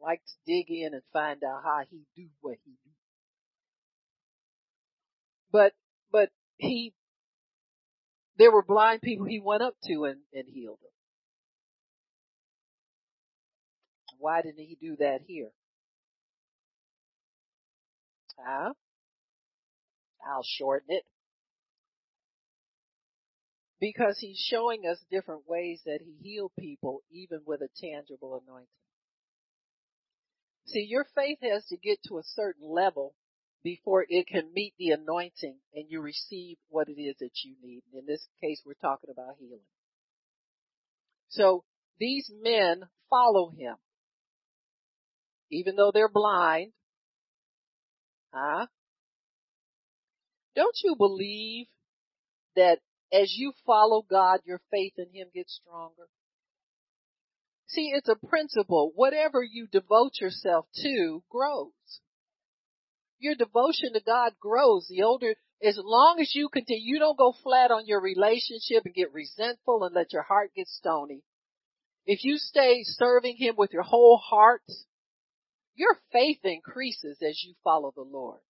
I 0.00 0.06
like 0.06 0.20
to 0.20 0.32
dig 0.46 0.70
in 0.70 0.94
and 0.94 1.02
find 1.12 1.42
out 1.42 1.62
how 1.64 1.80
he 1.90 2.02
do 2.14 2.28
what 2.40 2.56
he. 2.64 2.72
But 5.54 5.72
but 6.10 6.30
he, 6.56 6.94
there 8.38 8.50
were 8.50 8.64
blind 8.64 9.02
people 9.02 9.24
he 9.24 9.38
went 9.38 9.62
up 9.62 9.76
to 9.86 10.04
and, 10.04 10.22
and 10.32 10.46
healed 10.52 10.80
them. 10.82 10.90
Why 14.18 14.42
didn't 14.42 14.64
he 14.64 14.76
do 14.80 14.96
that 14.96 15.20
here? 15.28 15.50
Huh? 18.36 18.72
I'll 20.28 20.42
shorten 20.58 20.88
it. 20.88 21.04
Because 23.78 24.18
he's 24.18 24.44
showing 24.50 24.82
us 24.90 24.98
different 25.08 25.42
ways 25.46 25.82
that 25.86 26.00
he 26.04 26.16
healed 26.20 26.50
people 26.58 27.02
even 27.12 27.42
with 27.46 27.60
a 27.60 27.68
tangible 27.80 28.42
anointing. 28.44 28.66
See, 30.66 30.84
your 30.88 31.06
faith 31.14 31.38
has 31.42 31.64
to 31.66 31.76
get 31.76 32.00
to 32.08 32.18
a 32.18 32.24
certain 32.24 32.68
level 32.68 33.14
before 33.64 34.06
it 34.08 34.28
can 34.28 34.52
meet 34.54 34.74
the 34.78 34.90
anointing 34.90 35.56
and 35.74 35.86
you 35.88 36.00
receive 36.00 36.58
what 36.68 36.88
it 36.88 37.00
is 37.00 37.16
that 37.18 37.30
you 37.42 37.56
need. 37.62 37.82
In 37.92 38.06
this 38.06 38.28
case, 38.40 38.62
we're 38.64 38.74
talking 38.74 39.10
about 39.10 39.36
healing. 39.40 39.64
So 41.28 41.64
these 41.98 42.30
men 42.42 42.82
follow 43.10 43.50
him. 43.50 43.76
Even 45.50 45.76
though 45.76 45.90
they're 45.92 46.08
blind, 46.08 46.72
Huh? 48.34 48.66
Don't 50.56 50.76
you 50.82 50.96
believe 50.96 51.66
that 52.56 52.80
as 53.12 53.32
you 53.36 53.52
follow 53.64 54.04
God, 54.08 54.40
your 54.44 54.60
faith 54.72 54.94
in 54.98 55.06
Him 55.12 55.28
gets 55.32 55.60
stronger? 55.62 56.08
See, 57.68 57.92
it's 57.94 58.08
a 58.08 58.26
principle. 58.26 58.92
Whatever 58.94 59.42
you 59.42 59.68
devote 59.70 60.14
yourself 60.20 60.66
to 60.82 61.22
grows. 61.30 61.70
Your 63.18 63.34
devotion 63.34 63.92
to 63.94 64.00
God 64.00 64.32
grows. 64.40 64.86
The 64.88 65.02
older, 65.02 65.34
as 65.62 65.78
long 65.82 66.18
as 66.20 66.34
you 66.34 66.48
continue, 66.48 66.94
you 66.94 66.98
don't 66.98 67.18
go 67.18 67.34
flat 67.42 67.70
on 67.70 67.86
your 67.86 68.00
relationship 68.00 68.84
and 68.84 68.94
get 68.94 69.12
resentful 69.12 69.84
and 69.84 69.94
let 69.94 70.12
your 70.12 70.22
heart 70.22 70.50
get 70.54 70.68
stony. 70.68 71.22
If 72.06 72.24
you 72.24 72.36
stay 72.36 72.82
serving 72.82 73.36
Him 73.36 73.54
with 73.56 73.72
your 73.72 73.82
whole 73.82 74.18
heart, 74.18 74.62
your 75.74 75.96
faith 76.12 76.40
increases 76.44 77.18
as 77.22 77.42
you 77.44 77.54
follow 77.64 77.92
the 77.94 78.02
Lord. 78.02 78.40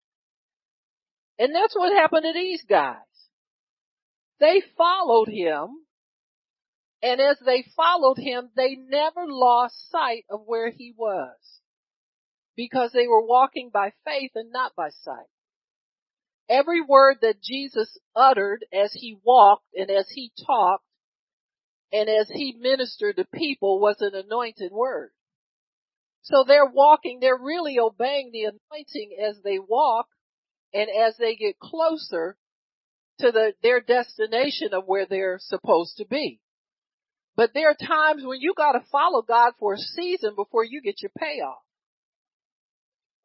And 1.39 1.55
that's 1.55 1.75
what 1.77 1.93
happened 1.93 2.25
to 2.25 2.33
these 2.33 2.63
guys. 2.69 2.99
They 4.41 4.63
followed 4.77 5.29
him, 5.29 5.69
and 7.03 7.21
as 7.21 7.39
they 7.45 7.65
followed 7.77 8.19
him, 8.19 8.51
they 8.57 8.77
never 8.77 9.27
lost 9.27 9.91
sight 9.91 10.25
of 10.29 10.43
where 10.47 10.71
he 10.71 10.93
was. 10.97 11.37
Because 12.57 12.93
they 12.93 13.07
were 13.07 13.25
walking 13.25 13.71
by 13.73 13.93
faith 14.05 14.33
and 14.35 14.53
not 14.53 14.77
by 14.77 14.91
sight. 15.03 15.27
Every 16.49 16.81
word 16.81 17.19
that 17.23 17.43
Jesus 17.43 17.99
uttered 18.15 18.65
as 18.73 18.93
he 18.93 19.19
walked 19.25 19.67
and 19.75 19.91
as 19.91 20.09
he 20.11 20.31
talked 20.47 20.85
and 21.93 22.09
as 22.09 22.29
he 22.29 22.57
ministered 22.59 23.17
to 23.17 23.25
people 23.33 23.81
was 23.81 23.97
an 24.01 24.15
anointed 24.15 24.73
word. 24.73 25.11
So 26.23 26.45
they're 26.47 26.67
walking, 26.67 27.21
they're 27.21 27.39
really 27.39 27.79
obeying 27.79 28.31
the 28.33 28.45
anointing 28.45 29.17
as 29.23 29.37
they 29.43 29.59
walk 29.59 30.07
and 30.73 30.89
as 30.91 31.17
they 31.19 31.37
get 31.37 31.59
closer 31.59 32.37
to 33.21 33.31
the, 33.31 33.53
their 33.63 33.81
destination 33.81 34.75
of 34.75 34.85
where 34.87 35.07
they're 35.07 35.39
supposed 35.41 35.99
to 35.99 36.07
be. 36.07 36.41
But 37.37 37.51
there 37.53 37.71
are 37.71 37.75
times 37.75 38.23
when 38.25 38.41
you 38.41 38.55
gotta 38.57 38.85
follow 38.91 39.23
God 39.23 39.53
for 39.59 39.75
a 39.75 39.79
season 39.79 40.35
before 40.35 40.65
you 40.65 40.81
get 40.83 41.03
your 41.03 41.13
payoff. 41.19 41.64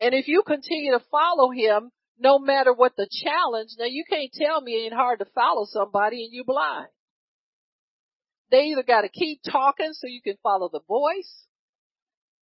And 0.02 0.14
if 0.14 0.28
you 0.28 0.44
continue 0.46 0.92
to 0.92 1.04
follow 1.12 1.52
Him, 1.52 1.92
no 2.18 2.40
matter 2.40 2.74
what 2.74 2.96
the 2.96 3.08
challenge, 3.24 3.70
now 3.78 3.86
you 3.86 4.04
can't 4.10 4.32
tell 4.34 4.62
me 4.62 4.74
it 4.74 4.86
ain't 4.86 4.94
hard 4.94 5.20
to 5.20 5.26
follow 5.34 5.66
somebody 5.66 6.24
and 6.24 6.34
you 6.34 6.44
blind. 6.44 6.88
They 8.52 8.66
either 8.72 8.84
gotta 8.84 9.10
keep 9.10 9.42
talking 9.44 9.92
so 9.94 10.08
you 10.08 10.22
can 10.22 10.38
follow 10.42 10.70
the 10.72 10.82
voice. 10.88 11.46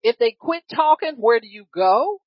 If 0.02 0.18
they 0.18 0.36
quit 0.38 0.62
talking, 0.74 1.14
where 1.16 1.40
do 1.40 1.48
you 1.48 1.66
go? 1.74 2.20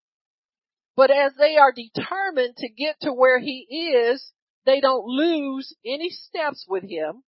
But 0.96 1.10
as 1.10 1.34
they 1.38 1.58
are 1.58 1.72
determined 1.72 2.58
to 2.58 2.70
get 2.70 2.98
to 3.02 3.14
where 3.14 3.40
He 3.40 3.92
is, 3.96 4.32
they 4.66 4.82
don't 4.82 5.06
lose 5.06 5.74
any 5.86 6.10
steps 6.10 6.66
with 6.68 6.84
Him 6.84 7.24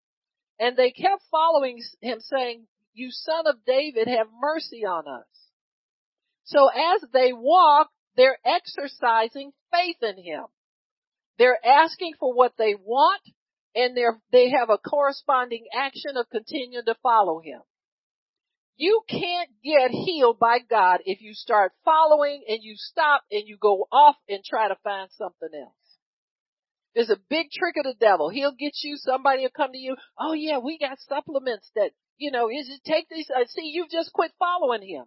and 0.59 0.77
they 0.77 0.91
kept 0.91 1.23
following 1.31 1.81
him 2.01 2.19
saying, 2.19 2.67
you 2.93 3.09
son 3.11 3.47
of 3.47 3.65
David, 3.65 4.07
have 4.07 4.27
mercy 4.39 4.85
on 4.85 5.07
us. 5.07 5.25
So 6.43 6.67
as 6.67 7.01
they 7.13 7.33
walk, 7.33 7.89
they're 8.15 8.37
exercising 8.45 9.51
faith 9.71 9.97
in 10.01 10.23
him. 10.23 10.45
They're 11.37 11.59
asking 11.65 12.13
for 12.19 12.33
what 12.33 12.53
they 12.57 12.75
want 12.75 13.21
and 13.75 13.97
they're, 13.97 14.19
they 14.31 14.51
have 14.51 14.69
a 14.69 14.77
corresponding 14.77 15.65
action 15.73 16.15
of 16.15 16.29
continuing 16.29 16.85
to 16.85 16.95
follow 17.01 17.39
him. 17.39 17.61
You 18.75 19.01
can't 19.07 19.49
get 19.63 19.91
healed 19.91 20.39
by 20.39 20.59
God 20.59 21.01
if 21.05 21.21
you 21.21 21.33
start 21.33 21.73
following 21.85 22.43
and 22.47 22.59
you 22.61 22.73
stop 22.75 23.23
and 23.31 23.43
you 23.47 23.57
go 23.57 23.87
off 23.91 24.15
and 24.27 24.43
try 24.43 24.67
to 24.67 24.75
find 24.83 25.09
something 25.11 25.49
else. 25.53 25.73
There's 26.95 27.09
a 27.09 27.19
big 27.29 27.47
trick 27.51 27.75
of 27.77 27.85
the 27.85 27.95
devil. 27.99 28.29
He'll 28.29 28.51
get 28.51 28.73
you, 28.83 28.97
somebody 28.97 29.43
will 29.43 29.49
come 29.55 29.71
to 29.71 29.77
you, 29.77 29.95
oh 30.19 30.33
yeah, 30.33 30.59
we 30.59 30.77
got 30.77 30.99
supplements 30.99 31.69
that, 31.75 31.91
you 32.17 32.31
know, 32.31 32.49
is 32.49 32.69
it 32.69 32.81
take 32.85 33.09
these, 33.09 33.29
uh, 33.29 33.45
see, 33.47 33.71
you've 33.73 33.89
just 33.89 34.13
quit 34.13 34.31
following 34.37 34.87
him. 34.87 35.05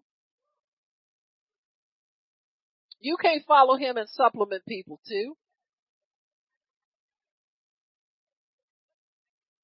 You 3.06 3.16
can't 3.22 3.44
follow 3.46 3.76
him 3.76 3.96
and 3.98 4.08
supplement 4.08 4.66
people 4.66 4.98
too. 5.08 5.36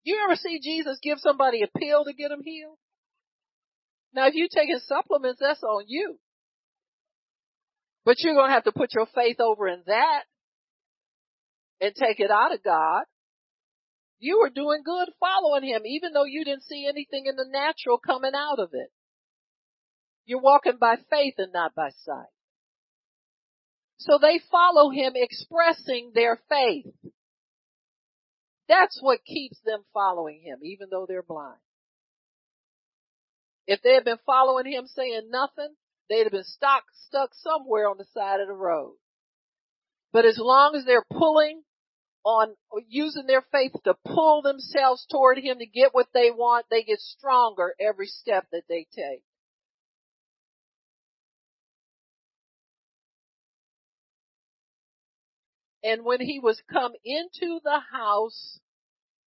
You 0.04 0.20
ever 0.22 0.36
see 0.36 0.60
Jesus 0.62 1.00
give 1.02 1.18
somebody 1.18 1.62
a 1.62 1.78
pill 1.78 2.04
to 2.04 2.12
get 2.12 2.28
them 2.28 2.42
healed? 2.44 2.78
Now 4.14 4.28
if 4.28 4.34
you're 4.34 4.46
taking 4.46 4.78
supplements, 4.86 5.40
that's 5.40 5.64
on 5.64 5.86
you. 5.88 6.20
But 8.04 8.20
you're 8.20 8.36
gonna 8.36 8.52
have 8.52 8.62
to 8.62 8.70
put 8.70 8.94
your 8.94 9.06
faith 9.12 9.40
over 9.40 9.66
in 9.66 9.82
that 9.88 10.22
and 11.80 11.92
take 11.96 12.20
it 12.20 12.30
out 12.30 12.54
of 12.54 12.62
God, 12.62 13.02
you 14.20 14.38
were 14.38 14.50
doing 14.50 14.82
good 14.84 15.08
following 15.18 15.64
him, 15.64 15.82
even 15.84 16.12
though 16.12 16.26
you 16.26 16.44
didn't 16.44 16.62
see 16.62 16.86
anything 16.88 17.26
in 17.26 17.34
the 17.34 17.48
natural 17.50 17.98
coming 17.98 18.36
out 18.36 18.60
of 18.60 18.68
it. 18.72 18.92
You're 20.26 20.40
walking 20.40 20.78
by 20.80 20.94
faith 21.10 21.34
and 21.38 21.52
not 21.52 21.74
by 21.74 21.88
sight. 22.04 22.30
So 24.04 24.18
they 24.20 24.40
follow 24.50 24.90
him 24.90 25.12
expressing 25.14 26.10
their 26.14 26.40
faith. 26.48 26.86
That's 28.68 28.98
what 29.00 29.24
keeps 29.24 29.60
them 29.64 29.84
following 29.94 30.42
him, 30.42 30.58
even 30.64 30.88
though 30.90 31.06
they're 31.06 31.22
blind. 31.22 31.58
If 33.66 33.80
they 33.82 33.94
had 33.94 34.04
been 34.04 34.18
following 34.26 34.66
him 34.66 34.86
saying 34.86 35.28
nothing, 35.30 35.74
they'd 36.08 36.24
have 36.24 36.32
been 36.32 36.42
stuck, 36.44 36.84
stuck 37.06 37.30
somewhere 37.34 37.88
on 37.88 37.96
the 37.96 38.06
side 38.12 38.40
of 38.40 38.48
the 38.48 38.54
road. 38.54 38.94
But 40.12 40.24
as 40.24 40.36
long 40.38 40.74
as 40.74 40.84
they're 40.84 41.06
pulling 41.10 41.62
on 42.24 42.54
using 42.88 43.26
their 43.26 43.44
faith 43.52 43.72
to 43.84 43.94
pull 44.04 44.42
themselves 44.42 45.06
toward 45.10 45.38
Him 45.38 45.58
to 45.58 45.66
get 45.66 45.94
what 45.94 46.08
they 46.12 46.30
want, 46.30 46.66
they 46.70 46.82
get 46.82 47.00
stronger 47.00 47.74
every 47.80 48.06
step 48.06 48.46
that 48.52 48.64
they 48.68 48.86
take. 48.94 49.22
And 55.84 56.04
when 56.04 56.20
he 56.20 56.38
was 56.38 56.62
come 56.70 56.92
into 57.04 57.60
the 57.62 57.80
house, 57.92 58.60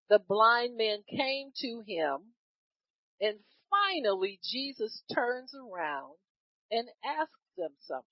the 0.09 0.19
blind 0.19 0.77
man 0.77 0.99
came 1.09 1.51
to 1.57 1.84
him 1.88 2.34
and 3.19 3.39
finally 3.69 4.39
Jesus 4.43 5.01
turns 5.13 5.53
around 5.55 6.15
and 6.69 6.88
asks 7.03 7.31
them 7.57 7.71
something. 7.88 8.05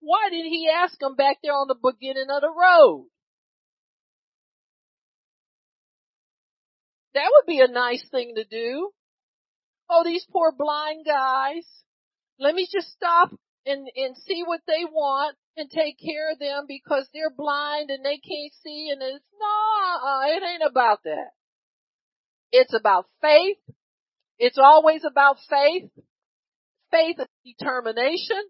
Why 0.00 0.28
didn't 0.30 0.52
he 0.52 0.70
ask 0.72 0.98
them 0.98 1.16
back 1.16 1.38
there 1.42 1.52
on 1.52 1.68
the 1.68 1.74
beginning 1.74 2.28
of 2.30 2.42
the 2.42 2.50
road? 2.50 3.08
That 7.14 7.30
would 7.32 7.46
be 7.46 7.60
a 7.60 7.68
nice 7.68 8.06
thing 8.10 8.34
to 8.36 8.44
do. 8.44 8.90
Oh, 9.88 10.04
these 10.04 10.26
poor 10.30 10.52
blind 10.56 11.06
guys. 11.06 11.66
Let 12.38 12.54
me 12.54 12.68
just 12.70 12.92
stop 12.92 13.30
and, 13.66 13.88
and 13.96 14.16
see 14.16 14.42
what 14.44 14.60
they 14.66 14.84
want 14.84 15.36
and 15.56 15.70
take 15.70 15.98
care 15.98 16.32
of 16.32 16.38
them 16.38 16.64
because 16.68 17.08
they're 17.12 17.34
blind 17.34 17.90
and 17.90 18.04
they 18.04 18.18
can't 18.18 18.52
see 18.62 18.90
and 18.92 19.02
it's, 19.02 19.24
no, 19.40 20.20
it 20.24 20.42
ain't 20.42 20.70
about 20.70 21.02
that. 21.04 21.30
It's 22.52 22.74
about 22.74 23.06
faith. 23.20 23.58
It's 24.38 24.58
always 24.58 25.02
about 25.04 25.38
faith. 25.50 25.90
Faith 26.90 27.16
is 27.18 27.56
determination. 27.58 28.42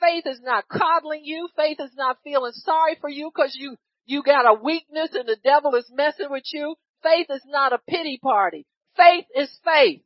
Faith 0.00 0.24
is 0.26 0.40
not 0.42 0.68
coddling 0.68 1.24
you. 1.24 1.48
Faith 1.56 1.78
is 1.80 1.90
not 1.96 2.18
feeling 2.22 2.52
sorry 2.52 2.96
for 3.00 3.10
you 3.10 3.30
because 3.34 3.56
you, 3.58 3.76
you 4.06 4.22
got 4.22 4.46
a 4.46 4.54
weakness 4.62 5.10
and 5.12 5.28
the 5.28 5.36
devil 5.42 5.74
is 5.74 5.90
messing 5.92 6.30
with 6.30 6.44
you. 6.52 6.76
Faith 7.02 7.26
is 7.30 7.42
not 7.46 7.72
a 7.72 7.80
pity 7.88 8.18
party. 8.22 8.66
Faith 8.96 9.24
is 9.34 9.50
faith. 9.64 10.02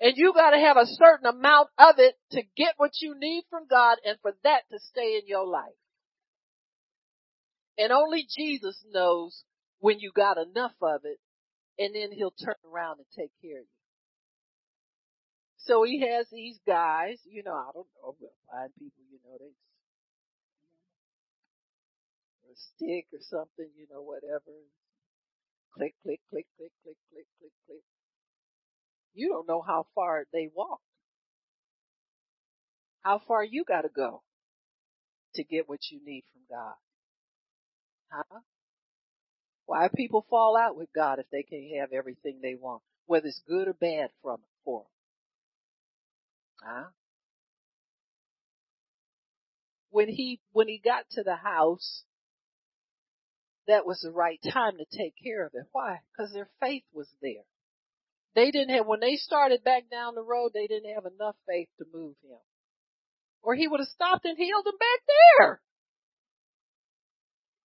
And 0.00 0.12
you 0.16 0.32
gotta 0.34 0.58
have 0.58 0.76
a 0.76 0.86
certain 0.86 1.26
amount 1.26 1.68
of 1.78 1.98
it 1.98 2.14
to 2.32 2.42
get 2.56 2.74
what 2.76 2.92
you 3.00 3.14
need 3.18 3.44
from 3.48 3.66
God 3.68 3.98
and 4.04 4.18
for 4.20 4.32
that 4.44 4.62
to 4.70 4.78
stay 4.78 5.16
in 5.16 5.26
your 5.26 5.46
life. 5.46 5.64
And 7.78 7.92
only 7.92 8.26
Jesus 8.36 8.82
knows 8.90 9.44
when 9.80 9.98
you 10.00 10.12
got 10.14 10.38
enough 10.38 10.74
of 10.82 11.00
it 11.04 11.18
and 11.78 11.94
then 11.94 12.12
he'll 12.12 12.34
turn 12.44 12.56
around 12.70 12.98
and 12.98 13.06
take 13.16 13.32
care 13.42 13.60
of 13.60 13.64
you. 13.64 13.76
So 15.58 15.82
he 15.82 16.00
has 16.00 16.26
these 16.30 16.58
guys, 16.66 17.18
you 17.24 17.42
know, 17.42 17.54
I 17.54 17.70
don't 17.74 17.88
know, 18.02 18.14
blind 18.48 18.70
people, 18.78 19.02
you 19.10 19.18
know, 19.24 19.36
they, 19.38 19.52
stick 22.56 23.04
or 23.12 23.20
something, 23.20 23.68
you 23.76 23.86
know, 23.92 24.00
whatever 24.00 24.48
click, 25.76 25.94
click, 26.02 26.20
click, 26.30 26.46
click, 26.56 26.72
click, 26.82 26.96
click, 27.12 27.26
click, 27.36 27.52
click. 27.68 27.84
You 29.16 29.30
don't 29.30 29.48
know 29.48 29.62
how 29.62 29.86
far 29.94 30.26
they 30.30 30.50
walked. 30.54 30.82
How 33.00 33.18
far 33.26 33.42
you 33.42 33.64
gotta 33.66 33.88
go 33.88 34.22
to 35.36 35.42
get 35.42 35.68
what 35.68 35.80
you 35.90 36.00
need 36.04 36.24
from 36.32 36.42
God. 36.50 36.74
Huh? 38.10 38.40
Why 39.64 39.88
people 39.94 40.26
fall 40.28 40.56
out 40.56 40.76
with 40.76 40.88
God 40.94 41.18
if 41.18 41.26
they 41.32 41.42
can't 41.42 41.80
have 41.80 41.92
everything 41.92 42.40
they 42.42 42.54
want, 42.54 42.82
whether 43.06 43.26
it's 43.26 43.40
good 43.48 43.68
or 43.68 43.72
bad 43.72 44.10
from 44.22 44.38
for 44.64 44.82
them? 46.62 46.70
Huh? 46.70 46.88
When 49.90 50.08
he 50.08 50.40
when 50.52 50.68
he 50.68 50.78
got 50.78 51.04
to 51.12 51.22
the 51.22 51.36
house, 51.36 52.02
that 53.66 53.86
was 53.86 54.00
the 54.00 54.10
right 54.10 54.40
time 54.52 54.76
to 54.76 54.84
take 54.96 55.14
care 55.22 55.46
of 55.46 55.54
it. 55.54 55.64
Why? 55.72 56.00
Because 56.12 56.34
their 56.34 56.50
faith 56.60 56.84
was 56.92 57.08
there. 57.22 57.44
They 58.36 58.50
didn't 58.50 58.76
have, 58.76 58.86
when 58.86 59.00
they 59.00 59.16
started 59.16 59.64
back 59.64 59.84
down 59.90 60.14
the 60.14 60.22
road, 60.22 60.50
they 60.52 60.66
didn't 60.66 60.94
have 60.94 61.06
enough 61.06 61.36
faith 61.48 61.68
to 61.78 61.86
move 61.92 62.14
him. 62.22 62.38
Or 63.42 63.54
he 63.54 63.66
would 63.66 63.80
have 63.80 63.88
stopped 63.88 64.26
and 64.26 64.36
healed 64.36 64.66
them 64.66 64.76
back 64.78 65.00
there. 65.38 65.60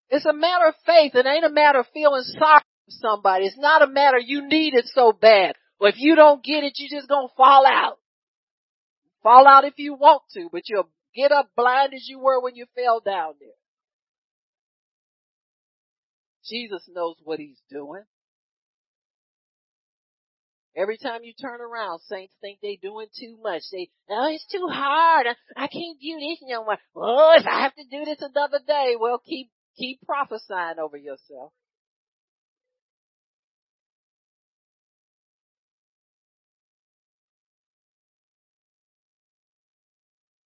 It's 0.08 0.24
a 0.24 0.32
matter 0.32 0.66
of 0.66 0.74
faith. 0.86 1.14
It 1.14 1.26
ain't 1.26 1.44
a 1.44 1.50
matter 1.50 1.80
of 1.80 1.86
feeling 1.92 2.22
sorry 2.22 2.62
for 2.86 2.90
somebody. 2.90 3.44
It's 3.44 3.58
not 3.58 3.82
a 3.82 3.86
matter 3.86 4.18
you 4.18 4.48
need 4.48 4.72
it 4.72 4.86
so 4.94 5.12
bad. 5.12 5.56
Well, 5.78 5.90
if 5.90 5.98
you 5.98 6.14
don't 6.14 6.42
get 6.42 6.64
it, 6.64 6.74
you're 6.76 7.00
just 7.00 7.08
gonna 7.08 7.28
fall 7.36 7.66
out. 7.66 7.98
Fall 9.22 9.46
out 9.46 9.64
if 9.64 9.74
you 9.76 9.94
want 9.94 10.22
to, 10.34 10.48
but 10.50 10.62
you'll 10.68 10.88
get 11.14 11.32
up 11.32 11.50
blind 11.54 11.92
as 11.92 12.08
you 12.08 12.18
were 12.18 12.40
when 12.40 12.56
you 12.56 12.64
fell 12.74 13.00
down 13.00 13.34
there. 13.40 13.50
Jesus 16.48 16.82
knows 16.88 17.16
what 17.24 17.38
he's 17.38 17.60
doing. 17.70 18.04
Every 20.74 20.96
time 20.96 21.20
you 21.22 21.34
turn 21.34 21.60
around, 21.60 22.00
saints 22.08 22.34
think 22.40 22.58
they 22.62 22.78
doing 22.80 23.08
too 23.18 23.36
much. 23.42 23.62
They, 23.70 23.90
oh, 24.08 24.28
it's 24.30 24.46
too 24.46 24.68
hard. 24.70 25.26
I 25.54 25.66
can't 25.66 26.00
do 26.00 26.18
this 26.18 26.38
no 26.42 26.64
more. 26.64 26.78
Oh, 26.96 27.34
if 27.38 27.46
I 27.46 27.62
have 27.62 27.74
to 27.74 27.84
do 27.90 28.04
this 28.06 28.22
another 28.22 28.58
day, 28.66 28.94
well, 28.98 29.20
keep, 29.24 29.50
keep 29.76 30.00
prophesying 30.06 30.78
over 30.80 30.96
yourself. 30.96 31.52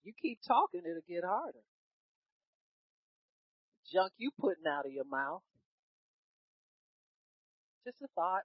You 0.02 0.12
keep 0.20 0.40
talking, 0.46 0.82
it'll 0.84 1.02
get 1.08 1.24
harder. 1.24 1.58
Junk 3.92 4.12
you 4.18 4.30
putting 4.40 4.66
out 4.68 4.86
of 4.86 4.92
your 4.92 5.04
mouth. 5.04 5.42
Just 7.84 8.02
a 8.02 8.08
thought. 8.16 8.42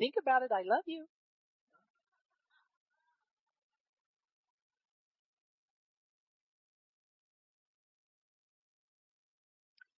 Think 0.00 0.14
about 0.18 0.42
it. 0.42 0.50
I 0.50 0.62
love 0.64 0.84
you. 0.86 1.04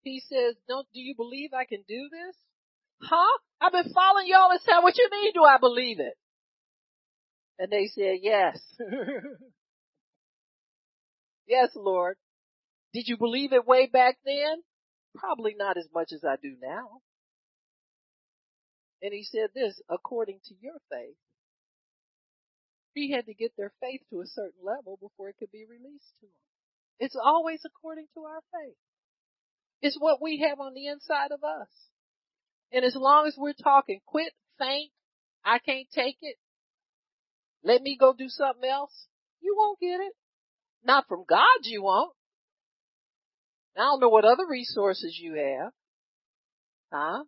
He 0.03 0.21
says, 0.29 0.57
don't, 0.69 0.89
do 0.93 0.99
you 0.99 1.15
believe 1.17 1.51
I 1.55 1.65
can 1.65 1.85
do 1.87 2.09
this? 2.11 2.35
Huh? 3.01 3.39
I've 3.61 3.71
been 3.71 3.93
following 3.95 4.27
you 4.27 4.37
all 4.37 4.51
this 4.51 4.65
time. 4.65 4.83
What 4.83 4.99
you 4.99 5.09
mean 5.13 5.33
do 5.35 5.45
I 5.45 5.59
believe 5.59 6.01
it? 6.01 6.15
And 7.61 7.71
they 7.71 7.87
said, 7.87 8.19
yes. 8.21 8.59
yes, 11.47 11.69
Lord. 11.77 12.17
Did 12.93 13.07
you 13.07 13.17
believe 13.17 13.53
it 13.53 13.69
way 13.69 13.87
back 13.87 14.17
then? 14.25 14.65
Probably 15.15 15.55
not 15.57 15.77
as 15.77 15.87
much 15.95 16.11
as 16.13 16.25
I 16.25 16.35
do 16.43 16.57
now. 16.61 17.03
And 19.03 19.13
he 19.13 19.25
said 19.25 19.51
this, 19.55 19.81
according 19.91 20.39
to 20.47 20.55
your 20.61 20.79
faith. 20.89 21.17
He 22.95 23.11
had 23.11 23.27
to 23.27 23.35
get 23.35 23.53
their 23.57 23.73
faith 23.81 24.03
to 24.11 24.21
a 24.21 24.27
certain 24.27 24.63
level 24.63 24.99
before 25.01 25.29
it 25.29 25.37
could 25.39 25.51
be 25.51 25.67
released 25.69 26.13
to 26.21 26.27
them. 26.27 26.43
It's 27.01 27.17
always 27.17 27.61
according 27.65 28.07
to 28.15 28.21
our 28.21 28.41
faith. 28.53 28.77
It's 29.81 29.99
what 29.99 30.23
we 30.23 30.45
have 30.49 30.61
on 30.61 30.75
the 30.75 30.87
inside 30.87 31.33
of 31.33 31.43
us. 31.43 31.69
And 32.71 32.85
as 32.85 32.95
long 32.95 33.27
as 33.27 33.35
we're 33.37 33.55
talking, 33.55 34.01
quit, 34.07 34.33
faint, 34.59 34.93
I 35.45 35.59
can't 35.59 35.89
take 35.93 36.19
it, 36.23 36.37
let 37.65 37.83
me 37.83 37.97
go 37.99 38.15
do 38.17 38.29
something 38.29 38.69
else, 38.69 39.07
you 39.41 39.55
won't 39.57 39.81
get 39.81 40.01
it. 40.01 40.13
Not 40.85 41.07
from 41.09 41.25
God 41.29 41.47
you 41.63 41.83
won't. 41.83 42.13
I 43.77 43.81
don't 43.81 44.01
know 44.01 44.09
what 44.09 44.25
other 44.25 44.47
resources 44.49 45.19
you 45.21 45.35
have. 45.35 45.73
Huh? 46.93 47.25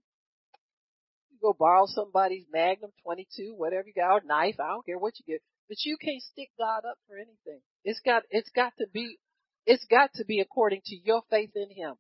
Go 1.45 1.53
borrow 1.53 1.85
somebody's 1.85 2.47
Magnum 2.51 2.91
22, 3.03 3.53
whatever 3.55 3.85
you 3.87 3.93
got, 3.93 4.13
or 4.13 4.23
knife, 4.25 4.55
I 4.59 4.69
don't 4.69 4.87
care 4.87 4.99
what 4.99 5.13
you 5.19 5.31
get. 5.31 5.43
But 5.69 5.77
you 5.85 5.99
can't 6.01 6.23
stick 6.23 6.49
God 6.59 6.89
up 6.89 6.97
for 7.07 7.17
anything. 7.17 7.61
It's 7.85 8.01
got, 8.01 8.23
it's 8.31 8.49
got 8.57 8.73
to 8.79 8.87
be, 8.91 9.19
it's 9.67 9.85
got 9.85 10.09
to 10.15 10.25
be 10.25 10.41
according 10.41 10.81
to 10.87 10.97
your 10.97 11.21
faith 11.29 11.51
in 11.55 11.69
Him. 11.71 11.97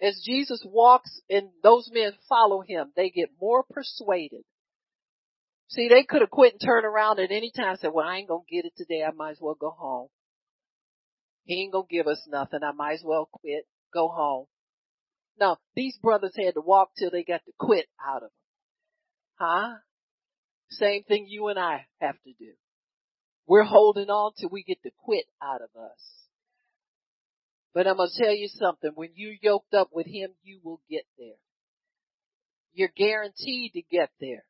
As 0.00 0.22
Jesus 0.24 0.64
walks 0.64 1.20
and 1.28 1.50
those 1.62 1.90
men 1.92 2.12
follow 2.26 2.62
him, 2.62 2.90
they 2.96 3.10
get 3.10 3.30
more 3.38 3.64
persuaded. 3.68 4.44
See, 5.68 5.88
they 5.88 6.02
could 6.02 6.22
have 6.22 6.30
quit 6.30 6.54
and 6.54 6.60
turned 6.60 6.86
around 6.86 7.18
at 7.18 7.30
any 7.30 7.50
time 7.54 7.70
and 7.70 7.78
said, 7.78 7.92
well, 7.92 8.06
I 8.06 8.16
ain't 8.16 8.28
gonna 8.28 8.44
get 8.48 8.64
it 8.64 8.72
today. 8.78 9.04
I 9.06 9.12
might 9.12 9.32
as 9.32 9.40
well 9.40 9.56
go 9.58 9.70
home. 9.70 10.08
He 11.44 11.62
ain't 11.62 11.72
gonna 11.72 11.84
give 11.90 12.06
us 12.06 12.26
nothing. 12.28 12.60
I 12.62 12.72
might 12.72 12.94
as 12.94 13.04
well 13.04 13.28
quit, 13.30 13.66
go 13.92 14.08
home. 14.08 14.46
No, 15.38 15.56
these 15.74 15.96
brothers 16.02 16.34
had 16.36 16.54
to 16.54 16.60
walk 16.60 16.90
till 16.98 17.10
they 17.10 17.22
got 17.22 17.44
to 17.44 17.52
quit 17.58 17.86
out 18.04 18.22
of 18.22 18.30
them. 18.30 18.30
Huh? 19.38 19.74
Same 20.70 21.04
thing 21.04 21.26
you 21.28 21.48
and 21.48 21.58
I 21.58 21.86
have 22.00 22.16
to 22.24 22.32
do. 22.38 22.52
We're 23.46 23.64
holding 23.64 24.08
on 24.08 24.32
till 24.38 24.48
we 24.48 24.64
get 24.64 24.82
to 24.82 24.90
quit 25.04 25.26
out 25.42 25.60
of 25.62 25.68
us. 25.80 26.00
But 27.74 27.86
I'm 27.86 27.96
going 27.96 28.08
to 28.10 28.24
tell 28.24 28.34
you 28.34 28.48
something. 28.48 28.92
When 28.94 29.10
you're 29.14 29.36
yoked 29.40 29.74
up 29.74 29.90
with 29.92 30.06
Him, 30.06 30.30
you 30.42 30.60
will 30.64 30.80
get 30.90 31.04
there. 31.18 31.36
You're 32.72 32.90
guaranteed 32.96 33.72
to 33.74 33.82
get 33.82 34.10
there. 34.20 34.44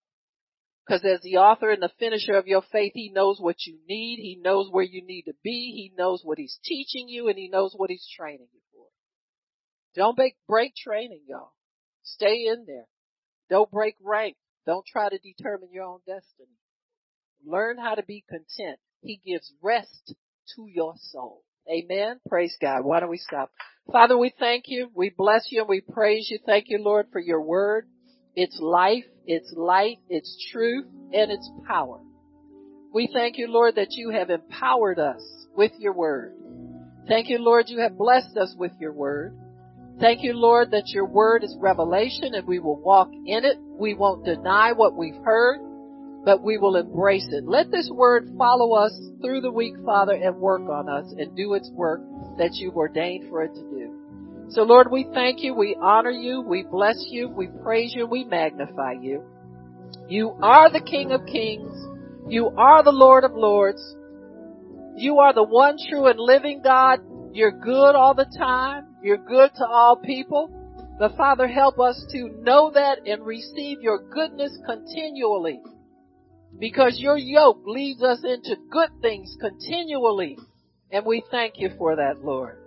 Because 0.87 1.05
as 1.05 1.21
the 1.23 1.39
author 1.39 1.71
and 1.71 1.83
the 1.83 1.91
finisher 1.99 2.35
of 2.35 2.47
your 2.47 2.63
faith, 2.71 2.93
He 2.95 3.11
knows 3.11 3.39
what 3.41 3.57
you 3.67 3.79
need. 3.89 4.19
He 4.21 4.39
knows 4.41 4.69
where 4.71 4.85
you 4.85 5.05
need 5.05 5.23
to 5.23 5.35
be. 5.43 5.73
He 5.75 5.93
knows 5.99 6.21
what 6.23 6.39
He's 6.39 6.59
teaching 6.65 7.09
you 7.09 7.29
and 7.29 7.37
He 7.37 7.49
knows 7.49 7.75
what 7.77 7.91
He's 7.91 8.07
training 8.17 8.47
you. 8.53 8.61
Don't 9.97 10.15
break, 10.15 10.37
break 10.47 10.75
training, 10.77 11.23
y'all. 11.27 11.53
Stay 12.03 12.47
in 12.47 12.65
there. 12.67 12.87
Don't 13.49 13.71
break 13.71 13.97
rank. 14.05 14.37
Don't 14.67 14.85
try 14.87 15.09
to 15.09 15.19
determine 15.19 15.71
your 15.73 15.85
own 15.85 16.01
destiny. 16.07 16.59
Learn 17.45 17.79
how 17.79 17.95
to 17.95 18.03
be 18.03 18.25
content. 18.29 18.79
He 19.01 19.21
gives 19.25 19.53
rest 19.63 20.15
to 20.55 20.67
your 20.69 20.95
soul. 20.99 21.43
Amen. 21.71 22.21
Praise 22.29 22.57
God. 22.61 22.85
Why 22.85 23.01
don't 23.01 23.09
we 23.09 23.19
stop? 23.19 23.51
Father, 23.91 24.19
we 24.19 24.33
thank 24.39 24.65
you. 24.67 24.91
We 24.95 25.11
bless 25.17 25.47
you 25.51 25.61
and 25.61 25.69
we 25.69 25.81
praise 25.81 26.29
you. 26.31 26.39
Thank 26.45 26.67
you, 26.69 26.79
Lord, 26.79 27.07
for 27.11 27.21
your 27.21 27.41
word. 27.41 27.87
It's 28.35 28.59
life, 28.61 29.05
it's 29.27 29.53
light, 29.57 29.99
it's 30.09 30.37
truth, 30.53 30.87
and 31.13 31.31
it's 31.31 31.51
power. 31.67 32.01
We 32.93 33.09
thank 33.13 33.39
you, 33.39 33.49
Lord, 33.49 33.77
that 33.77 33.93
you 33.93 34.11
have 34.11 34.31
empowered 34.31 34.99
us 34.99 35.23
with 35.57 35.73
your 35.79 35.95
word. 35.95 36.35
Thank 37.09 37.29
you, 37.29 37.39
Lord, 37.39 37.67
you 37.69 37.81
have 37.81 37.97
blessed 37.97 38.37
us 38.37 38.55
with 38.59 38.73
your 38.79 38.93
word. 38.93 39.37
Thank 39.99 40.23
you, 40.23 40.35
Lord, 40.35 40.73
that 40.73 40.89
your 40.89 41.07
word 41.07 41.43
is 41.43 41.57
revelation 41.59 42.35
and 42.35 42.47
we 42.47 42.59
will 42.59 42.81
walk 42.81 43.11
in 43.13 43.45
it. 43.45 43.59
We 43.79 43.95
won't 43.95 44.25
deny 44.25 44.73
what 44.73 44.95
we've 44.95 45.23
heard 45.25 45.61
but 46.27 46.43
we 46.43 46.59
will 46.59 46.75
embrace 46.75 47.29
it. 47.31 47.47
Let 47.47 47.71
this 47.71 47.89
word 47.89 48.29
follow 48.37 48.75
us 48.75 48.93
through 49.23 49.43
the 49.43 49.53
week, 49.53 49.75
Father, 49.87 50.13
and 50.13 50.37
work 50.37 50.63
on 50.63 50.89
us 50.89 51.07
and 51.17 51.37
do 51.37 51.55
its 51.55 51.71
work 51.71 52.01
that 52.37 52.51
you've 52.55 52.77
ordained 52.77 53.31
for 53.31 53.45
it 53.45 53.55
to 53.55 53.61
do. 53.61 54.49
So 54.51 54.63
Lord, 54.63 54.91
we 54.91 55.07
thank 55.15 55.45
you, 55.45 55.55
we 55.55 55.77
honor 55.81 56.11
you, 56.11 56.41
we 56.41 56.65
bless 56.65 56.97
you, 57.11 57.29
we 57.29 57.47
praise 57.63 57.95
you, 57.95 58.09
we 58.09 58.25
magnify 58.25 58.95
you. 59.01 59.23
You 60.09 60.37
are 60.43 60.69
the 60.69 60.81
King 60.81 61.13
of 61.13 61.25
Kings. 61.27 61.73
You 62.29 62.49
are 62.59 62.83
the 62.83 62.91
Lord 62.91 63.23
of 63.23 63.33
Lords. 63.35 63.83
You 64.97 65.21
are 65.21 65.33
the 65.33 65.45
one 65.45 65.77
true 65.89 66.09
and 66.09 66.19
living 66.19 66.61
God. 66.63 66.99
You're 67.33 67.53
good 67.53 67.95
all 67.95 68.15
the 68.15 68.27
time. 68.37 68.96
You're 69.07 69.19
good 69.19 69.53
to 69.55 69.65
all 69.65 69.95
people. 69.95 70.51
But 70.99 71.17
Father, 71.17 71.47
help 71.47 71.79
us 71.79 72.05
to 72.11 72.29
know 72.43 72.73
that 72.75 73.07
and 73.07 73.25
receive 73.25 73.81
your 73.81 74.01
goodness 74.11 74.59
continually 74.67 75.61
because 76.59 76.99
your 76.99 77.17
yoke 77.17 77.63
leads 77.67 78.03
us 78.03 78.19
into 78.25 78.57
good 78.69 78.89
things 79.01 79.37
continually. 79.41 80.37
And 80.91 81.07
we 81.07 81.23
thank 81.31 81.55
you 81.57 81.71
for 81.79 81.95
that, 81.95 82.25
Lord. 82.25 82.59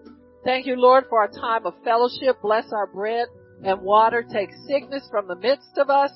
Thank 0.45 0.65
you, 0.65 0.77
Lord, 0.77 1.07
for 1.09 1.19
our 1.19 1.27
time 1.27 1.65
of 1.65 1.73
fellowship. 1.83 2.41
Bless 2.41 2.71
our 2.71 2.87
bread 2.87 3.27
and 3.65 3.81
water. 3.81 4.23
Take 4.23 4.51
sickness 4.65 5.05
from 5.11 5.27
the 5.27 5.35
midst 5.35 5.77
of 5.77 5.89
us. 5.89 6.11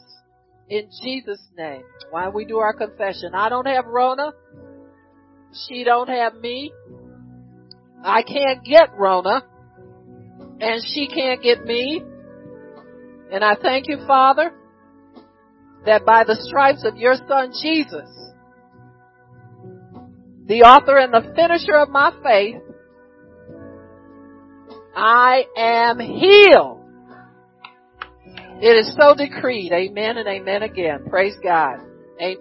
In 0.69 0.87
Jesus' 1.03 1.45
name. 1.57 1.83
Why 2.11 2.29
we 2.29 2.45
do 2.45 2.59
our 2.59 2.73
confession. 2.73 3.35
I 3.35 3.49
don't 3.49 3.67
have 3.67 3.87
Rona. 3.87 4.31
She 5.67 5.83
don't 5.83 6.07
have 6.07 6.35
me. 6.35 6.71
I 8.05 8.21
can't 8.23 8.63
get 8.63 8.97
Rona. 8.97 9.49
And 10.63 10.81
she 10.93 11.07
can't 11.07 11.43
get 11.43 11.65
me. 11.65 12.01
And 13.31 13.43
I 13.43 13.55
thank 13.61 13.89
you, 13.89 13.97
Father, 14.07 14.53
that 15.85 16.05
by 16.05 16.23
the 16.23 16.37
stripes 16.39 16.85
of 16.85 16.95
your 16.95 17.15
son 17.27 17.51
Jesus, 17.61 18.09
the 20.45 20.61
author 20.61 20.97
and 20.97 21.13
the 21.13 21.33
finisher 21.35 21.75
of 21.75 21.89
my 21.89 22.13
faith, 22.23 22.61
I 24.95 25.45
am 25.57 25.99
healed. 25.99 26.79
It 28.61 28.77
is 28.77 28.95
so 28.97 29.15
decreed. 29.15 29.73
Amen 29.73 30.17
and 30.17 30.29
amen 30.29 30.63
again. 30.63 31.03
Praise 31.09 31.35
God. 31.43 31.79